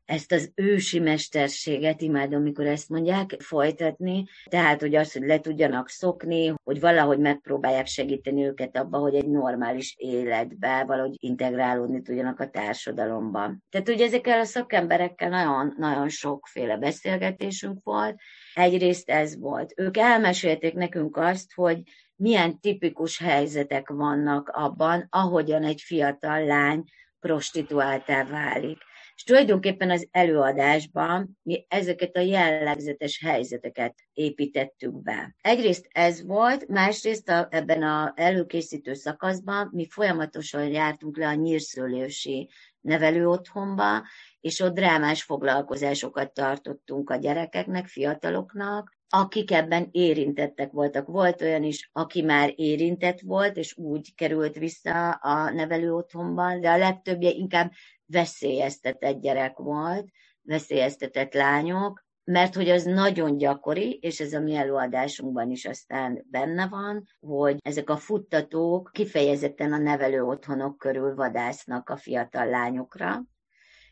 ezt 0.05 0.32
az 0.32 0.53
ősi 0.55 0.98
mesterséget, 0.98 2.00
imádom, 2.00 2.42
mikor 2.42 2.66
ezt 2.66 2.88
mondják, 2.88 3.36
folytatni. 3.38 4.24
Tehát, 4.44 4.80
hogy 4.80 4.94
az, 4.94 5.12
hogy 5.12 5.22
le 5.22 5.40
tudjanak 5.40 5.88
szokni, 5.88 6.55
hogy 6.64 6.80
valahogy 6.80 7.18
megpróbálják 7.18 7.86
segíteni 7.86 8.44
őket 8.44 8.76
abba, 8.76 8.98
hogy 8.98 9.14
egy 9.14 9.28
normális 9.28 9.94
életbe 9.98 10.84
valahogy 10.84 11.16
integrálódni 11.18 12.03
tudjanak 12.03 12.40
a 12.40 12.50
társadalomban. 12.50 13.64
Tehát, 13.70 13.88
hogy 13.88 14.00
ezekkel 14.00 14.40
a 14.40 14.44
szakemberekkel 14.44 15.28
nagyon, 15.28 15.74
nagyon 15.78 16.09
sokféle 16.09 16.76
beszélgetésünk 16.76 17.78
volt. 17.82 18.20
Egyrészt 18.55 19.11
ez 19.11 19.38
volt. 19.38 19.72
Ők 19.76 19.96
elmesélték 19.96 20.74
nekünk 20.74 21.16
azt, 21.16 21.53
hogy 21.55 21.82
milyen 22.16 22.61
tipikus 22.61 23.18
helyzetek 23.18 23.88
vannak 23.88 24.48
abban, 24.48 25.07
ahogyan 25.11 25.64
egy 25.64 25.80
fiatal 25.80 26.44
lány 26.44 26.84
prostituáltá 27.20 28.24
válik 28.24 28.78
és 29.14 29.22
tulajdonképpen 29.22 29.90
az 29.90 30.08
előadásban 30.10 31.38
mi 31.42 31.66
ezeket 31.68 32.16
a 32.16 32.20
jellegzetes 32.20 33.20
helyzeteket 33.24 33.94
építettük 34.12 35.02
be. 35.02 35.34
Egyrészt 35.40 35.88
ez 35.92 36.26
volt, 36.26 36.68
másrészt 36.68 37.28
a, 37.28 37.48
ebben 37.50 37.82
az 37.82 38.12
előkészítő 38.14 38.94
szakaszban 38.94 39.70
mi 39.72 39.86
folyamatosan 39.90 40.66
jártunk 40.66 41.16
le 41.16 41.28
a 41.28 41.34
nyírszőlősi 41.34 42.50
nevelőotthonba, 42.80 44.02
és 44.40 44.60
ott 44.60 44.74
drámás 44.74 45.22
foglalkozásokat 45.22 46.32
tartottunk 46.32 47.10
a 47.10 47.16
gyerekeknek, 47.16 47.86
fiataloknak, 47.86 49.00
akik 49.08 49.50
ebben 49.50 49.88
érintettek 49.90 50.70
voltak. 50.70 51.06
Volt 51.06 51.42
olyan 51.42 51.62
is, 51.62 51.90
aki 51.92 52.22
már 52.22 52.52
érintett 52.56 53.20
volt, 53.20 53.56
és 53.56 53.76
úgy 53.76 54.14
került 54.14 54.58
vissza 54.58 55.10
a 55.10 55.50
nevelő 55.50 55.94
otthonban, 55.94 56.60
de 56.60 56.70
a 56.70 56.78
legtöbbje 56.78 57.30
inkább 57.30 57.72
veszélyeztetett 58.12 59.20
gyerek 59.20 59.56
volt, 59.56 60.08
veszélyeztetett 60.42 61.34
lányok, 61.34 62.04
mert 62.24 62.54
hogy 62.54 62.68
az 62.68 62.84
nagyon 62.84 63.36
gyakori, 63.36 63.98
és 64.02 64.20
ez 64.20 64.32
a 64.32 64.40
mi 64.40 64.54
előadásunkban 64.54 65.50
is 65.50 65.64
aztán 65.64 66.26
benne 66.30 66.68
van, 66.68 67.04
hogy 67.20 67.56
ezek 67.62 67.90
a 67.90 67.96
futtatók 67.96 68.90
kifejezetten 68.92 69.72
a 69.72 69.78
nevelő 69.78 70.22
otthonok 70.22 70.78
körül 70.78 71.14
vadásznak 71.14 71.88
a 71.88 71.96
fiatal 71.96 72.46
lányokra, 72.46 73.22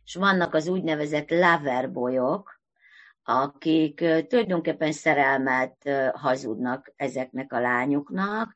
és 0.04 0.14
vannak 0.14 0.54
az 0.54 0.68
úgynevezett 0.68 1.30
loverbolyok, 1.30 2.60
akik 3.22 4.04
tulajdonképpen 4.28 4.92
szerelmet 4.92 5.90
hazudnak 6.12 6.92
ezeknek 6.96 7.52
a 7.52 7.60
lányoknak, 7.60 8.52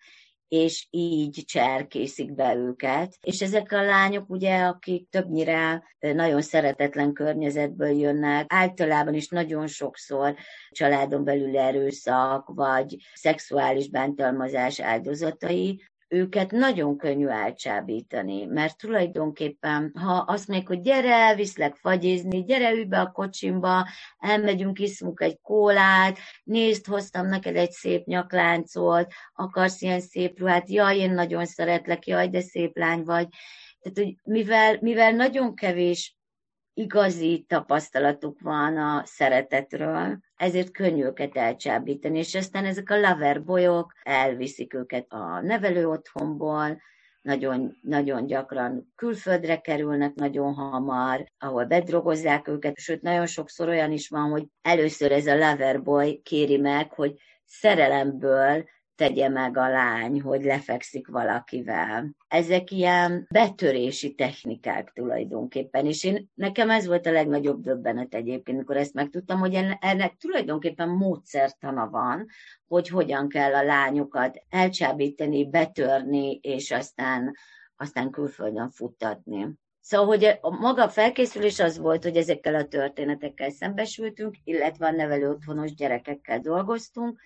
és 0.55 0.87
így 0.91 1.43
cserkészik 1.47 2.35
be 2.35 2.55
őket. 2.55 3.17
És 3.21 3.43
ezek 3.43 3.73
a 3.73 3.83
lányok 3.83 4.31
ugye, 4.31 4.63
akik 4.63 5.09
többnyire 5.11 5.83
nagyon 6.01 6.43
szeretetlen 6.43 7.13
környezetből 7.13 7.99
jönnek, 7.99 8.45
általában 8.49 9.15
is 9.15 9.29
nagyon 9.29 9.67
sokszor 9.67 10.35
családon 10.71 11.25
belül 11.25 11.59
erőszak, 11.59 12.49
vagy 12.55 12.97
szexuális 13.15 13.89
bántalmazás 13.89 14.81
áldozatai, 14.81 15.83
őket 16.09 16.51
nagyon 16.51 16.97
könnyű 16.97 17.27
elcsábítani, 17.27 18.45
mert 18.45 18.79
tulajdonképpen, 18.79 19.93
ha 19.95 20.13
azt 20.13 20.49
mondják, 20.49 20.69
hogy 20.69 20.81
gyere, 20.81 21.35
viszlek 21.35 21.77
fagyizni, 21.77 22.45
gyere, 22.45 22.85
be 22.85 23.01
a 23.01 23.11
kocsimba, 23.11 23.87
elmegyünk, 24.19 24.79
iszunk 24.79 25.21
egy 25.21 25.39
kólát, 25.43 26.19
nézd, 26.45 26.87
hoztam 26.87 27.27
neked 27.27 27.57
egy 27.57 27.71
szép 27.71 28.07
nyakláncot, 28.07 29.13
akarsz 29.35 29.83
ilyen 29.83 30.01
szép 30.01 30.39
ruhát, 30.39 30.71
jaj, 30.71 30.99
én 30.99 31.13
nagyon 31.13 31.47
szeretlek, 31.47 32.07
jaj, 32.07 32.29
de 32.29 32.41
szép 32.41 32.77
lány 32.77 33.03
vagy. 33.03 33.29
Tehát, 33.81 33.99
hogy 33.99 34.17
mivel, 34.23 34.79
mivel 34.81 35.13
nagyon 35.13 35.55
kevés 35.55 36.17
igazi 36.75 37.45
tapasztalatuk 37.49 38.41
van 38.41 38.77
a 38.77 39.03
szeretetről, 39.05 40.19
ezért 40.37 40.71
könnyű 40.71 41.05
őket 41.05 41.37
elcsábítani, 41.37 42.19
és 42.19 42.35
aztán 42.35 42.65
ezek 42.65 42.91
a 42.91 43.01
lover 43.01 43.45
bolyok 43.45 43.93
elviszik 44.03 44.75
őket 44.75 45.07
a 45.09 45.41
nevelő 45.41 45.89
otthonból, 45.89 46.81
nagyon, 47.23 47.79
nagyon 47.81 48.27
gyakran 48.27 48.93
külföldre 48.97 49.61
kerülnek 49.61 50.15
nagyon 50.15 50.55
hamar, 50.55 51.25
ahol 51.39 51.65
bedrogozzák 51.65 52.49
őket, 52.49 52.79
sőt 52.79 53.03
nagyon 53.03 53.27
sokszor 53.27 53.69
olyan 53.69 53.93
is 53.93 54.09
van, 54.09 54.31
hogy 54.31 54.47
először 54.63 55.13
ez 55.13 55.27
a 55.27 55.35
lover 55.35 55.83
boy 55.83 56.21
kéri 56.23 56.57
meg, 56.57 56.93
hogy 56.93 57.15
szerelemből 57.45 58.65
tegye 58.97 59.29
meg 59.29 59.57
a 59.57 59.69
lány, 59.69 60.21
hogy 60.21 60.43
lefekszik 60.43 61.09
valakivel. 61.09 62.11
Ezek 62.29 62.71
ilyen 62.71 63.27
betörési 63.31 64.15
technikák 64.15 64.93
tulajdonképpen, 64.93 65.87
és 65.87 66.05
én, 66.05 66.31
nekem 66.35 66.71
ez 66.71 66.87
volt 66.87 67.07
a 67.07 67.13
legnagyobb 67.13 67.61
döbbenet 67.61 68.15
egyébként, 68.15 68.57
amikor 68.57 68.77
ezt 68.77 68.95
megtudtam, 68.95 69.39
hogy 69.39 69.55
ennek 69.81 70.17
tulajdonképpen 70.17 70.89
módszertana 70.89 71.89
van, 71.89 72.27
hogy 72.67 72.89
hogyan 72.89 73.29
kell 73.29 73.55
a 73.55 73.65
lányokat 73.65 74.43
elcsábítani, 74.49 75.51
betörni, 75.51 76.39
és 76.43 76.71
aztán, 76.71 77.37
aztán 77.77 78.11
külföldön 78.11 78.69
futtatni. 78.69 79.47
Szóval, 79.81 80.07
hogy 80.07 80.39
a 80.41 80.51
maga 80.51 80.89
felkészülés 80.89 81.61
az 81.61 81.79
volt, 81.79 82.03
hogy 82.03 82.17
ezekkel 82.17 82.55
a 82.55 82.69
történetekkel 82.69 83.51
szembesültünk, 83.51 84.37
illetve 84.45 84.87
a 84.87 84.91
nevelő 84.91 85.31
otthonos 85.31 85.75
gyerekekkel 85.75 86.41
dolgoztunk, 86.41 87.21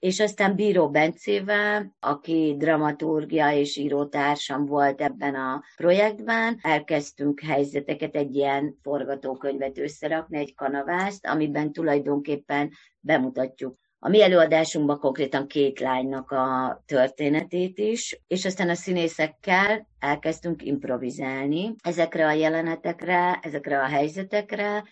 és 0.00 0.20
aztán 0.20 0.54
Bíró 0.54 0.90
Bencével, 0.90 1.96
aki 2.00 2.54
dramaturgia 2.58 3.52
és 3.52 3.76
írótársam 3.76 4.66
volt 4.66 5.00
ebben 5.00 5.34
a 5.34 5.62
projektben, 5.76 6.58
elkezdtünk 6.62 7.40
helyzeteket, 7.40 8.14
egy 8.14 8.34
ilyen 8.34 8.78
forgatókönyvet 8.82 9.78
összerakni, 9.78 10.38
egy 10.38 10.54
kanavászt, 10.54 11.26
amiben 11.26 11.72
tulajdonképpen 11.72 12.70
bemutatjuk 13.00 13.78
a 14.02 14.08
mi 14.08 14.22
előadásunkban 14.22 14.98
konkrétan 14.98 15.46
két 15.46 15.80
lánynak 15.80 16.30
a 16.30 16.82
történetét 16.86 17.78
is, 17.78 18.20
és 18.26 18.44
aztán 18.44 18.68
a 18.68 18.74
színészekkel 18.74 19.88
elkezdtünk 19.98 20.62
improvizálni 20.62 21.74
ezekre 21.82 22.26
a 22.26 22.32
jelenetekre, 22.32 23.38
ezekre 23.42 23.80
a 23.80 23.86
helyzetekre, 23.86 24.84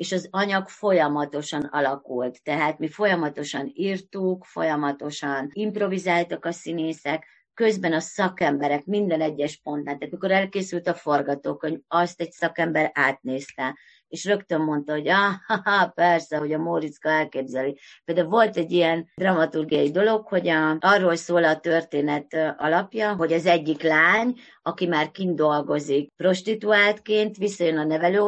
és 0.00 0.12
az 0.12 0.28
anyag 0.30 0.68
folyamatosan 0.68 1.62
alakult. 1.62 2.42
Tehát 2.42 2.78
mi 2.78 2.88
folyamatosan 2.88 3.70
írtuk, 3.74 4.44
folyamatosan 4.44 5.50
improvizáltak 5.52 6.44
a 6.44 6.52
színészek, 6.52 7.26
közben 7.54 7.92
a 7.92 8.00
szakemberek 8.00 8.84
minden 8.84 9.20
egyes 9.20 9.60
pontnál, 9.62 9.96
tehát 9.96 10.12
mikor 10.12 10.30
elkészült 10.30 10.88
a 10.88 10.94
forgatókönyv, 10.94 11.78
azt 11.88 12.20
egy 12.20 12.30
szakember 12.30 12.90
átnézte, 12.94 13.78
és 14.10 14.24
rögtön 14.24 14.60
mondta, 14.60 14.92
hogy 14.92 15.08
ah, 15.08 15.34
ha, 15.64 15.86
persze, 15.86 16.36
hogy 16.36 16.52
a 16.52 16.58
Móriczka 16.58 17.08
elképzeli. 17.08 17.78
Például 18.04 18.28
volt 18.28 18.56
egy 18.56 18.72
ilyen 18.72 19.10
dramaturgiai 19.14 19.90
dolog, 19.90 20.26
hogy 20.26 20.48
a, 20.48 20.76
arról 20.80 21.16
szól 21.16 21.44
a 21.44 21.60
történet 21.60 22.54
alapja, 22.56 23.14
hogy 23.14 23.32
az 23.32 23.46
egyik 23.46 23.82
lány, 23.82 24.34
aki 24.62 24.86
már 24.86 25.10
kint 25.10 25.36
dolgozik 25.36 26.12
prostituáltként, 26.16 27.36
visszajön 27.36 27.78
a 27.78 27.84
nevelő 27.84 28.18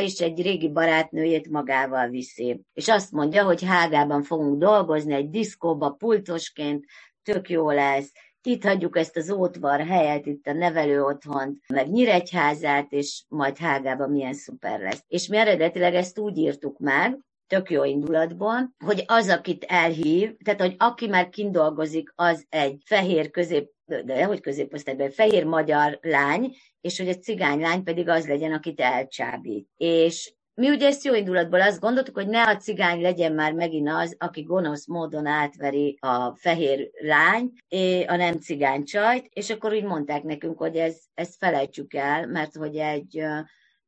és 0.00 0.20
egy 0.20 0.42
régi 0.42 0.68
barátnőjét 0.68 1.48
magával 1.48 2.08
viszi. 2.08 2.60
És 2.72 2.88
azt 2.88 3.12
mondja, 3.12 3.44
hogy 3.44 3.64
Hágában 3.64 4.22
fogunk 4.22 4.58
dolgozni, 4.58 5.14
egy 5.14 5.30
diszkóba 5.30 5.90
pultosként, 5.90 6.84
tök 7.22 7.48
jó 7.48 7.70
lesz, 7.70 8.12
itt 8.46 8.64
hagyjuk 8.64 8.96
ezt 8.96 9.16
az 9.16 9.30
ótvar 9.30 9.80
helyet, 9.80 10.26
itt 10.26 10.46
a 10.46 10.52
nevelő 10.52 11.02
otthont, 11.02 11.58
meg 11.68 11.90
Nyíregyházát, 11.90 12.92
és 12.92 13.24
majd 13.28 13.58
Hágában 13.58 14.10
milyen 14.10 14.34
szuper 14.34 14.80
lesz. 14.80 15.04
És 15.08 15.26
mi 15.26 15.36
eredetileg 15.36 15.94
ezt 15.94 16.18
úgy 16.18 16.36
írtuk 16.36 16.78
meg, 16.78 17.18
tök 17.46 17.70
jó 17.70 17.84
indulatban, 17.84 18.74
hogy 18.84 19.04
az, 19.06 19.28
akit 19.28 19.64
elhív, 19.64 20.36
tehát, 20.44 20.60
hogy 20.60 20.74
aki 20.78 21.06
már 21.06 21.28
kint 21.28 21.52
dolgozik, 21.52 22.12
az 22.14 22.46
egy 22.48 22.82
fehér 22.84 23.30
közép 23.30 23.74
de 24.04 24.24
hogy 24.24 24.40
középosztályban, 24.40 25.10
fehér 25.10 25.44
magyar 25.44 25.98
lány, 26.02 26.56
és 26.80 26.98
hogy 26.98 27.08
a 27.08 27.14
cigány 27.14 27.60
lány 27.60 27.82
pedig 27.82 28.08
az 28.08 28.26
legyen, 28.26 28.52
akit 28.52 28.80
elcsábít. 28.80 29.68
És 29.76 30.34
mi 30.56 30.70
ugye 30.70 30.86
ezt 30.86 31.04
jó 31.04 31.14
indulatból 31.14 31.60
azt 31.60 31.80
gondoltuk, 31.80 32.14
hogy 32.14 32.28
ne 32.28 32.42
a 32.42 32.56
cigány 32.56 33.00
legyen 33.00 33.32
már 33.32 33.52
megint 33.52 33.88
az, 33.88 34.16
aki 34.18 34.42
gonosz 34.42 34.86
módon 34.86 35.26
átveri 35.26 35.98
a 36.00 36.36
fehér 36.36 36.90
lány, 37.00 37.52
a 38.06 38.16
nem 38.16 38.38
cigány 38.38 38.84
csajt, 38.84 39.26
és 39.32 39.50
akkor 39.50 39.72
úgy 39.72 39.84
mondták 39.84 40.22
nekünk, 40.22 40.58
hogy 40.58 40.76
ez, 40.76 40.98
ezt 41.14 41.36
felejtsük 41.36 41.94
el, 41.94 42.26
mert 42.26 42.56
hogy 42.56 42.76
egy 42.76 43.24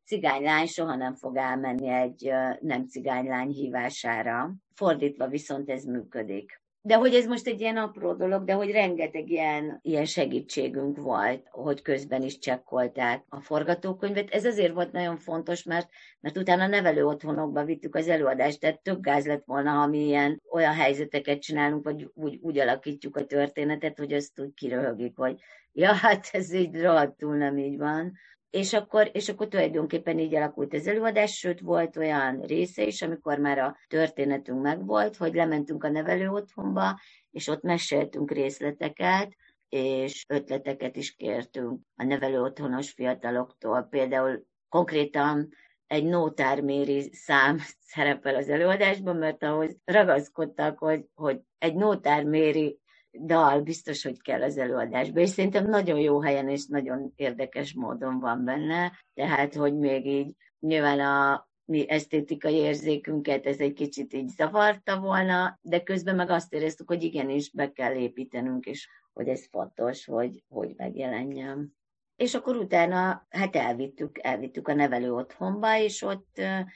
cigánylány 0.04 0.66
soha 0.66 0.94
nem 0.96 1.14
fog 1.14 1.36
elmenni 1.36 1.88
egy 1.88 2.32
nem 2.60 2.86
cigánylány 2.86 3.50
hívására. 3.50 4.54
Fordítva 4.74 5.28
viszont 5.28 5.70
ez 5.70 5.84
működik. 5.84 6.62
De 6.80 6.94
hogy 6.94 7.14
ez 7.14 7.26
most 7.26 7.46
egy 7.46 7.60
ilyen 7.60 7.76
apró 7.76 8.14
dolog, 8.14 8.44
de 8.44 8.52
hogy 8.52 8.70
rengeteg 8.70 9.30
ilyen, 9.30 9.78
ilyen 9.82 10.04
segítségünk 10.04 10.98
volt, 10.98 11.46
hogy 11.50 11.82
közben 11.82 12.22
is 12.22 12.38
csekkolták 12.38 13.24
a 13.28 13.40
forgatókönyvet. 13.40 14.30
Ez 14.30 14.44
azért 14.44 14.74
volt 14.74 14.92
nagyon 14.92 15.16
fontos, 15.16 15.62
mert, 15.62 15.88
mert 16.20 16.36
utána 16.36 16.66
nevelő 16.66 17.06
otthonokba 17.06 17.64
vittük 17.64 17.94
az 17.94 18.08
előadást, 18.08 18.60
tehát 18.60 18.80
tök 18.80 19.00
gáz 19.00 19.26
lett 19.26 19.44
volna, 19.44 19.70
ha 19.70 19.86
mi 19.86 20.06
ilyen 20.06 20.42
olyan 20.50 20.74
helyzeteket 20.74 21.40
csinálunk, 21.40 21.84
vagy 21.84 22.10
úgy, 22.14 22.38
úgy 22.42 22.58
alakítjuk 22.58 23.16
a 23.16 23.24
történetet, 23.24 23.98
hogy 23.98 24.12
azt 24.12 24.40
úgy 24.40 24.54
kiröhögik, 24.54 25.16
hogy 25.16 25.40
ja, 25.72 25.92
hát 25.92 26.28
ez 26.32 26.52
így 26.52 26.80
rohadtul 26.80 27.36
nem 27.36 27.58
így 27.58 27.76
van 27.76 28.12
és 28.50 28.72
akkor, 28.72 29.10
és 29.12 29.28
akkor 29.28 29.48
tulajdonképpen 29.48 30.18
így 30.18 30.34
alakult 30.34 30.74
az 30.74 30.86
előadás, 30.86 31.36
sőt 31.36 31.60
volt 31.60 31.96
olyan 31.96 32.40
része 32.40 32.82
is, 32.82 33.02
amikor 33.02 33.38
már 33.38 33.58
a 33.58 33.76
történetünk 33.88 34.62
megvolt, 34.62 35.16
hogy 35.16 35.34
lementünk 35.34 35.84
a 35.84 35.88
nevelő 35.88 36.28
otthonba, 36.28 37.00
és 37.30 37.48
ott 37.48 37.62
meséltünk 37.62 38.30
részleteket, 38.30 39.36
és 39.68 40.24
ötleteket 40.28 40.96
is 40.96 41.14
kértünk 41.14 41.80
a 41.96 42.04
nevelő 42.04 42.40
otthonos 42.40 42.90
fiataloktól. 42.90 43.82
Például 43.90 44.46
konkrétan 44.68 45.48
egy 45.86 46.04
nótárméri 46.04 47.10
szám 47.12 47.58
szerepel 47.92 48.34
az 48.34 48.48
előadásban, 48.48 49.16
mert 49.16 49.42
ahhoz 49.42 49.76
ragaszkodtak, 49.84 50.78
hogy, 50.78 51.04
hogy 51.14 51.40
egy 51.58 51.74
nótárméri 51.74 52.78
dal 53.24 53.60
biztos, 53.60 54.02
hogy 54.02 54.22
kell 54.22 54.42
az 54.42 54.58
előadásba, 54.58 55.20
és 55.20 55.28
szerintem 55.28 55.66
nagyon 55.66 55.98
jó 55.98 56.20
helyen 56.20 56.48
és 56.48 56.66
nagyon 56.66 57.12
érdekes 57.16 57.74
módon 57.74 58.18
van 58.20 58.44
benne, 58.44 58.92
tehát, 59.14 59.54
hogy 59.54 59.76
még 59.76 60.06
így 60.06 60.34
nyilván 60.58 61.00
a 61.00 61.48
mi 61.64 61.90
esztétikai 61.90 62.54
érzékünket 62.54 63.46
ez 63.46 63.58
egy 63.58 63.72
kicsit 63.72 64.12
így 64.12 64.28
zavarta 64.28 65.00
volna, 65.00 65.58
de 65.62 65.82
közben 65.82 66.16
meg 66.16 66.30
azt 66.30 66.52
éreztük, 66.52 66.88
hogy 66.88 67.02
igenis 67.02 67.50
be 67.50 67.72
kell 67.72 67.94
építenünk, 67.94 68.66
és 68.66 68.88
hogy 69.12 69.28
ez 69.28 69.46
fontos, 69.50 70.04
hogy, 70.04 70.42
hogy 70.48 70.74
megjelenjen 70.76 71.77
és 72.18 72.34
akkor 72.34 72.56
utána 72.56 73.26
hát 73.28 73.56
elvittük, 73.56 74.18
elvittük 74.22 74.68
a 74.68 74.74
nevelő 74.74 75.12
otthonba, 75.12 75.78
és 75.78 76.02
ott, 76.02 76.28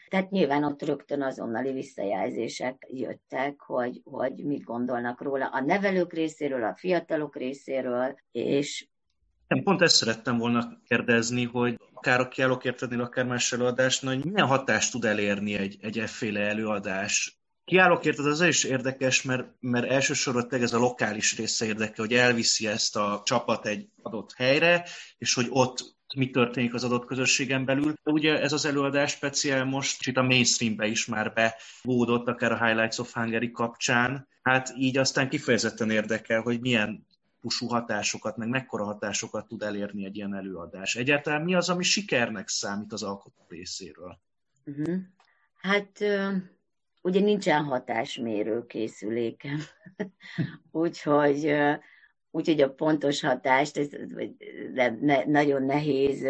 tehát 0.08 0.30
nyilván 0.30 0.64
ott 0.64 0.82
rögtön 0.82 1.22
azonnali 1.22 1.72
visszajelzések 1.72 2.86
jöttek, 2.88 3.60
hogy, 3.60 4.00
hogy 4.04 4.44
mit 4.44 4.64
gondolnak 4.64 5.22
róla 5.22 5.46
a 5.46 5.60
nevelők 5.60 6.12
részéről, 6.12 6.64
a 6.64 6.76
fiatalok 6.76 7.36
részéről, 7.36 8.14
és 8.32 8.86
én 9.48 9.62
pont 9.62 9.82
ezt 9.82 9.96
szerettem 9.96 10.38
volna 10.38 10.80
kérdezni, 10.86 11.44
hogy 11.44 11.78
akár 11.92 12.20
a 12.20 12.28
kiállókértednél, 12.28 13.00
akár 13.00 13.26
más 13.26 13.52
előadásnál, 13.52 14.14
hogy 14.14 14.24
milyen 14.24 14.46
hatást 14.46 14.92
tud 14.92 15.04
elérni 15.04 15.54
egy, 15.54 15.78
egy 15.80 15.98
efféle 15.98 16.40
előadás 16.40 17.41
Kiállókért 17.64 18.18
az 18.18 18.26
azért 18.26 18.50
is 18.50 18.64
érdekes, 18.64 19.22
mert, 19.22 19.46
mert 19.60 19.90
elsősorban 19.90 20.46
ez 20.50 20.72
a 20.72 20.78
lokális 20.78 21.36
része 21.36 21.66
érdekel, 21.66 22.04
hogy 22.04 22.14
elviszi 22.14 22.66
ezt 22.66 22.96
a 22.96 23.22
csapat 23.24 23.66
egy 23.66 23.88
adott 24.02 24.32
helyre, 24.32 24.86
és 25.18 25.34
hogy 25.34 25.46
ott 25.48 25.94
mi 26.14 26.30
történik 26.30 26.74
az 26.74 26.84
adott 26.84 27.04
közösségen 27.04 27.64
belül. 27.64 27.94
Ugye 28.04 28.40
ez 28.40 28.52
az 28.52 28.64
előadás 28.64 29.10
speciál 29.10 29.64
most 29.64 30.06
itt 30.06 30.16
a 30.16 30.22
mainstreambe 30.22 30.86
is 30.86 31.06
már 31.06 31.32
bevódott, 31.32 32.28
akár 32.28 32.52
a 32.52 32.66
Highlights 32.66 32.98
of 32.98 33.12
Hungary 33.12 33.50
kapcsán. 33.50 34.28
Hát 34.42 34.72
így 34.76 34.98
aztán 34.98 35.28
kifejezetten 35.28 35.90
érdekel, 35.90 36.40
hogy 36.40 36.60
milyen 36.60 37.06
típusú 37.42 37.66
hatásokat, 37.66 38.36
meg 38.36 38.48
mekkora 38.48 38.84
hatásokat 38.84 39.46
tud 39.46 39.62
elérni 39.62 40.04
egy 40.04 40.16
ilyen 40.16 40.34
előadás. 40.34 40.94
Egyáltalán 40.94 41.42
mi 41.42 41.54
az, 41.54 41.68
ami 41.68 41.82
sikernek 41.82 42.48
számít 42.48 42.92
az 42.92 43.02
alkotó 43.02 43.46
részéről? 43.48 44.18
Uh-huh. 44.64 44.98
Hát 45.60 46.04
ugye 47.02 47.20
nincsen 47.20 47.64
hatásmérő 47.64 48.66
készülékem, 48.66 49.58
úgyhogy, 50.70 51.54
úgyhogy 52.30 52.60
a 52.60 52.72
pontos 52.72 53.20
hatást 53.20 53.76
ez, 53.76 53.88
de 54.72 54.98
nagyon 55.26 55.62
nehéz 55.62 56.26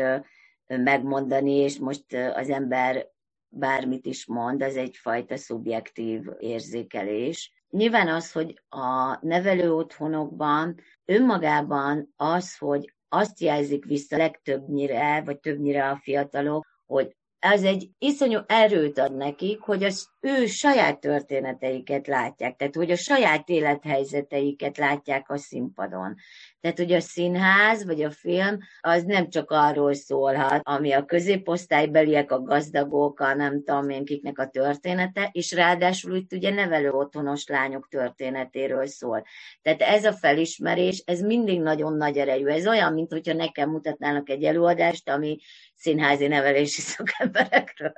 megmondani, 0.67 1.53
és 1.53 1.79
most 1.79 2.13
az 2.35 2.51
ember 2.51 3.11
bármit 3.49 4.07
is 4.07 4.27
mond, 4.27 4.63
az 4.63 4.77
egyfajta 4.77 5.37
szubjektív 5.37 6.23
érzékelés. 6.39 7.53
Nyilván 7.71 8.09
az, 8.09 8.33
hogy 8.33 8.63
a 8.69 9.19
nevelő 9.27 9.75
otthonokban 9.75 10.81
önmagában 11.05 12.13
az, 12.17 12.57
hogy 12.57 12.95
azt 13.09 13.41
jelzik 13.41 13.85
vissza 13.85 14.17
legtöbbnyire, 14.17 15.23
vagy 15.25 15.39
többnyire 15.39 15.89
a 15.89 15.97
fiatalok, 15.97 16.67
hogy 16.87 17.17
ez 17.39 17.63
egy 17.63 17.91
iszonyú 17.99 18.39
erőt 18.47 18.99
ad 18.99 19.17
nekik, 19.17 19.61
hogy 19.61 19.85
az 19.85 20.12
ő 20.25 20.47
saját 20.47 21.01
történeteiket 21.01 22.07
látják, 22.07 22.57
tehát 22.57 22.75
hogy 22.75 22.91
a 22.91 22.97
saját 22.97 23.49
élethelyzeteiket 23.49 24.79
látják 24.79 25.31
a 25.31 25.37
színpadon. 25.37 26.15
Tehát, 26.61 26.79
hogy 26.79 26.93
a 26.93 27.01
színház 27.01 27.85
vagy 27.85 28.03
a 28.03 28.11
film 28.11 28.59
az 28.81 29.03
nem 29.03 29.29
csak 29.29 29.51
arról 29.51 29.95
szólhat, 29.95 30.61
ami 30.63 30.93
a 30.93 31.05
középosztálybeliek, 31.05 32.31
a 32.31 32.43
gazdagok, 32.43 33.21
a 33.21 33.35
nem 33.35 33.65
tudom 33.65 33.89
én 33.89 34.05
kiknek 34.05 34.39
a 34.39 34.49
története, 34.49 35.29
és 35.33 35.53
ráadásul 35.53 36.15
itt 36.15 36.33
ugye 36.33 36.51
nevelő 36.51 36.91
otthonos 36.91 37.47
lányok 37.47 37.89
történetéről 37.89 38.87
szól. 38.87 39.25
Tehát 39.63 39.81
ez 39.81 40.05
a 40.05 40.13
felismerés, 40.13 41.03
ez 41.07 41.21
mindig 41.21 41.61
nagyon 41.61 41.97
nagy 41.97 42.19
erejű. 42.19 42.47
Ez 42.47 42.67
olyan, 42.67 42.93
mint 42.93 43.13
hogyha 43.13 43.35
nekem 43.35 43.71
mutatnának 43.71 44.29
egy 44.29 44.45
előadást, 44.45 45.09
ami 45.09 45.39
színházi 45.75 46.27
nevelési 46.27 46.81
szakemberekről 46.91 47.93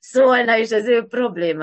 szólna, 0.00 0.58
és 0.58 0.72
az 0.72 0.86
ő 0.86 1.04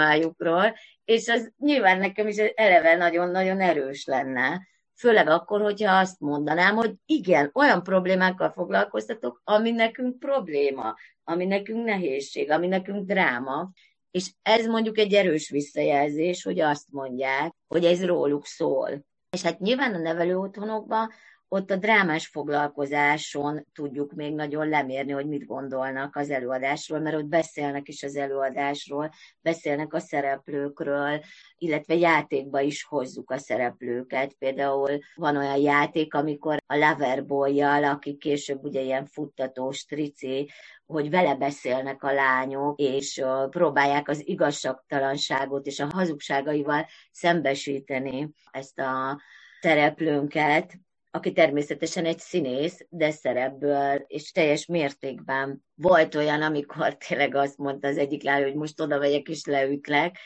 problémájukról, 0.03 0.75
és 1.05 1.27
az 1.27 1.51
nyilván 1.57 1.97
nekem 1.97 2.27
is 2.27 2.37
eleve 2.37 2.95
nagyon-nagyon 2.95 3.61
erős 3.61 4.05
lenne 4.05 4.71
Főleg 4.95 5.27
akkor, 5.27 5.61
hogyha 5.61 5.95
azt 5.95 6.19
mondanám, 6.19 6.75
hogy 6.75 6.93
igen, 7.05 7.49
olyan 7.53 7.83
problémákkal 7.83 8.51
foglalkoztatok, 8.51 9.41
ami 9.43 9.71
nekünk 9.71 10.19
probléma, 10.19 10.95
ami 11.23 11.45
nekünk 11.45 11.85
nehézség, 11.85 12.51
ami 12.51 12.67
nekünk 12.67 13.05
dráma, 13.05 13.71
és 14.11 14.31
ez 14.41 14.65
mondjuk 14.65 14.97
egy 14.97 15.13
erős 15.13 15.49
visszajelzés, 15.49 16.43
hogy 16.43 16.59
azt 16.59 16.87
mondják, 16.91 17.53
hogy 17.67 17.85
ez 17.85 18.05
róluk 18.05 18.45
szól. 18.45 19.05
És 19.29 19.41
hát 19.41 19.59
nyilván 19.59 19.93
a 19.93 19.97
nevelő 19.97 20.37
otthonokban 20.37 21.11
ott 21.53 21.71
a 21.71 21.75
drámás 21.75 22.27
foglalkozáson 22.27 23.65
tudjuk 23.73 24.13
még 24.13 24.33
nagyon 24.33 24.69
lemérni, 24.69 25.11
hogy 25.11 25.27
mit 25.27 25.45
gondolnak 25.45 26.15
az 26.15 26.29
előadásról, 26.29 26.99
mert 26.99 27.15
ott 27.15 27.25
beszélnek 27.25 27.87
is 27.87 28.03
az 28.03 28.15
előadásról, 28.15 29.09
beszélnek 29.41 29.93
a 29.93 29.99
szereplőkről, 29.99 31.23
illetve 31.57 31.95
játékba 31.95 32.59
is 32.59 32.83
hozzuk 32.83 33.31
a 33.31 33.37
szereplőket. 33.37 34.33
Például 34.33 34.99
van 35.15 35.37
olyan 35.37 35.57
játék, 35.57 36.13
amikor 36.13 36.57
a 36.65 36.75
Loverboy-jal, 36.75 37.83
aki 37.83 38.17
később 38.17 38.63
ugye 38.63 38.81
ilyen 38.81 39.05
futtatós 39.05 39.85
trici, 39.85 40.49
hogy 40.85 41.09
vele 41.09 41.35
beszélnek 41.35 42.03
a 42.03 42.13
lányok, 42.13 42.79
és 42.79 43.23
próbálják 43.49 44.09
az 44.09 44.27
igazságtalanságot 44.27 45.65
és 45.65 45.79
a 45.79 45.87
hazugságaival 45.91 46.85
szembesíteni 47.11 48.29
ezt 48.51 48.79
a 48.79 49.21
szereplőnket, 49.61 50.77
aki 51.15 51.31
természetesen 51.31 52.05
egy 52.05 52.19
színész, 52.19 52.85
de 52.89 53.11
szerepből 53.11 54.05
és 54.07 54.31
teljes 54.31 54.65
mértékben 54.65 55.63
volt 55.75 56.15
olyan, 56.15 56.41
amikor 56.41 56.97
tényleg 57.07 57.35
azt 57.35 57.57
mondta 57.57 57.87
az 57.87 57.97
egyik 57.97 58.23
lány, 58.23 58.43
hogy 58.43 58.55
most 58.55 58.81
oda 58.81 58.99
vegyek 58.99 59.27
és 59.27 59.45
leütlek, 59.45 60.17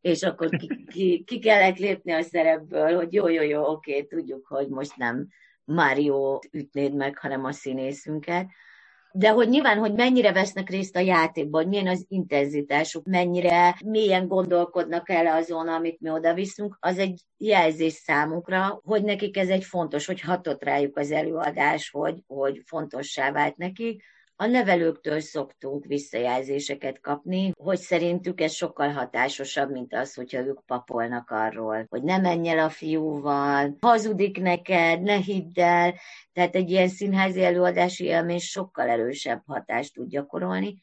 és 0.00 0.22
akkor 0.22 0.48
ki, 0.48 0.68
ki, 0.92 1.24
ki 1.26 1.38
kellett 1.38 1.78
lépni 1.78 2.12
a 2.12 2.22
szerepből, 2.22 2.96
hogy 2.96 3.12
jó, 3.12 3.28
jó, 3.28 3.42
jó, 3.42 3.64
oké, 3.64 4.02
tudjuk, 4.02 4.46
hogy 4.46 4.68
most 4.68 4.96
nem 4.96 5.28
Mário 5.64 6.38
ütnéd 6.50 6.94
meg, 6.94 7.18
hanem 7.18 7.44
a 7.44 7.52
színészünket 7.52 8.46
de 9.18 9.30
hogy 9.30 9.48
nyilván, 9.48 9.78
hogy 9.78 9.92
mennyire 9.92 10.32
vesznek 10.32 10.70
részt 10.70 10.96
a 10.96 11.00
játékban, 11.00 11.68
milyen 11.68 11.86
az 11.86 12.04
intenzitásuk, 12.08 13.06
mennyire 13.06 13.76
mélyen 13.84 14.28
gondolkodnak 14.28 15.10
el 15.10 15.26
azon, 15.26 15.68
amit 15.68 16.00
mi 16.00 16.10
oda 16.10 16.34
viszünk, 16.34 16.76
az 16.80 16.98
egy 16.98 17.20
jelzés 17.36 17.92
számukra, 17.92 18.80
hogy 18.84 19.04
nekik 19.04 19.36
ez 19.36 19.48
egy 19.48 19.64
fontos, 19.64 20.06
hogy 20.06 20.20
hatott 20.20 20.62
rájuk 20.64 20.96
az 20.96 21.10
előadás, 21.10 21.90
hogy, 21.90 22.22
hogy 22.26 22.62
fontossá 22.64 23.32
vált 23.32 23.56
nekik, 23.56 24.02
a 24.36 24.46
nevelőktől 24.46 25.20
szoktunk 25.20 25.84
visszajelzéseket 25.84 27.00
kapni, 27.00 27.52
hogy 27.58 27.78
szerintük 27.78 28.40
ez 28.40 28.52
sokkal 28.52 28.88
hatásosabb, 28.88 29.70
mint 29.70 29.94
az, 29.94 30.14
hogyha 30.14 30.40
ők 30.40 30.64
papolnak 30.66 31.30
arról, 31.30 31.86
hogy 31.88 32.02
ne 32.02 32.18
menj 32.18 32.48
el 32.48 32.58
a 32.58 32.70
fiúval, 32.70 33.76
hazudik 33.80 34.40
neked, 34.40 35.02
ne 35.02 35.16
hidd 35.16 35.60
el. 35.60 35.94
Tehát 36.32 36.54
egy 36.54 36.70
ilyen 36.70 36.88
színházi 36.88 37.44
előadási 37.44 38.04
élmény 38.04 38.38
sokkal 38.38 38.88
erősebb 38.88 39.42
hatást 39.46 39.94
tud 39.94 40.08
gyakorolni, 40.08 40.80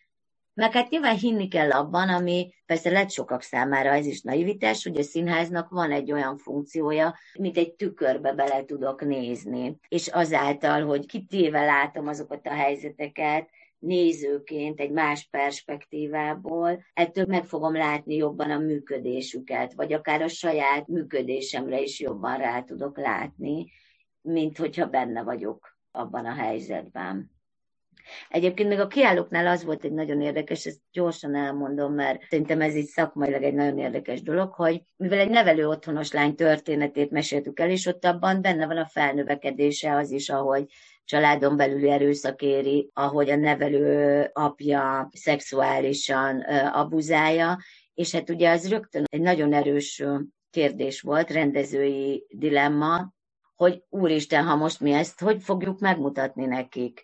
meg 0.53 0.71
hát 0.71 0.89
nyilván 0.89 1.17
hinni 1.17 1.47
kell 1.47 1.71
abban, 1.71 2.09
ami 2.09 2.53
persze 2.65 2.89
lett 2.89 3.11
sokak 3.11 3.41
számára 3.41 3.89
ez 3.89 4.05
is 4.05 4.21
naivitás, 4.21 4.83
hogy 4.83 4.97
a 4.97 5.03
színháznak 5.03 5.69
van 5.69 5.91
egy 5.91 6.11
olyan 6.11 6.37
funkciója, 6.37 7.15
mint 7.39 7.57
egy 7.57 7.73
tükörbe 7.73 8.33
bele 8.33 8.65
tudok 8.65 9.05
nézni. 9.05 9.77
És 9.87 10.07
azáltal, 10.07 10.85
hogy 10.85 11.05
kitéve 11.05 11.65
látom 11.65 12.07
azokat 12.07 12.47
a 12.47 12.53
helyzeteket, 12.53 13.49
nézőként 13.79 14.79
egy 14.79 14.91
más 14.91 15.27
perspektívából, 15.31 16.83
ettől 16.93 17.25
meg 17.25 17.45
fogom 17.45 17.75
látni 17.75 18.15
jobban 18.15 18.51
a 18.51 18.57
működésüket, 18.57 19.73
vagy 19.73 19.93
akár 19.93 20.21
a 20.21 20.27
saját 20.27 20.87
működésemre 20.87 21.81
is 21.81 21.99
jobban 21.99 22.37
rá 22.37 22.61
tudok 22.61 22.97
látni, 22.97 23.71
mint 24.21 24.57
hogyha 24.57 24.85
benne 24.85 25.23
vagyok 25.23 25.77
abban 25.91 26.25
a 26.25 26.33
helyzetben. 26.33 27.31
Egyébként 28.29 28.69
még 28.69 28.79
a 28.79 28.87
kiállóknál 28.87 29.47
az 29.47 29.63
volt 29.63 29.83
egy 29.83 29.91
nagyon 29.91 30.21
érdekes, 30.21 30.65
ezt 30.65 30.79
gyorsan 30.91 31.35
elmondom, 31.35 31.93
mert 31.93 32.21
szerintem 32.29 32.61
ez 32.61 32.75
így 32.75 32.85
szakmailag 32.85 33.43
egy 33.43 33.53
nagyon 33.53 33.77
érdekes 33.77 34.21
dolog, 34.21 34.53
hogy 34.53 34.81
mivel 34.95 35.19
egy 35.19 35.29
nevelő 35.29 35.67
otthonos 35.67 36.11
lány 36.11 36.35
történetét 36.35 37.11
meséltük 37.11 37.59
el, 37.59 37.69
és 37.69 37.85
ott 37.85 38.05
abban 38.05 38.41
benne 38.41 38.67
van 38.67 38.77
a 38.77 38.85
felnövekedése 38.85 39.95
az 39.95 40.11
is, 40.11 40.29
ahogy 40.29 40.65
családon 41.05 41.57
belüli 41.57 41.89
erőszak 41.89 42.41
éri, 42.41 42.89
ahogy 42.93 43.29
a 43.29 43.35
nevelő 43.35 44.29
apja 44.33 45.09
szexuálisan 45.13 46.39
abuzálja, 46.71 47.57
és 47.93 48.11
hát 48.11 48.29
ugye 48.29 48.51
az 48.51 48.69
rögtön 48.69 49.03
egy 49.09 49.21
nagyon 49.21 49.53
erős 49.53 50.03
kérdés 50.49 51.01
volt, 51.01 51.31
rendezői 51.31 52.25
dilemma, 52.29 53.13
hogy 53.55 53.83
úristen, 53.89 54.45
ha 54.45 54.55
most 54.55 54.79
mi 54.79 54.91
ezt 54.91 55.19
hogy 55.19 55.43
fogjuk 55.43 55.79
megmutatni 55.79 56.45
nekik? 56.45 57.03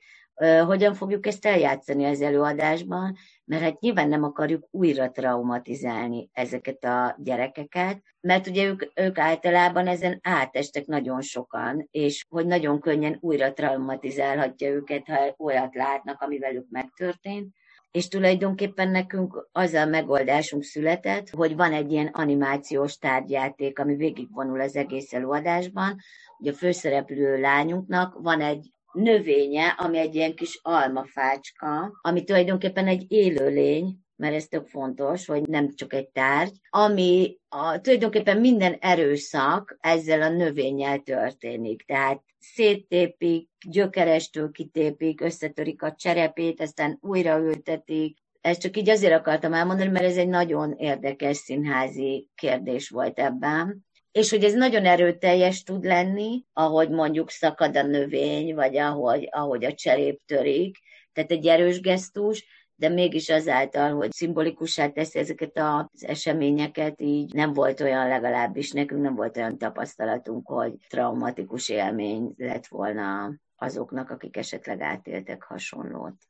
Hogyan 0.66 0.94
fogjuk 0.94 1.26
ezt 1.26 1.46
eljátszani 1.46 2.06
az 2.06 2.22
előadásban, 2.22 3.16
mert 3.46 3.62
hát 3.62 3.80
nyilván 3.80 4.08
nem 4.08 4.24
akarjuk 4.24 4.68
újra 4.72 5.12
traumatizálni 5.12 6.30
ezeket 6.34 6.84
a 6.84 7.16
gyerekeket, 7.18 8.02
mert 8.22 8.48
ugye 8.48 8.66
ők, 8.66 8.84
ők 8.96 9.18
általában 9.18 9.88
ezen 9.88 10.20
átestek 10.24 10.86
nagyon 10.86 11.22
sokan, 11.22 11.88
és 11.92 12.26
hogy 12.30 12.46
nagyon 12.46 12.80
könnyen 12.80 13.18
újra 13.22 13.54
traumatizálhatja 13.54 14.70
őket, 14.70 15.08
ha 15.08 15.36
olyat 15.38 15.76
látnak, 15.76 16.22
ami 16.22 16.40
velük 16.40 16.66
megtörtént. 16.70 17.56
És 17.92 18.08
tulajdonképpen 18.08 18.90
nekünk 18.90 19.48
az 19.52 19.74
a 19.74 19.86
megoldásunk 19.86 20.64
született, 20.64 21.30
hogy 21.30 21.56
van 21.56 21.74
egy 21.74 21.92
ilyen 21.92 22.08
animációs 22.08 22.98
tárgyjáték, 22.98 23.80
ami 23.80 23.96
végigvonul 23.96 24.62
az 24.62 24.76
egész 24.76 25.14
előadásban, 25.14 25.96
hogy 26.38 26.48
a 26.48 26.54
főszereplő 26.54 27.40
lányunknak 27.40 28.22
van 28.22 28.42
egy 28.42 28.74
növénye, 28.94 29.68
ami 29.68 29.98
egy 29.98 30.16
ilyen 30.16 30.36
kis 30.36 30.60
almafácska, 30.62 32.00
ami 32.02 32.24
tulajdonképpen 32.24 32.88
egy 32.88 33.06
élőlény, 33.08 33.98
mert 34.16 34.36
ez 34.36 34.48
tök 34.48 34.68
fontos, 34.68 35.26
hogy 35.26 35.42
nem 35.42 35.76
csak 35.76 35.94
egy 35.94 36.08
tárgy, 36.08 36.60
ami 36.70 37.38
a, 37.50 37.82
tulajdonképpen 37.82 38.40
minden 38.40 38.74
erőszak 38.74 39.78
ezzel 39.80 40.22
a 40.22 40.30
növényel 40.30 41.00
történik. 41.00 41.86
Tehát 41.86 42.24
széttépik, 42.40 43.50
gyökerestől 43.68 44.52
kitépik, 44.52 45.22
összetörik 45.22 45.82
a 45.82 45.94
cserepét, 45.94 46.62
aztán 46.62 46.98
újra 47.02 47.38
ültetik. 47.38 48.18
Ezt 48.42 48.62
csak 48.62 48.78
így 48.78 48.90
azért 48.90 49.14
akartam 49.14 49.54
elmondani, 49.54 49.90
mert 49.90 50.06
ez 50.06 50.18
egy 50.18 50.28
nagyon 50.28 50.74
érdekes 50.78 51.38
színházi 51.38 52.30
kérdés 52.36 52.90
volt 52.90 53.20
ebben 53.20 53.88
és 54.12 54.30
hogy 54.30 54.44
ez 54.44 54.54
nagyon 54.54 54.86
erőteljes 54.86 55.64
tud 55.64 55.84
lenni, 55.84 56.46
ahogy 56.54 56.90
mondjuk 56.90 57.30
szakad 57.30 57.78
a 57.78 57.84
növény, 57.84 58.56
vagy 58.56 58.78
ahogy, 58.78 59.28
ahogy 59.32 59.66
a 59.66 59.74
cserép 59.74 60.22
törik, 60.26 60.78
tehát 61.14 61.32
egy 61.32 61.48
erős 61.48 61.80
gesztus, 61.80 62.46
de 62.76 62.90
mégis 62.90 63.30
azáltal, 63.30 63.96
hogy 63.96 64.12
szimbolikussá 64.12 64.88
teszi 64.88 65.20
ezeket 65.20 65.58
az 65.58 66.06
eseményeket, 66.06 67.02
így 67.02 67.34
nem 67.34 67.54
volt 67.54 67.82
olyan 67.82 68.08
legalábbis 68.08 68.72
nekünk, 68.72 69.02
nem 69.02 69.16
volt 69.16 69.38
olyan 69.38 69.58
tapasztalatunk, 69.58 70.48
hogy 70.48 70.74
traumatikus 70.90 71.70
élmény 71.70 72.34
lett 72.38 72.68
volna 72.68 73.34
azoknak, 73.56 74.10
akik 74.10 74.38
esetleg 74.38 74.82
átéltek 74.82 75.44
hasonlót. 75.44 76.29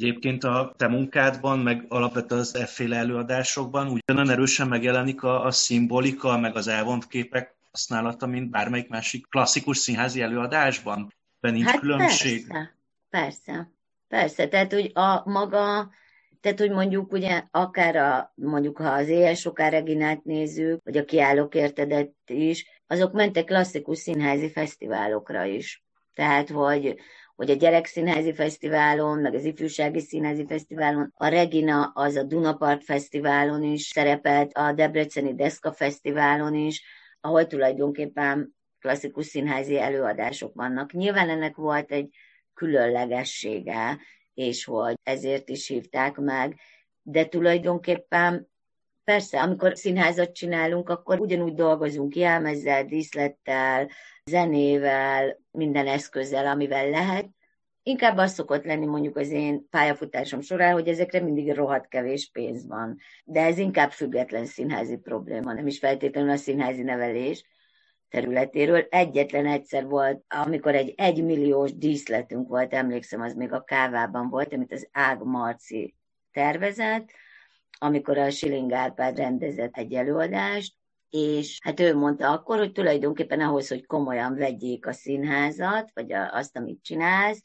Egyébként 0.00 0.44
a 0.44 0.74
te 0.76 0.88
munkádban, 0.88 1.58
meg 1.58 1.84
alapvetően 1.88 2.40
az 2.40 2.54
efféle 2.54 2.96
előadásokban 2.96 4.00
nagyon 4.06 4.30
erősen 4.30 4.68
megjelenik 4.68 5.22
a, 5.22 5.44
a 5.44 5.50
szimbolika, 5.50 6.38
meg 6.38 6.56
az 6.56 6.68
elvont 6.68 7.06
képek 7.06 7.54
használata, 7.70 8.26
mint 8.26 8.50
bármelyik 8.50 8.88
másik 8.88 9.26
klasszikus 9.28 9.78
színházi 9.78 10.20
előadásban? 10.20 11.14
Ben 11.40 11.52
nincs 11.52 11.66
hát 11.66 11.78
különbség? 11.78 12.46
Persze, 12.46 12.74
persze. 13.10 13.70
Persze, 14.08 14.48
tehát 14.48 14.72
hogy 14.72 14.90
a 14.94 15.28
maga, 15.30 15.90
tehát 16.40 16.58
hogy 16.58 16.70
mondjuk 16.70 17.12
ugye 17.12 17.42
akár 17.50 17.96
a, 17.96 18.32
mondjuk 18.34 18.76
ha 18.76 18.88
az 18.88 19.08
éjjel 19.08 19.34
soká 19.34 19.68
Reginát 19.68 20.24
nézzük, 20.24 20.80
vagy 20.84 20.96
a 20.96 21.04
kiállók 21.04 21.54
értedet 21.54 22.12
is, 22.26 22.82
azok 22.86 23.12
mentek 23.12 23.44
klasszikus 23.44 23.98
színházi 23.98 24.50
fesztiválokra 24.50 25.44
is. 25.44 25.82
Tehát, 26.14 26.48
hogy 26.48 26.96
hogy 27.38 27.50
a 27.50 27.54
Gyerekszínházi 27.54 28.32
Fesztiválon, 28.32 29.18
meg 29.18 29.34
az 29.34 29.44
Ifjúsági 29.44 30.00
Színházi 30.00 30.46
Fesztiválon, 30.46 31.12
a 31.16 31.26
Regina 31.26 31.90
az 31.94 32.16
a 32.16 32.22
Dunapart 32.22 32.84
Fesztiválon 32.84 33.62
is 33.62 33.82
szerepelt, 33.82 34.52
a 34.52 34.72
Debreceni 34.72 35.34
Deszka 35.34 35.72
Fesztiválon 35.72 36.54
is, 36.54 36.82
ahol 37.20 37.46
tulajdonképpen 37.46 38.56
klasszikus 38.80 39.26
színházi 39.26 39.78
előadások 39.78 40.54
vannak. 40.54 40.92
Nyilván 40.92 41.28
ennek 41.28 41.56
volt 41.56 41.92
egy 41.92 42.14
különlegessége, 42.54 43.98
és 44.34 44.64
hogy 44.64 44.94
ezért 45.02 45.48
is 45.48 45.66
hívták 45.66 46.16
meg, 46.16 46.60
de 47.02 47.24
tulajdonképpen 47.26 48.48
persze, 49.04 49.40
amikor 49.40 49.76
színházat 49.76 50.32
csinálunk, 50.32 50.88
akkor 50.88 51.20
ugyanúgy 51.20 51.54
dolgozunk 51.54 52.16
jelmezzel, 52.16 52.84
díszlettel, 52.84 53.90
zenével, 54.28 55.38
minden 55.50 55.86
eszközzel, 55.86 56.46
amivel 56.46 56.90
lehet. 56.90 57.28
Inkább 57.82 58.16
az 58.16 58.32
szokott 58.32 58.64
lenni 58.64 58.86
mondjuk 58.86 59.16
az 59.16 59.30
én 59.30 59.68
pályafutásom 59.70 60.40
során, 60.40 60.72
hogy 60.72 60.88
ezekre 60.88 61.20
mindig 61.20 61.54
rohadt 61.54 61.88
kevés 61.88 62.30
pénz 62.32 62.66
van. 62.66 62.98
De 63.24 63.40
ez 63.40 63.58
inkább 63.58 63.90
független 63.90 64.46
színházi 64.46 64.96
probléma, 64.96 65.52
nem 65.52 65.66
is 65.66 65.78
feltétlenül 65.78 66.30
a 66.30 66.36
színházi 66.36 66.82
nevelés 66.82 67.44
területéről. 68.08 68.86
Egyetlen 68.90 69.46
egyszer 69.46 69.84
volt, 69.84 70.24
amikor 70.28 70.74
egy 70.74 70.94
egymilliós 70.96 71.76
díszletünk 71.76 72.48
volt, 72.48 72.74
emlékszem, 72.74 73.20
az 73.20 73.34
még 73.34 73.52
a 73.52 73.64
kávában 73.64 74.28
volt, 74.28 74.52
amit 74.52 74.72
az 74.72 74.88
Ág 74.92 75.22
Marci 75.22 75.94
tervezett, 76.32 77.10
amikor 77.78 78.18
a 78.18 78.30
Siling 78.30 78.72
Árpád 78.72 79.16
rendezett 79.16 79.76
egy 79.76 79.94
előadást, 79.94 80.74
és 81.10 81.58
hát 81.62 81.80
ő 81.80 81.94
mondta 81.94 82.30
akkor, 82.30 82.58
hogy 82.58 82.72
tulajdonképpen 82.72 83.40
ahhoz, 83.40 83.68
hogy 83.68 83.86
komolyan 83.86 84.34
vegyék 84.34 84.86
a 84.86 84.92
színházat, 84.92 85.90
vagy 85.94 86.12
azt, 86.12 86.56
amit 86.56 86.82
csinálsz, 86.82 87.42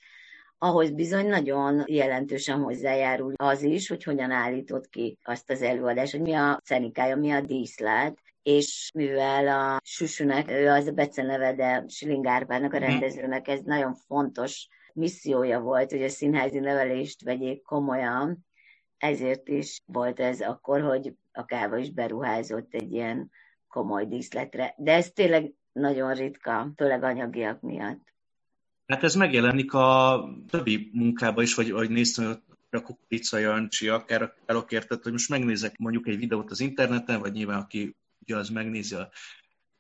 ahhoz 0.57 0.91
bizony 0.91 1.27
nagyon 1.27 1.83
jelentősen 1.87 2.59
hozzájárul 2.59 3.33
az 3.35 3.61
is, 3.61 3.87
hogy 3.87 4.03
hogyan 4.03 4.31
állított 4.31 4.89
ki 4.89 5.17
azt 5.23 5.49
az 5.49 5.61
előadást, 5.61 6.11
hogy 6.11 6.21
mi 6.21 6.33
a 6.33 6.59
szenikája, 6.63 7.15
mi 7.15 7.31
a 7.31 7.41
díszlet, 7.41 8.17
és 8.43 8.91
mivel 8.93 9.47
a 9.47 9.79
Süsünek, 9.83 10.51
ő 10.51 10.67
az 10.67 10.87
a 10.87 10.91
beceneve, 10.91 11.53
de 11.53 11.83
Siling 11.87 12.27
Árpádnak 12.27 12.73
a 12.73 12.79
mhm. 12.79 12.85
rendezőnek 12.87 13.47
ez 13.47 13.59
nagyon 13.59 13.93
fontos 13.93 14.67
missziója 14.93 15.59
volt, 15.59 15.91
hogy 15.91 16.03
a 16.03 16.09
színházi 16.09 16.59
nevelést 16.59 17.23
vegyék 17.23 17.61
komolyan, 17.61 18.45
ezért 18.97 19.47
is 19.47 19.79
volt 19.85 20.19
ez 20.19 20.41
akkor, 20.41 20.81
hogy 20.81 21.13
a 21.31 21.45
káva 21.45 21.77
is 21.77 21.91
beruházott 21.91 22.73
egy 22.73 22.91
ilyen 22.91 23.31
komoly 23.73 24.05
díszletre. 24.05 24.73
De 24.77 24.91
ez 24.91 25.11
tényleg 25.11 25.53
nagyon 25.71 26.13
ritka, 26.13 26.71
főleg 26.75 27.03
anyagiak 27.03 27.61
miatt. 27.61 28.13
Hát 28.87 29.03
ez 29.03 29.15
megjelenik 29.15 29.73
a 29.73 30.19
többi 30.49 30.89
munkában 30.93 31.43
is, 31.43 31.55
vagy, 31.55 31.71
vagy 31.71 31.89
néztem, 31.89 32.41
a 32.69 32.81
Kukorica 32.81 33.37
Jancsi, 33.37 33.87
akár 33.87 34.33
elokértett, 34.45 35.03
hogy 35.03 35.11
most 35.11 35.29
megnézek 35.29 35.77
mondjuk 35.77 36.07
egy 36.07 36.17
videót 36.17 36.51
az 36.51 36.59
interneten, 36.59 37.19
vagy 37.19 37.31
nyilván 37.31 37.59
aki 37.59 37.95
ugye 38.19 38.35
az 38.35 38.49
megnézi 38.49 38.95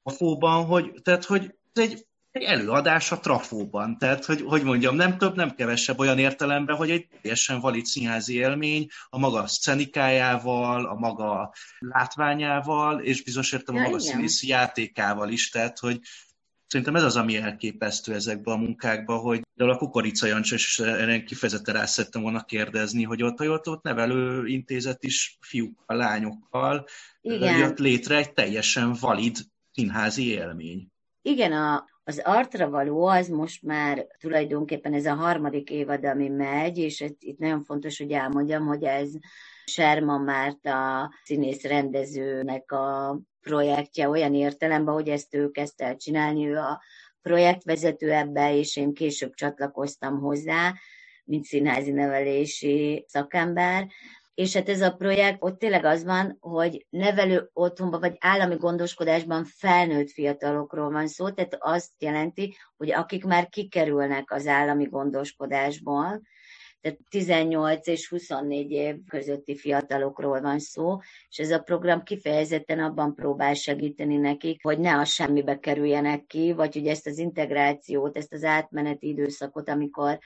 a 0.03 0.11
fóban, 0.11 0.65
hogy, 0.65 0.91
tehát, 1.03 1.25
hogy 1.25 1.55
ez 1.73 1.83
egy 1.83 2.05
egy 2.33 2.43
előadás 2.43 3.11
a 3.11 3.19
trafóban. 3.19 3.97
Tehát, 3.97 4.25
hogy, 4.25 4.41
hogy 4.41 4.63
mondjam, 4.63 4.95
nem 4.95 5.17
több, 5.17 5.35
nem 5.35 5.55
kevesebb 5.55 5.99
olyan 5.99 6.19
értelemben, 6.19 6.75
hogy 6.75 6.89
egy 6.89 7.07
teljesen 7.21 7.59
valid 7.59 7.85
színházi 7.85 8.35
élmény 8.35 8.87
a 9.09 9.19
maga 9.19 9.47
szcenikájával, 9.47 10.85
a 10.85 10.93
maga 10.93 11.53
látványával, 11.79 12.99
és 12.99 13.23
bizonyos 13.23 13.51
értem 13.51 13.75
a 13.75 13.81
maga 13.81 13.99
színészi 13.99 14.47
játékával 14.47 15.29
is. 15.29 15.49
Tehát, 15.49 15.79
hogy 15.79 15.99
Szerintem 16.67 16.95
ez 16.95 17.03
az, 17.03 17.15
ami 17.15 17.37
elképesztő 17.37 18.13
ezekben 18.13 18.53
a 18.53 18.57
munkákban, 18.57 19.19
hogy 19.19 19.41
de 19.53 19.63
a 19.63 19.77
Kukorica 19.77 20.27
Jancsos, 20.27 20.65
és 20.65 20.79
erre 20.79 21.23
kifejezetten 21.23 21.73
rá 21.73 21.85
szerettem 21.85 22.21
volna 22.21 22.43
kérdezni, 22.43 23.03
hogy 23.03 23.23
ott, 23.23 23.41
ott, 23.41 23.67
ott 23.67 23.83
nevelő 23.83 24.47
intézet 24.47 25.03
is 25.03 25.37
fiúkkal, 25.41 25.97
lányokkal 25.97 26.87
Igen. 27.21 27.57
jött 27.57 27.77
létre 27.77 28.17
egy 28.17 28.33
teljesen 28.33 28.93
valid 28.99 29.37
színházi 29.71 30.27
élmény. 30.27 30.87
Igen, 31.21 31.51
a, 31.51 31.85
az 32.03 32.21
artra 32.23 32.69
való 32.69 33.05
az 33.05 33.27
most 33.27 33.63
már 33.63 34.07
tulajdonképpen 34.19 34.93
ez 34.93 35.05
a 35.05 35.13
harmadik 35.13 35.69
évad, 35.69 36.05
ami 36.05 36.27
megy, 36.27 36.77
és 36.77 37.05
itt 37.19 37.37
nagyon 37.37 37.63
fontos, 37.63 37.97
hogy 37.97 38.11
elmondjam, 38.11 38.65
hogy 38.65 38.83
ez 38.83 39.09
Serma 39.65 40.17
Márta 40.17 41.09
színész 41.23 41.63
rendezőnek 41.63 42.71
a 42.71 43.19
projektje 43.41 44.09
olyan 44.09 44.33
értelemben, 44.33 44.93
hogy 44.93 45.09
ezt 45.09 45.35
ő 45.35 45.49
kezdte 45.49 45.85
el 45.85 45.97
csinálni, 45.97 46.47
ő 46.47 46.57
a 46.57 46.81
projektvezető 47.21 48.11
ebbe, 48.11 48.55
és 48.55 48.75
én 48.75 48.93
később 48.93 49.33
csatlakoztam 49.33 50.19
hozzá, 50.19 50.73
mint 51.23 51.45
színházi 51.45 51.91
nevelési 51.91 53.05
szakember, 53.07 53.87
és 54.33 54.53
hát 54.53 54.69
ez 54.69 54.81
a 54.81 54.95
projekt, 54.95 55.37
ott 55.39 55.59
tényleg 55.59 55.85
az 55.85 56.03
van, 56.03 56.37
hogy 56.39 56.85
nevelő 56.89 57.49
otthonban 57.53 57.99
vagy 57.99 58.15
állami 58.19 58.55
gondoskodásban 58.55 59.45
felnőtt 59.45 60.09
fiatalokról 60.09 60.91
van 60.91 61.07
szó, 61.07 61.29
tehát 61.29 61.57
azt 61.59 61.91
jelenti, 61.97 62.55
hogy 62.77 62.91
akik 62.91 63.25
már 63.25 63.49
kikerülnek 63.49 64.31
az 64.31 64.47
állami 64.47 64.85
gondoskodásból, 64.85 66.21
tehát 66.83 66.99
18 67.09 67.87
és 67.87 68.09
24 68.09 68.71
év 68.71 68.95
közötti 69.07 69.55
fiatalokról 69.55 70.41
van 70.41 70.59
szó, 70.59 70.97
és 71.29 71.37
ez 71.37 71.51
a 71.51 71.59
program 71.59 72.03
kifejezetten 72.03 72.79
abban 72.79 73.15
próbál 73.15 73.53
segíteni 73.53 74.17
nekik, 74.17 74.63
hogy 74.63 74.79
ne 74.79 74.97
a 74.97 75.05
semmibe 75.05 75.59
kerüljenek 75.59 76.25
ki, 76.25 76.53
vagy 76.53 76.73
hogy 76.73 76.87
ezt 76.87 77.07
az 77.07 77.17
integrációt, 77.17 78.17
ezt 78.17 78.33
az 78.33 78.43
átmeneti 78.43 79.07
időszakot, 79.07 79.69
amikor 79.69 80.19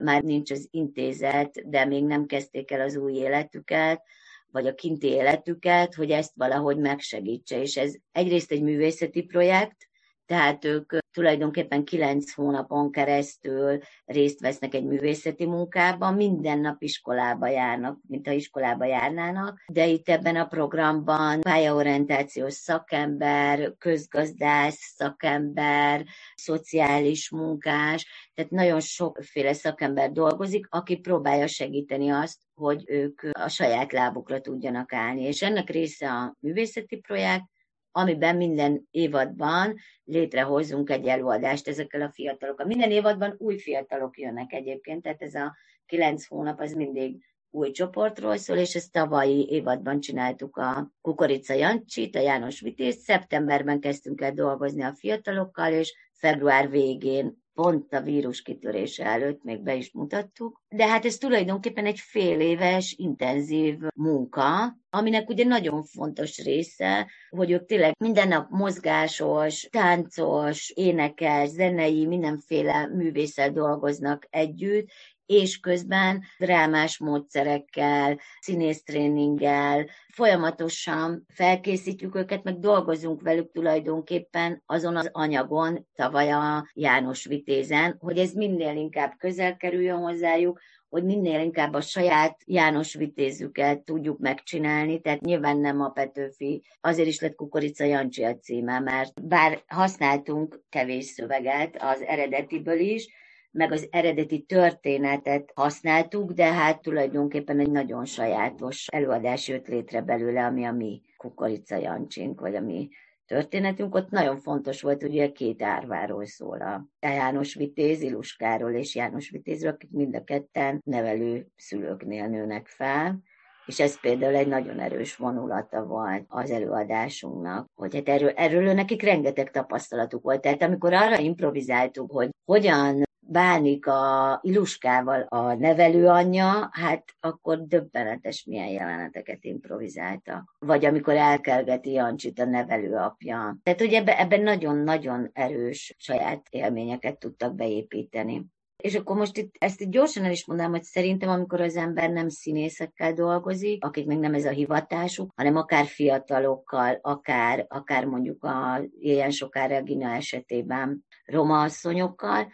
már 0.00 0.22
nincs 0.22 0.50
az 0.50 0.68
intézet, 0.70 1.68
de 1.68 1.84
még 1.84 2.04
nem 2.04 2.26
kezdték 2.26 2.70
el 2.70 2.80
az 2.80 2.96
új 2.96 3.12
életüket, 3.12 4.02
vagy 4.50 4.66
a 4.66 4.74
kinti 4.74 5.06
életüket, 5.06 5.94
hogy 5.94 6.10
ezt 6.10 6.32
valahogy 6.34 6.78
megsegítse. 6.78 7.60
És 7.60 7.76
ez 7.76 7.94
egyrészt 8.12 8.52
egy 8.52 8.62
művészeti 8.62 9.22
projekt, 9.22 9.89
tehát 10.30 10.64
ők 10.64 10.92
tulajdonképpen 11.12 11.84
kilenc 11.84 12.32
hónapon 12.32 12.90
keresztül 12.90 13.78
részt 14.04 14.40
vesznek 14.40 14.74
egy 14.74 14.84
művészeti 14.84 15.46
munkában, 15.46 16.14
minden 16.14 16.58
nap 16.58 16.82
iskolába 16.82 17.48
járnak, 17.48 17.98
mint 18.08 18.26
ha 18.26 18.32
iskolába 18.32 18.84
járnának, 18.84 19.62
de 19.66 19.86
itt 19.86 20.08
ebben 20.08 20.36
a 20.36 20.46
programban 20.46 21.40
pályaorientációs 21.40 22.54
szakember, 22.54 23.74
közgazdász 23.78 24.94
szakember, 24.96 26.04
szociális 26.34 27.30
munkás, 27.30 28.30
tehát 28.34 28.50
nagyon 28.50 28.80
sokféle 28.80 29.52
szakember 29.52 30.12
dolgozik, 30.12 30.66
aki 30.68 30.96
próbálja 30.96 31.46
segíteni 31.46 32.10
azt, 32.10 32.38
hogy 32.54 32.84
ők 32.86 33.22
a 33.32 33.48
saját 33.48 33.92
lábukra 33.92 34.40
tudjanak 34.40 34.92
állni. 34.92 35.22
És 35.22 35.42
ennek 35.42 35.70
része 35.70 36.10
a 36.10 36.36
művészeti 36.40 36.96
projekt, 36.96 37.44
amiben 37.92 38.36
minden 38.36 38.88
évadban 38.90 39.76
létrehozunk 40.04 40.90
egy 40.90 41.06
előadást 41.06 41.68
ezekkel 41.68 42.00
a 42.00 42.10
fiatalokkal. 42.10 42.66
Minden 42.66 42.90
évadban 42.90 43.34
új 43.38 43.58
fiatalok 43.58 44.18
jönnek 44.18 44.52
egyébként, 44.52 45.02
tehát 45.02 45.22
ez 45.22 45.34
a 45.34 45.56
kilenc 45.86 46.26
hónap 46.26 46.60
az 46.60 46.72
mindig 46.72 47.24
új 47.50 47.70
csoportról 47.70 48.36
szól, 48.36 48.56
és 48.56 48.74
ezt 48.74 48.92
tavalyi 48.92 49.46
évadban 49.50 50.00
csináltuk 50.00 50.56
a 50.56 50.90
Kukorica 51.00 51.54
Jancsit, 51.54 52.16
a 52.16 52.20
János 52.20 52.60
Vitézt. 52.60 53.00
Szeptemberben 53.00 53.80
kezdtünk 53.80 54.20
el 54.20 54.32
dolgozni 54.32 54.82
a 54.82 54.94
fiatalokkal, 54.94 55.72
és 55.72 55.94
február 56.12 56.70
végén 56.70 57.42
pont 57.60 57.92
a 57.92 58.00
vírus 58.00 58.42
kitörése 58.42 59.04
előtt 59.04 59.42
még 59.42 59.62
be 59.62 59.74
is 59.74 59.92
mutattuk. 59.92 60.62
De 60.68 60.86
hát 60.86 61.04
ez 61.04 61.16
tulajdonképpen 61.16 61.86
egy 61.86 61.98
fél 61.98 62.40
éves, 62.40 62.94
intenzív 62.98 63.78
munka, 63.94 64.76
aminek 64.90 65.28
ugye 65.28 65.44
nagyon 65.44 65.82
fontos 65.82 66.42
része, 66.42 67.10
hogy 67.30 67.50
ők 67.50 67.66
tényleg 67.66 67.94
minden 67.98 68.28
nap 68.28 68.50
mozgásos, 68.50 69.68
táncos, 69.70 70.70
énekes, 70.70 71.48
zenei, 71.48 72.06
mindenféle 72.06 72.86
művésszel 72.86 73.50
dolgoznak 73.50 74.26
együtt, 74.30 74.88
és 75.30 75.60
közben 75.60 76.22
drámás 76.38 76.98
módszerekkel, 76.98 78.18
színésztréninggel 78.40 79.86
folyamatosan 80.12 81.26
felkészítjük 81.28 82.14
őket, 82.16 82.42
meg 82.42 82.58
dolgozunk 82.58 83.22
velük 83.22 83.52
tulajdonképpen 83.52 84.62
azon 84.66 84.96
az 84.96 85.08
anyagon, 85.12 85.86
tavaly 85.94 86.30
a 86.30 86.70
János 86.72 87.24
Vitézen, 87.24 87.96
hogy 87.98 88.18
ez 88.18 88.32
minél 88.32 88.76
inkább 88.76 89.14
közel 89.18 89.56
kerüljön 89.56 89.98
hozzájuk, 89.98 90.60
hogy 90.88 91.04
minél 91.04 91.40
inkább 91.40 91.74
a 91.74 91.80
saját 91.80 92.40
János 92.44 92.94
vitézüket 92.94 93.80
tudjuk 93.80 94.18
megcsinálni, 94.18 95.00
tehát 95.00 95.20
nyilván 95.20 95.58
nem 95.58 95.80
a 95.80 95.88
Petőfi, 95.88 96.62
azért 96.80 97.08
is 97.08 97.20
lett 97.20 97.34
Kukorica 97.34 97.84
Jancsi 97.84 98.24
a 98.24 98.36
címe, 98.36 98.78
mert 98.78 99.26
bár 99.26 99.62
használtunk 99.66 100.60
kevés 100.68 101.04
szöveget 101.04 101.76
az 101.80 102.02
eredetiből 102.02 102.78
is, 102.78 103.08
meg 103.50 103.72
az 103.72 103.88
eredeti 103.90 104.40
történetet 104.40 105.52
használtuk, 105.54 106.32
de 106.32 106.52
hát 106.52 106.82
tulajdonképpen 106.82 107.58
egy 107.58 107.70
nagyon 107.70 108.04
sajátos 108.04 108.86
előadás 108.86 109.48
jött 109.48 109.66
létre 109.66 110.00
belőle, 110.02 110.44
ami 110.44 110.64
a 110.64 110.72
mi 110.72 111.02
Kukorica 111.16 111.76
Jancsink, 111.76 112.40
vagy 112.40 112.54
a 112.54 112.60
mi 112.60 112.88
történetünk, 113.26 113.94
ott 113.94 114.10
nagyon 114.10 114.36
fontos 114.36 114.82
volt, 114.82 115.02
ugye 115.02 115.32
két 115.32 115.62
árváról 115.62 116.26
szól 116.26 116.60
a 116.60 116.86
János 117.00 117.54
Vitéz, 117.54 118.02
Iluskáról 118.02 118.72
és 118.72 118.94
János 118.94 119.30
Vitézről, 119.30 119.72
akik 119.72 119.90
mind 119.90 120.14
a 120.14 120.24
ketten 120.24 120.80
nevelő 120.84 121.46
szülőknél 121.56 122.26
nőnek 122.26 122.66
fel, 122.66 123.22
és 123.66 123.80
ez 123.80 124.00
például 124.00 124.34
egy 124.34 124.46
nagyon 124.46 124.80
erős 124.80 125.16
vonulata 125.16 125.84
volt 125.84 126.24
az 126.28 126.50
előadásunknak, 126.50 127.70
hogy 127.74 127.94
hát 127.94 128.08
erről, 128.08 128.30
erről 128.30 128.72
nekik 128.72 129.02
rengeteg 129.02 129.50
tapasztalatuk 129.50 130.22
volt. 130.22 130.40
Tehát 130.40 130.62
amikor 130.62 130.92
arra 130.92 131.18
improvizáltuk, 131.18 132.10
hogy 132.10 132.30
hogyan 132.44 133.02
bánik 133.30 133.86
a 133.86 134.38
Iluskával 134.42 135.20
a 135.28 135.54
nevelőanyja, 135.54 136.68
hát 136.72 137.04
akkor 137.20 137.66
döbbenetes 137.66 138.44
milyen 138.44 138.68
jeleneteket 138.68 139.44
improvizálta. 139.44 140.44
Vagy 140.58 140.84
amikor 140.84 141.14
elkelgeti 141.14 141.92
Jancsit 141.92 142.38
a 142.38 142.44
nevelőapja. 142.44 143.56
Tehát, 143.62 143.80
hogy 143.80 143.92
ebben 143.92 144.16
ebbe 144.16 144.36
nagyon-nagyon 144.36 145.30
erős 145.32 145.94
saját 145.98 146.46
élményeket 146.50 147.18
tudtak 147.18 147.54
beépíteni. 147.54 148.46
És 148.76 148.94
akkor 148.94 149.16
most 149.16 149.36
itt 149.36 149.54
ezt 149.58 149.80
itt 149.80 149.90
gyorsan 149.90 150.24
el 150.24 150.30
is 150.30 150.46
mondanám, 150.46 150.72
hogy 150.72 150.82
szerintem, 150.82 151.28
amikor 151.28 151.60
az 151.60 151.76
ember 151.76 152.10
nem 152.10 152.28
színészekkel 152.28 153.12
dolgozik, 153.12 153.84
akik 153.84 154.06
még 154.06 154.18
nem 154.18 154.34
ez 154.34 154.44
a 154.44 154.50
hivatásuk, 154.50 155.32
hanem 155.36 155.56
akár 155.56 155.86
fiatalokkal, 155.86 156.98
akár, 157.02 157.64
akár 157.68 158.04
mondjuk 158.04 158.44
a 158.44 158.80
ilyen 159.00 159.30
soká 159.30 159.66
Regina 159.66 160.08
esetében 160.08 161.04
roma 161.24 161.62
asszonyokkal, 161.62 162.52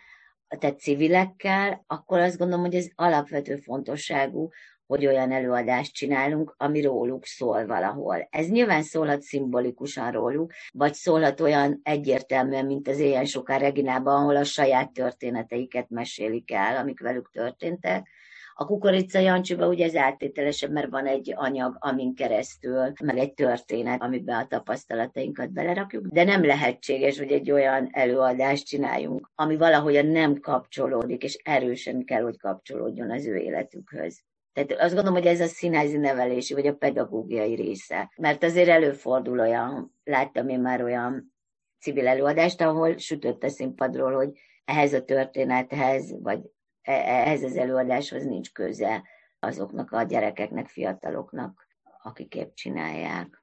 tehát 0.49 0.81
civilekkel, 0.81 1.85
akkor 1.87 2.19
azt 2.19 2.39
gondolom, 2.39 2.65
hogy 2.65 2.75
ez 2.75 2.87
alapvető 2.95 3.57
fontosságú, 3.57 4.51
hogy 4.87 5.07
olyan 5.07 5.33
előadást 5.33 5.95
csinálunk, 5.95 6.55
ami 6.59 6.81
róluk 6.81 7.25
szól 7.25 7.67
valahol. 7.67 8.29
Ez 8.31 8.49
nyilván 8.49 8.83
szólhat 8.83 9.23
szimbolikusan 9.23 10.11
róluk, 10.13 10.53
vagy 10.73 10.95
szólhat 10.95 11.41
olyan 11.41 11.81
egyértelműen, 11.83 12.67
mint 12.67 12.89
az 12.89 12.99
éjjel 12.99 13.25
soká 13.25 13.57
Reginában, 13.57 14.21
ahol 14.21 14.37
a 14.37 14.45
saját 14.45 14.93
történeteiket 14.93 15.89
mesélik 15.89 16.53
el, 16.53 16.77
amik 16.77 17.01
velük 17.01 17.31
történtek, 17.31 18.09
a 18.59 18.65
kukorica 18.65 19.19
Jancsiba 19.19 19.69
ugye 19.69 19.85
ez 19.85 19.97
áttételesebb, 19.97 20.71
mert 20.71 20.91
van 20.91 21.07
egy 21.07 21.33
anyag, 21.37 21.77
amin 21.79 22.15
keresztül, 22.15 22.93
meg 23.05 23.19
egy 23.19 23.35
történet, 23.35 24.03
amiben 24.03 24.41
a 24.41 24.47
tapasztalatainkat 24.47 25.53
belerakjuk, 25.53 26.07
de 26.07 26.25
nem 26.25 26.45
lehetséges, 26.45 27.19
hogy 27.19 27.33
egy 27.33 27.51
olyan 27.51 27.89
előadást 27.93 28.67
csináljunk, 28.67 29.31
ami 29.35 29.57
valahogyan 29.57 30.07
nem 30.07 30.41
kapcsolódik, 30.41 31.23
és 31.23 31.39
erősen 31.45 32.05
kell, 32.05 32.23
hogy 32.23 32.39
kapcsolódjon 32.39 33.11
az 33.11 33.27
ő 33.27 33.37
életükhöz. 33.37 34.21
Tehát 34.53 34.73
azt 34.73 34.95
gondolom, 34.95 35.19
hogy 35.19 35.27
ez 35.27 35.41
a 35.41 35.47
színházi 35.47 35.97
nevelési, 35.97 36.55
vagy 36.55 36.67
a 36.67 36.75
pedagógiai 36.75 37.55
része. 37.55 38.13
Mert 38.17 38.45
azért 38.45 38.69
előfordul 38.69 39.41
olyan, 39.41 39.95
láttam 40.05 40.49
én 40.49 40.61
már 40.61 40.83
olyan 40.83 41.35
civil 41.81 42.07
előadást, 42.07 42.61
ahol 42.61 42.97
sütött 42.97 43.43
a 43.43 43.49
színpadról, 43.49 44.13
hogy 44.13 44.31
ehhez 44.65 44.93
a 44.93 45.05
történethez, 45.05 46.15
vagy 46.23 46.41
ehhez 46.87 47.43
az 47.43 47.57
előadáshoz 47.57 48.25
nincs 48.25 48.53
köze 48.53 49.03
azoknak 49.39 49.93
a 49.93 50.03
gyerekeknek, 50.03 50.69
fiataloknak, 50.69 51.67
akik 52.03 52.35
épp 52.35 52.55
csinálják. 52.55 53.43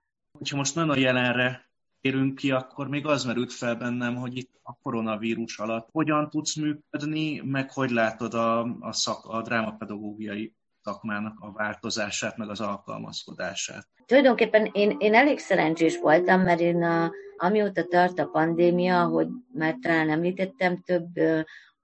Ha 0.50 0.56
most 0.56 0.76
nem 0.76 0.90
a 0.90 0.98
jelenre 0.98 1.72
térünk 2.02 2.36
ki, 2.36 2.52
akkor 2.52 2.88
még 2.88 3.06
az 3.06 3.24
merült 3.24 3.54
fel 3.54 3.76
bennem, 3.76 4.16
hogy 4.16 4.38
itt 4.38 4.52
a 4.62 4.78
koronavírus 4.82 5.60
alatt 5.60 5.90
hogyan 5.92 6.30
tudsz 6.30 6.56
működni, 6.56 7.42
meg 7.46 7.72
hogy 7.72 7.90
látod 7.90 8.34
a, 8.34 8.62
a, 8.80 8.92
szak, 8.92 9.26
a 9.26 9.42
drámapedagógiai 9.42 10.56
szakmának 10.82 11.40
a 11.40 11.52
változását, 11.52 12.38
meg 12.38 12.50
az 12.50 12.62
alkalmazkodását? 12.62 13.88
Tulajdonképpen 14.06 14.70
én, 14.72 14.96
én 15.00 15.14
elég 15.14 15.40
szerencsés 15.40 16.00
voltam, 16.00 16.42
mert 16.42 16.60
én 16.60 16.84
a, 16.84 17.12
amióta 17.38 17.84
tart 17.84 18.20
a 18.20 18.26
pandémia, 18.26 19.06
hogy 19.06 19.28
már 19.54 19.78
talán 19.82 20.10
említettem, 20.10 20.82
több 20.82 21.08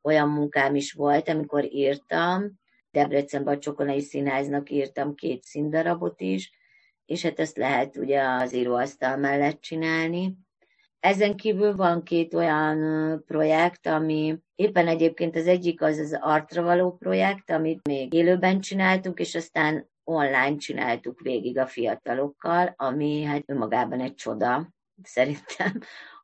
olyan 0.02 0.30
munkám 0.30 0.76
is 0.76 0.94
volt, 0.94 1.30
amikor 1.30 1.74
írtam, 1.74 2.60
Debrecenben 2.92 3.56
a 3.56 3.60
Csokonai 3.60 4.02
Színháznak 4.02 4.70
írtam 4.70 5.16
két 5.16 5.44
színdarabot 5.44 6.22
is, 6.22 6.52
és 7.06 7.24
hát 7.24 7.40
ezt 7.40 7.58
lehet 7.58 7.98
ugye 7.98 8.22
az 8.22 8.54
íróasztal 8.54 9.18
mellett 9.18 9.62
csinálni. 9.62 10.38
Ezen 11.00 11.36
kívül 11.36 11.76
van 11.76 12.04
két 12.04 12.34
olyan 12.34 12.80
projekt, 13.26 13.88
ami 13.88 14.38
éppen 14.56 14.88
egyébként 14.88 15.36
az 15.36 15.48
egyik 15.48 15.82
az 15.82 15.98
az 15.98 16.18
artra 16.22 16.62
való 16.62 16.98
projekt, 16.98 17.50
amit 17.50 17.88
még 17.88 18.14
élőben 18.14 18.60
csináltunk, 18.60 19.20
és 19.20 19.36
aztán 19.36 19.90
online 20.04 20.56
csináltuk 20.56 21.20
végig 21.20 21.58
a 21.58 21.68
fiatalokkal, 21.68 22.74
ami 22.78 23.24
hát 23.24 23.44
önmagában 23.46 24.00
egy 24.00 24.16
csoda, 24.16 24.74
szerintem, 25.04 25.80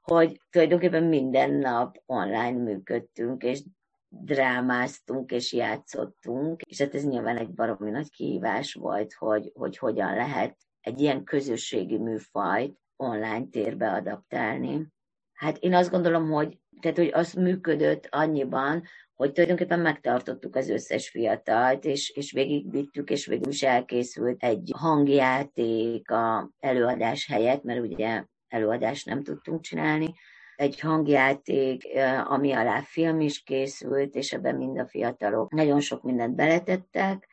hogy 0.05 0.41
tulajdonképpen 0.49 1.03
minden 1.03 1.51
nap 1.51 2.01
online 2.05 2.63
működtünk, 2.63 3.43
és 3.43 3.63
drámáztunk 4.09 5.31
és 5.31 5.53
játszottunk, 5.53 6.61
és 6.61 6.81
hát 6.81 6.95
ez 6.95 7.03
nyilván 7.03 7.37
egy 7.37 7.53
baromi 7.53 7.89
nagy 7.89 8.09
kihívás 8.09 8.73
volt, 8.73 9.13
hogy, 9.13 9.51
hogy 9.53 9.77
hogyan 9.77 10.15
lehet 10.15 10.57
egy 10.81 11.01
ilyen 11.01 11.23
közösségi 11.23 11.97
műfajt 11.97 12.77
online 12.95 13.45
térbe 13.51 13.91
adaptálni. 13.91 14.87
Hát 15.33 15.57
én 15.57 15.73
azt 15.73 15.91
gondolom, 15.91 16.31
hogy, 16.31 16.59
tehát, 16.81 16.97
hogy 16.97 17.11
az 17.13 17.33
működött 17.33 18.07
annyiban, 18.11 18.83
hogy 19.15 19.31
tulajdonképpen 19.31 19.79
megtartottuk 19.79 20.55
az 20.55 20.69
összes 20.69 21.09
fiatalt, 21.09 21.85
és, 21.85 22.09
és 22.09 22.31
végigvittük, 22.31 23.09
és 23.09 23.25
végül 23.25 23.51
is 23.51 23.63
elkészült 23.63 24.43
egy 24.43 24.71
hangjáték 24.77 26.11
a 26.11 26.51
előadás 26.59 27.27
helyett, 27.27 27.63
mert 27.63 27.79
ugye 27.79 28.23
előadást 28.55 29.05
nem 29.05 29.23
tudtunk 29.23 29.61
csinálni, 29.61 30.13
egy 30.55 30.79
hangjáték, 30.79 31.83
ami 32.23 32.51
alá 32.51 32.81
film 32.81 33.19
is 33.19 33.43
készült, 33.43 34.15
és 34.15 34.33
ebben 34.33 34.55
mind 34.55 34.79
a 34.79 34.87
fiatalok 34.87 35.51
nagyon 35.51 35.79
sok 35.79 36.03
mindent 36.03 36.35
beletettek, 36.35 37.27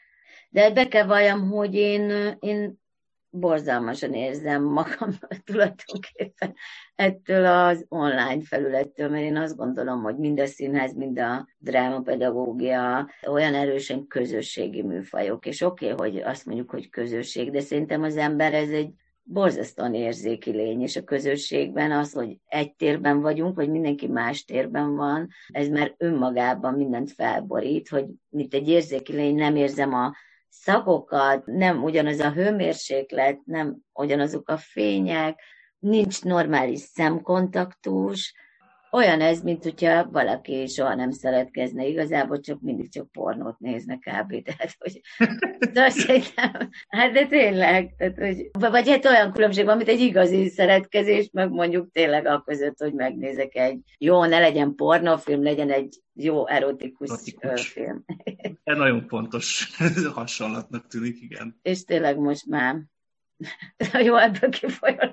de 0.50 0.70
be 0.70 0.88
kell 0.88 1.06
valljam, 1.06 1.50
hogy 1.50 1.74
én, 1.74 2.36
én 2.40 2.80
borzalmasan 3.30 4.12
érzem 4.14 4.62
magam 4.62 5.10
tulajdonképpen 5.44 6.54
ettől 6.94 7.46
az 7.46 7.84
online 7.88 8.42
felülettől, 8.42 9.08
mert 9.08 9.22
én 9.22 9.36
azt 9.36 9.56
gondolom, 9.56 10.02
hogy 10.02 10.16
mind 10.16 10.40
a 10.40 10.46
színház, 10.46 10.94
mind 10.94 11.18
a 11.18 11.48
drámapedagógia 11.58 13.10
olyan 13.28 13.54
erősen 13.54 14.06
közösségi 14.06 14.82
műfajok, 14.82 15.46
és 15.46 15.60
oké, 15.60 15.92
okay, 15.92 16.10
hogy 16.10 16.22
azt 16.22 16.46
mondjuk, 16.46 16.70
hogy 16.70 16.90
közösség, 16.90 17.50
de 17.50 17.60
szerintem 17.60 18.02
az 18.02 18.16
ember 18.16 18.54
ez 18.54 18.70
egy 18.70 18.92
borzasztóan 19.22 19.94
érzéki 19.94 20.50
lény, 20.50 20.82
és 20.82 20.96
a 20.96 21.04
közösségben 21.04 21.92
az, 21.92 22.12
hogy 22.12 22.38
egy 22.46 22.74
térben 22.74 23.20
vagyunk, 23.20 23.56
vagy 23.56 23.70
mindenki 23.70 24.06
más 24.06 24.44
térben 24.44 24.96
van, 24.96 25.28
ez 25.48 25.68
már 25.68 25.94
önmagában 25.98 26.74
mindent 26.74 27.12
felborít, 27.12 27.88
hogy 27.88 28.06
mint 28.28 28.54
egy 28.54 28.68
érzéki 28.68 29.12
lény 29.12 29.34
nem 29.34 29.56
érzem 29.56 29.94
a 29.94 30.12
szagokat, 30.48 31.46
nem 31.46 31.82
ugyanaz 31.82 32.20
a 32.20 32.32
hőmérséklet, 32.32 33.40
nem 33.44 33.76
ugyanazok 33.92 34.48
a 34.48 34.56
fények, 34.56 35.40
nincs 35.78 36.22
normális 36.22 36.80
szemkontaktus, 36.80 38.34
olyan 38.93 39.20
ez, 39.20 39.43
mint 39.43 39.62
hogyha 39.62 40.11
valaki 40.11 40.66
soha 40.66 40.95
nem 40.95 41.11
szeretkezne, 41.11 41.86
igazából 41.86 42.40
csak 42.40 42.61
mindig 42.61 42.90
csak 42.90 43.12
pornót 43.12 43.59
néznek 43.59 43.99
kb. 43.99 44.43
Tehát, 44.49 44.76
hogy 44.78 45.01
de 45.72 45.88
szerintem, 45.88 46.70
hát 46.88 47.12
de 47.12 47.26
tényleg, 47.26 47.95
tehát, 47.97 48.18
hogy, 48.18 48.51
vagy 48.59 48.88
hát 48.88 49.05
olyan 49.05 49.32
különbség 49.32 49.64
van, 49.64 49.76
mint 49.76 49.88
egy 49.88 50.01
igazi 50.01 50.49
szeretkezés, 50.49 51.28
meg 51.32 51.51
mondjuk 51.51 51.90
tényleg 51.93 52.26
a 52.26 52.43
között, 52.47 52.78
hogy 52.78 52.93
megnézek 52.93 53.55
egy 53.55 53.78
jó, 53.99 54.24
ne 54.24 54.38
legyen 54.38 54.74
pornófilm, 54.74 55.43
legyen 55.43 55.70
egy 55.70 56.01
jó 56.14 56.49
erotikus, 56.49 57.09
erotikus. 57.11 57.68
film. 57.68 58.05
Ez 58.64 58.76
nagyon 58.76 59.07
fontos 59.09 59.76
hasonlatnak 60.14 60.86
tűnik, 60.86 61.20
igen. 61.20 61.59
És 61.62 61.84
tényleg 61.84 62.18
most 62.18 62.47
már 62.47 62.76
jó 64.07 64.16
ebből 64.16 64.51
kifolyólag. 64.51 65.12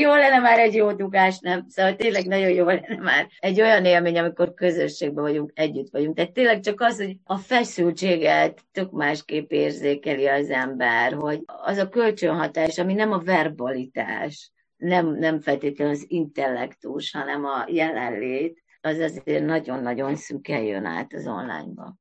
Jó 0.00 0.14
lenne 0.14 0.38
már 0.38 0.58
egy 0.58 0.74
jó 0.74 0.92
dugás, 0.92 1.38
nem? 1.38 1.64
Szóval 1.68 1.96
tényleg 1.96 2.26
nagyon 2.26 2.50
jó 2.50 2.64
lenne 2.64 2.96
már 3.02 3.28
egy 3.38 3.60
olyan 3.60 3.84
élmény, 3.84 4.18
amikor 4.18 4.54
közösségben 4.54 5.24
vagyunk, 5.24 5.50
együtt 5.54 5.90
vagyunk. 5.90 6.16
Tehát 6.16 6.32
tényleg 6.32 6.60
csak 6.60 6.80
az, 6.80 6.96
hogy 6.96 7.16
a 7.24 7.36
feszültséget 7.36 8.60
tök 8.72 8.90
másképp 8.90 9.50
érzékeli 9.50 10.26
az 10.26 10.50
ember, 10.50 11.12
hogy 11.12 11.42
az 11.46 11.78
a 11.78 11.88
kölcsönhatás, 11.88 12.78
ami 12.78 12.94
nem 12.94 13.12
a 13.12 13.18
verbalitás, 13.18 14.50
nem, 14.76 15.18
nem 15.18 15.40
feltétlenül 15.40 15.92
az 15.94 16.04
intellektus, 16.08 17.10
hanem 17.10 17.44
a 17.44 17.64
jelenlét, 17.68 18.64
az 18.80 18.98
azért 18.98 19.44
nagyon-nagyon 19.44 20.16
szűken 20.16 20.62
jön 20.62 20.84
át 20.84 21.12
az 21.12 21.26
online-ba. 21.26 21.96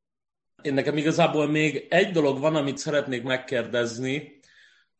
Én 0.61 0.74
nekem 0.74 0.97
igazából 0.97 1.47
még 1.47 1.88
egy 1.89 2.11
dolog 2.11 2.39
van, 2.39 2.55
amit 2.55 2.78
szeretnék 2.78 3.24
megkérdezni, 3.24 4.39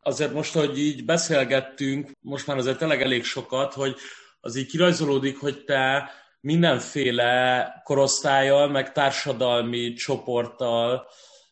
azért 0.06 0.32
most, 0.32 0.52
hogy 0.52 0.78
így 0.78 1.04
beszélgettünk, 1.04 2.10
most 2.20 2.46
már 2.46 2.56
azért 2.56 2.78
tényleg 2.78 3.02
elég 3.02 3.24
sokat, 3.24 3.72
hogy 3.72 3.96
az 4.40 4.56
így 4.56 4.66
kirajzolódik, 4.66 5.38
hogy 5.38 5.64
te 5.64 6.10
mindenféle 6.40 7.72
korosztályjal, 7.84 8.68
meg 8.68 8.92
társadalmi 8.92 9.92
csoporttal 9.92 11.06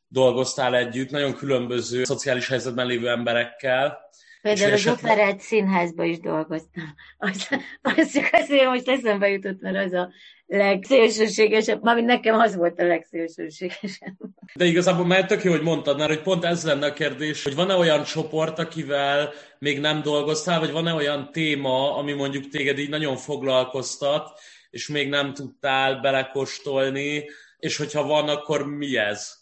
dolgoztál 0.09 0.77
együtt, 0.77 1.11
nagyon 1.11 1.35
különböző 1.35 2.05
szociális 2.05 2.49
helyzetben 2.49 2.87
lévő 2.87 3.09
emberekkel, 3.09 4.03
Például 4.43 4.73
az 4.73 4.79
esetleg... 4.79 5.13
operett 5.13 5.41
színházba 5.41 6.05
is 6.05 6.19
dolgoztam. 6.19 6.95
Az, 7.19 7.49
az 7.83 8.13
csak 8.13 8.29
azért 8.33 8.65
most 8.65 8.89
eszembe 8.89 9.29
jutott, 9.29 9.61
mert 9.61 9.77
az 9.77 9.93
a 9.93 10.13
legszélsőségesebb, 10.57 11.83
mármint 11.83 12.07
nekem 12.07 12.35
az 12.35 12.57
volt 12.57 12.81
a 12.81 12.87
legszélsőségesebb. 12.87 14.17
De 14.55 14.65
igazából 14.65 15.07
már 15.07 15.27
tök 15.27 15.45
jó, 15.45 15.51
hogy 15.51 15.63
mondtad, 15.63 15.99
mert 15.99 16.11
hogy 16.11 16.23
pont 16.23 16.45
ez 16.45 16.65
lenne 16.65 16.87
a 16.87 16.93
kérdés, 16.93 17.45
hogy 17.45 17.55
van-e 17.55 17.75
olyan 17.75 18.03
csoport, 18.03 18.59
akivel 18.59 19.33
még 19.59 19.81
nem 19.81 20.03
dolgoztál, 20.03 20.61
vagy 20.61 20.71
van-e 20.71 20.95
olyan 20.95 21.33
téma, 21.33 21.97
ami 21.97 22.13
mondjuk 22.13 22.49
téged 22.49 22.79
így 22.79 22.89
nagyon 22.89 23.17
foglalkoztat, 23.17 24.41
és 24.71 24.89
még 24.89 25.09
nem 25.09 25.35
tudtál 25.35 26.01
belekostolni, 26.01 27.25
és 27.59 27.77
hogyha 27.77 28.07
van, 28.07 28.29
akkor 28.29 28.67
mi 28.67 28.97
ez? 28.97 29.35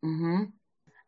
Uh-huh. 0.00 0.48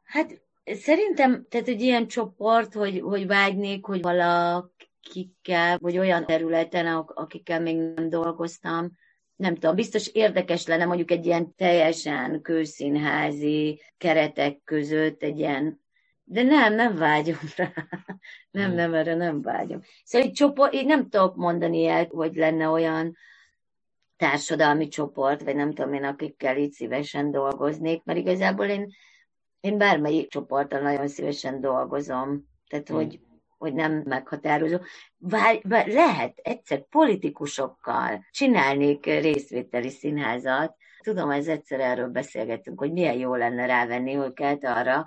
Hát 0.05 0.41
szerintem, 0.65 1.47
tehát 1.49 1.69
egy 1.69 1.81
ilyen 1.81 2.07
csoport, 2.07 2.75
hogy, 2.75 3.01
hogy 3.01 3.27
vágynék, 3.27 3.85
hogy 3.85 4.03
valakikkel, 4.03 5.79
vagy 5.79 5.99
olyan 5.99 6.27
területen, 6.27 6.87
akikkel 6.97 7.61
még 7.61 7.77
nem 7.77 8.09
dolgoztam, 8.09 8.93
nem 9.39 9.55
tudom, 9.55 9.75
biztos 9.75 10.09
érdekes 10.09 10.67
lenne 10.67 10.85
mondjuk 10.85 11.11
egy 11.11 11.27
ilyen 11.27 11.55
teljesen 11.55 12.43
kőszínházi 12.43 13.81
keretek 13.99 14.61
között 14.65 15.23
egy 15.23 15.39
ilyen 15.39 15.81
de 16.31 16.43
nem, 16.43 16.75
nem 16.75 16.97
vágyom 16.97 17.39
rá. 17.57 17.73
Nem, 18.51 18.67
hmm. 18.67 18.75
nem, 18.75 18.95
erre 18.95 19.15
nem 19.15 19.43
vágyom. 19.43 19.81
Szóval 20.05 20.29
egy 20.29 20.33
csoport, 20.33 20.75
így 20.75 20.87
nem 20.87 21.09
tudok 21.09 21.37
mondani 21.37 21.87
el, 21.87 22.07
hogy 22.11 22.35
lenne 22.35 22.69
olyan 22.69 23.17
társadalmi 24.17 24.89
csoport, 24.89 25.43
vagy 25.43 25.55
nem 25.55 25.73
tudom 25.73 25.93
én, 25.93 26.05
akikkel 26.05 26.57
így 26.57 26.73
szívesen 26.73 27.31
dolgoznék, 27.31 28.05
mert 28.05 28.19
igazából 28.19 28.67
én, 28.67 28.91
én 29.61 29.79
bármelyik 29.79 30.31
csoporttal 30.31 30.81
nagyon 30.81 31.09
szívesen 31.09 31.61
dolgozom. 31.61 32.49
Tehát, 32.69 32.89
hmm. 32.89 32.97
hogy 32.97 33.21
hogy 33.59 33.75
nem 33.75 34.03
meghatározó. 34.05 34.79
Vár, 35.19 35.61
vár, 35.63 35.87
lehet 35.87 36.39
egyszer 36.43 36.83
politikusokkal 36.89 38.27
csinálnék 38.31 39.05
részvételi 39.05 39.91
színházat. 39.91 40.77
Tudom, 41.03 41.31
ez 41.31 41.47
egyszer 41.47 41.81
erről 41.81 42.09
beszélgettünk, 42.09 42.79
hogy 42.79 42.93
milyen 42.93 43.19
jó 43.19 43.35
lenne 43.35 43.67
rávenni 43.67 44.17
őket 44.17 44.65
arra, 44.65 45.07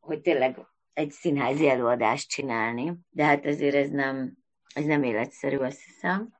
hogy 0.00 0.20
tényleg 0.20 0.58
egy 0.92 1.10
színházi 1.10 1.68
előadást 1.68 2.28
csinálni. 2.28 2.92
De 3.10 3.24
hát 3.24 3.46
ezért 3.46 3.74
ez 3.74 3.90
nem, 3.90 4.32
ez 4.74 4.84
nem 4.84 5.02
életszerű, 5.02 5.56
azt 5.56 5.84
hiszem. 5.84 6.34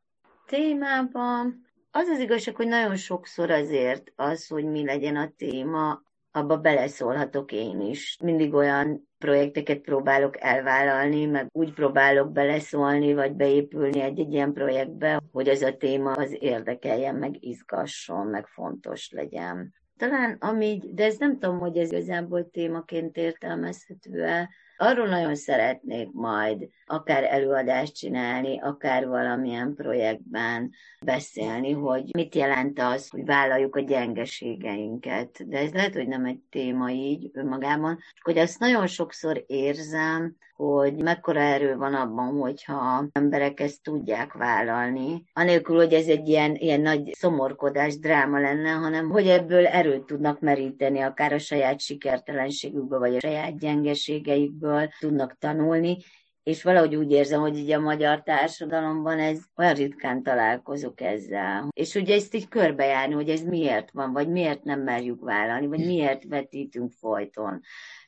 Témában 0.47 1.67
az 1.91 2.09
az 2.09 2.19
igazság, 2.19 2.57
hogy 2.57 2.69
nagyon 2.69 2.97
sokszor 2.97 3.51
azért 3.51 4.13
az, 4.17 4.47
hogy 4.47 4.65
mi 4.65 4.85
legyen 4.85 5.17
a 5.17 5.33
téma, 5.37 6.03
abba 6.31 6.57
beleszólhatok 6.57 7.53
én 7.53 7.81
is. 7.81 8.19
Mindig 8.23 8.55
olyan 8.55 9.06
projekteket 9.19 9.79
próbálok 9.79 10.41
elvállalni, 10.41 11.27
meg 11.27 11.49
úgy 11.53 11.73
próbálok 11.73 12.33
beleszólni, 12.33 13.15
vagy 13.15 13.33
beépülni 13.33 14.01
egy-egy 14.01 14.33
ilyen 14.33 14.53
projektbe, 14.53 15.21
hogy 15.33 15.49
ez 15.49 15.63
a 15.63 15.77
téma 15.77 16.13
az 16.13 16.37
érdekeljen, 16.39 17.15
meg 17.15 17.45
izgasson, 17.45 18.27
meg 18.27 18.47
fontos 18.47 19.11
legyen. 19.11 19.75
Talán 19.97 20.37
ami, 20.41 20.83
de 20.93 21.05
ez 21.05 21.17
nem 21.19 21.39
tudom, 21.39 21.59
hogy 21.59 21.77
ez 21.77 21.93
igazából 21.93 22.51
témaként 22.51 23.17
értelmezhető-e, 23.17 24.49
Arról 24.77 25.07
nagyon 25.07 25.35
szeretnék 25.35 26.09
majd 26.13 26.69
akár 26.87 27.25
előadást 27.25 27.95
csinálni, 27.95 28.61
akár 28.61 29.07
valamilyen 29.07 29.75
projektben 29.75 30.71
beszélni, 31.01 31.73
hogy 31.73 32.11
mit 32.13 32.35
jelent 32.35 32.79
az, 32.79 33.09
hogy 33.09 33.25
vállaljuk 33.25 33.77
a 33.77 33.81
gyengeségeinket. 33.81 35.49
De 35.49 35.59
ez 35.59 35.73
lehet, 35.73 35.95
hogy 35.95 36.09
nem 36.09 36.25
egy 36.25 36.41
téma 36.51 36.91
így 36.91 37.31
önmagában, 37.33 37.99
hogy 38.23 38.39
azt 38.39 38.59
nagyon 38.59 38.87
sokszor 38.87 39.45
érzem, 39.47 40.37
hogy 40.57 41.03
mekkora 41.03 41.41
erő 41.41 41.77
van 41.77 41.95
abban, 41.95 42.39
hogyha 42.39 43.07
emberek 43.13 43.61
ezt 43.61 43.83
tudják 43.83 44.33
vállalni, 44.33 45.25
anélkül, 45.33 45.77
hogy 45.77 45.93
ez 45.93 46.07
egy 46.07 46.29
ilyen, 46.29 46.55
ilyen 46.55 46.81
nagy 46.81 47.13
szomorkodás, 47.15 47.99
dráma 47.99 48.39
lenne, 48.39 48.71
hanem 48.71 49.11
hogy 49.11 49.27
ebből 49.27 49.67
erőt 49.67 50.05
tudnak 50.05 50.41
meríteni, 50.41 51.01
akár 51.01 51.33
a 51.33 51.39
saját 51.39 51.81
sikertelenségükből, 51.81 52.99
vagy 52.99 53.17
a 53.17 53.21
saját 53.21 53.59
gyengeségeikből 53.59 54.66
tudnak 54.99 55.37
tanulni, 55.39 55.97
és 56.43 56.63
valahogy 56.63 56.97
úgy 56.97 57.11
érzem, 57.11 57.41
hogy 57.41 57.57
így 57.57 57.71
a 57.71 57.81
magyar 57.81 58.23
társadalomban 58.23 59.19
ez 59.19 59.39
olyan 59.57 59.75
ritkán 59.75 60.23
találkozok 60.23 61.01
ezzel. 61.01 61.69
És 61.71 61.95
ugye 61.95 62.15
ezt 62.15 62.35
így 62.35 62.49
körbejárni, 62.49 63.15
hogy 63.15 63.29
ez 63.29 63.43
miért 63.43 63.91
van, 63.91 64.13
vagy 64.13 64.29
miért 64.29 64.65
nem 64.65 64.81
merjük 64.81 65.21
vállalni, 65.21 65.67
vagy 65.67 65.87
miért 65.87 66.25
vetítünk 66.25 66.93
folyton 66.93 67.61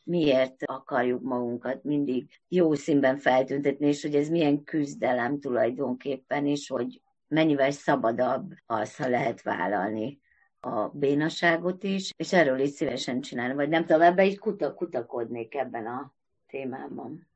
miért 0.08 0.62
akarjuk 0.64 1.22
magunkat 1.22 1.84
mindig 1.84 2.28
jó 2.48 2.74
színben 2.74 3.16
feltüntetni, 3.16 3.86
és 3.86 4.02
hogy 4.02 4.14
ez 4.14 4.28
milyen 4.28 4.64
küzdelem 4.64 5.40
tulajdonképpen, 5.40 6.46
és 6.46 6.68
hogy 6.68 7.00
mennyivel 7.28 7.70
szabadabb 7.70 8.52
az, 8.66 8.96
ha 8.96 9.08
lehet 9.08 9.42
vállalni 9.42 10.20
a 10.60 10.88
bénaságot 10.88 11.82
is, 11.82 12.12
és 12.16 12.32
erről 12.32 12.58
is 12.58 12.70
szívesen 12.70 13.20
csinálni, 13.20 13.54
vagy 13.54 13.68
nem 13.68 13.84
tudom, 13.84 14.02
ebbe 14.02 14.24
is 14.24 14.38
kuta, 14.38 14.74
kutakodnék 14.74 15.54
ebben 15.54 15.86
a 15.86 16.14
témában. 16.48 17.26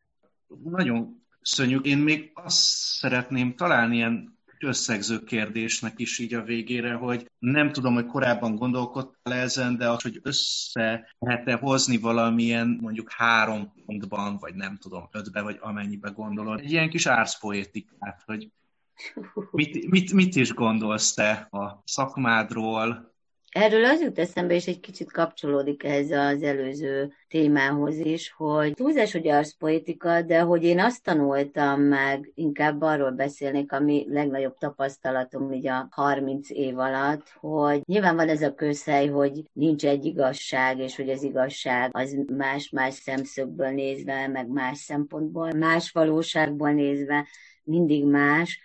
Nagyon 0.65 1.23
szörnyű. 1.43 1.79
Én 1.79 1.99
még 1.99 2.31
azt 2.35 2.59
szeretném 2.99 3.55
találni 3.55 3.97
ilyen 3.97 4.41
összegző 4.65 5.25
kérdésnek 5.25 5.99
is 5.99 6.19
így 6.19 6.35
a 6.35 6.43
végére, 6.43 6.95
hogy 6.95 7.31
nem 7.39 7.73
tudom, 7.73 7.95
hogy 7.95 8.07
korábban 8.07 8.55
gondolkodtál 8.55 9.33
ezen, 9.33 9.77
de 9.77 9.89
az, 9.89 10.03
hogy 10.03 10.21
össze 10.23 11.15
lehet-e 11.19 11.55
hozni 11.55 11.97
valamilyen 11.99 12.79
mondjuk 12.81 13.13
három 13.13 13.73
pontban, 13.87 14.37
vagy 14.39 14.55
nem 14.55 14.77
tudom, 14.77 15.09
ötbe, 15.13 15.43
vagy 15.43 15.59
amennyibe 15.61 16.11
gondolod. 16.11 16.61
Egy 16.61 16.71
ilyen 16.71 16.89
kis 16.89 17.07
árszpoétikát, 17.07 18.23
hogy 18.27 18.51
mit, 19.51 19.91
mit, 19.91 20.13
mit 20.13 20.37
is 20.37 20.55
gondolsz 20.55 21.15
te 21.15 21.31
a 21.51 21.83
szakmádról, 21.85 23.12
Erről 23.53 23.85
az 23.85 24.01
jut 24.01 24.19
eszembe, 24.19 24.55
és 24.55 24.67
egy 24.67 24.81
kicsit 24.81 25.13
kapcsolódik 25.13 25.85
ehhez 25.85 26.11
az 26.11 26.43
előző 26.43 27.13
témához 27.29 27.99
is, 27.99 28.31
hogy 28.37 28.75
túlzás, 28.75 29.13
hogy 29.13 29.29
arszpoetika, 29.29 30.23
de 30.23 30.41
hogy 30.41 30.65
én 30.65 30.81
azt 30.81 31.03
tanultam 31.03 31.81
meg, 31.81 32.33
inkább 32.35 32.83
arról 32.83 33.11
beszélnék, 33.11 33.73
ami 33.73 34.07
legnagyobb 34.09 34.59
tapasztalatom 34.59 35.53
így 35.53 35.67
a 35.67 35.89
30 35.91 36.51
év 36.51 36.79
alatt, 36.79 37.31
hogy 37.41 37.83
nyilván 37.85 38.17
van 38.17 38.29
ez 38.29 38.43
a 38.43 38.55
közhely, 38.55 39.09
hogy 39.09 39.43
nincs 39.53 39.85
egy 39.85 40.05
igazság, 40.05 40.79
és 40.79 40.97
hogy 40.97 41.11
az 41.11 41.23
igazság 41.23 41.91
az 41.93 42.17
más-más 42.37 42.95
szemszögből 42.95 43.71
nézve, 43.71 44.29
meg 44.29 44.49
más 44.49 44.79
szempontból, 44.79 45.53
más 45.53 45.91
valóságból 45.91 46.71
nézve, 46.71 47.27
mindig 47.65 48.05
más, 48.05 48.61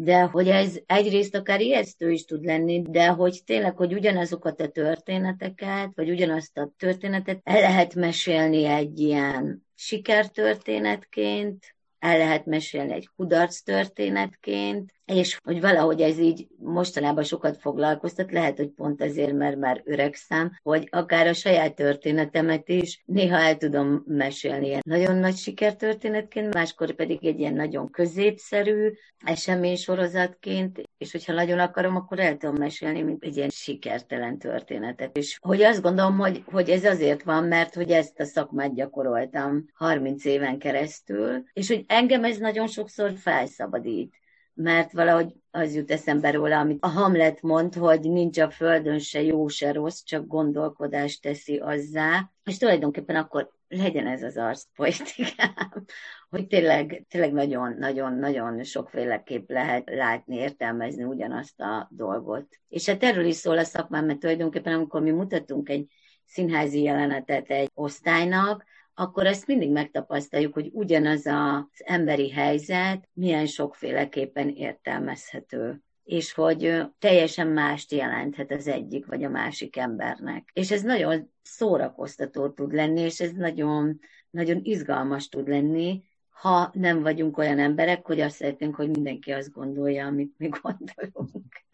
de 0.00 0.20
hogy 0.20 0.48
ez 0.48 0.78
egyrészt 0.86 1.34
akár 1.34 1.60
ijesztő 1.60 2.10
is 2.10 2.24
tud 2.24 2.44
lenni, 2.44 2.82
de 2.82 3.06
hogy 3.06 3.40
tényleg, 3.44 3.76
hogy 3.76 3.92
ugyanazokat 3.92 4.60
a 4.60 4.68
történeteket, 4.68 5.90
vagy 5.94 6.10
ugyanazt 6.10 6.58
a 6.58 6.72
történetet 6.76 7.40
el 7.42 7.60
lehet 7.60 7.94
mesélni 7.94 8.64
egy 8.64 9.00
ilyen 9.00 9.66
sikertörténetként, 9.74 11.74
el 11.98 12.18
lehet 12.18 12.46
mesélni 12.46 12.92
egy 12.92 13.08
kudarc 13.16 13.60
történetként, 13.60 14.94
és 15.08 15.38
hogy 15.44 15.60
valahogy 15.60 16.00
ez 16.00 16.18
így 16.18 16.46
mostanában 16.58 17.24
sokat 17.24 17.56
foglalkoztat, 17.56 18.32
lehet, 18.32 18.56
hogy 18.56 18.68
pont 18.68 19.02
azért, 19.02 19.32
mert 19.32 19.56
már 19.56 19.82
öregszem, 19.84 20.58
hogy 20.62 20.88
akár 20.90 21.26
a 21.26 21.32
saját 21.32 21.74
történetemet 21.74 22.68
is 22.68 23.02
néha 23.06 23.36
el 23.36 23.56
tudom 23.56 24.02
mesélni 24.06 24.66
ilyen 24.66 24.82
nagyon 24.84 25.16
nagy 25.16 25.36
sikertörténetként, 25.36 26.54
máskor 26.54 26.94
pedig 26.94 27.24
egy 27.24 27.38
ilyen 27.38 27.54
nagyon 27.54 27.90
középszerű 27.90 28.92
esemény 29.24 29.76
sorozatként, 29.76 30.82
és 30.98 31.12
hogyha 31.12 31.32
nagyon 31.32 31.58
akarom, 31.58 31.96
akkor 31.96 32.20
el 32.20 32.36
tudom 32.36 32.56
mesélni, 32.56 33.02
mint 33.02 33.24
egy 33.24 33.36
ilyen 33.36 33.48
sikertelen 33.48 34.38
történetet. 34.38 35.16
És 35.16 35.38
hogy 35.40 35.62
azt 35.62 35.82
gondolom, 35.82 36.18
hogy, 36.18 36.42
hogy 36.46 36.70
ez 36.70 36.84
azért 36.84 37.22
van, 37.22 37.44
mert 37.44 37.74
hogy 37.74 37.90
ezt 37.90 38.20
a 38.20 38.24
szakmát 38.24 38.74
gyakoroltam 38.74 39.64
30 39.74 40.24
éven 40.24 40.58
keresztül, 40.58 41.44
és 41.52 41.68
hogy 41.68 41.84
engem 41.86 42.24
ez 42.24 42.36
nagyon 42.36 42.66
sokszor 42.66 43.12
felszabadít 43.16 44.16
mert 44.60 44.92
valahogy 44.92 45.34
az 45.50 45.74
jut 45.74 45.90
eszembe 45.90 46.30
róla, 46.30 46.58
amit 46.58 46.82
a 46.82 46.88
Hamlet 46.88 47.42
mond, 47.42 47.74
hogy 47.74 48.00
nincs 48.00 48.38
a 48.38 48.50
földön 48.50 48.98
se 48.98 49.22
jó, 49.22 49.48
se 49.48 49.72
rossz, 49.72 50.02
csak 50.02 50.26
gondolkodást 50.26 51.22
teszi 51.22 51.58
azzá, 51.58 52.30
és 52.44 52.58
tulajdonképpen 52.58 53.16
akkor 53.16 53.50
legyen 53.68 54.06
ez 54.06 54.22
az 54.22 54.36
arszpoetikám, 54.36 55.84
hogy 56.30 56.46
tényleg, 56.46 57.04
tényleg 57.08 57.32
nagyon, 57.32 57.76
nagyon, 57.78 58.12
nagyon 58.12 58.64
sokféleképp 58.64 59.50
lehet 59.50 59.90
látni, 59.90 60.36
értelmezni 60.36 61.04
ugyanazt 61.04 61.60
a 61.60 61.88
dolgot. 61.90 62.46
És 62.68 62.86
hát 62.86 63.02
erről 63.02 63.24
is 63.24 63.36
szól 63.36 63.58
a 63.58 63.64
szakmám, 63.64 64.06
mert 64.06 64.18
tulajdonképpen 64.18 64.74
amikor 64.74 65.02
mi 65.02 65.10
mutatunk 65.10 65.68
egy 65.68 65.86
színházi 66.24 66.82
jelenetet 66.82 67.50
egy 67.50 67.70
osztálynak, 67.74 68.64
akkor 68.98 69.26
ezt 69.26 69.46
mindig 69.46 69.70
megtapasztaljuk, 69.70 70.54
hogy 70.54 70.70
ugyanaz 70.72 71.26
az 71.26 71.82
emberi 71.84 72.30
helyzet 72.30 73.08
milyen 73.12 73.46
sokféleképpen 73.46 74.48
értelmezhető 74.48 75.82
és 76.04 76.32
hogy 76.32 76.82
teljesen 76.98 77.46
mást 77.46 77.92
jelenthet 77.92 78.50
az 78.50 78.66
egyik 78.66 79.06
vagy 79.06 79.24
a 79.24 79.28
másik 79.28 79.76
embernek. 79.76 80.50
És 80.52 80.70
ez 80.70 80.82
nagyon 80.82 81.32
szórakoztató 81.42 82.48
tud 82.48 82.72
lenni, 82.72 83.00
és 83.00 83.20
ez 83.20 83.32
nagyon, 83.32 84.00
nagyon 84.30 84.60
izgalmas 84.62 85.28
tud 85.28 85.48
lenni, 85.48 86.02
ha 86.28 86.70
nem 86.72 87.02
vagyunk 87.02 87.38
olyan 87.38 87.58
emberek, 87.58 88.06
hogy 88.06 88.20
azt 88.20 88.36
szeretnénk, 88.36 88.74
hogy 88.74 88.88
mindenki 88.88 89.30
azt 89.30 89.52
gondolja, 89.52 90.06
amit 90.06 90.34
mi 90.36 90.48
gondolunk. 90.48 91.64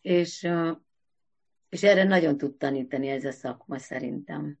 és, 0.00 0.48
és 1.68 1.82
erre 1.82 2.04
nagyon 2.04 2.36
tud 2.36 2.56
tanítani 2.56 3.08
ez 3.08 3.24
a 3.24 3.32
szakma 3.32 3.78
szerintem. 3.78 4.58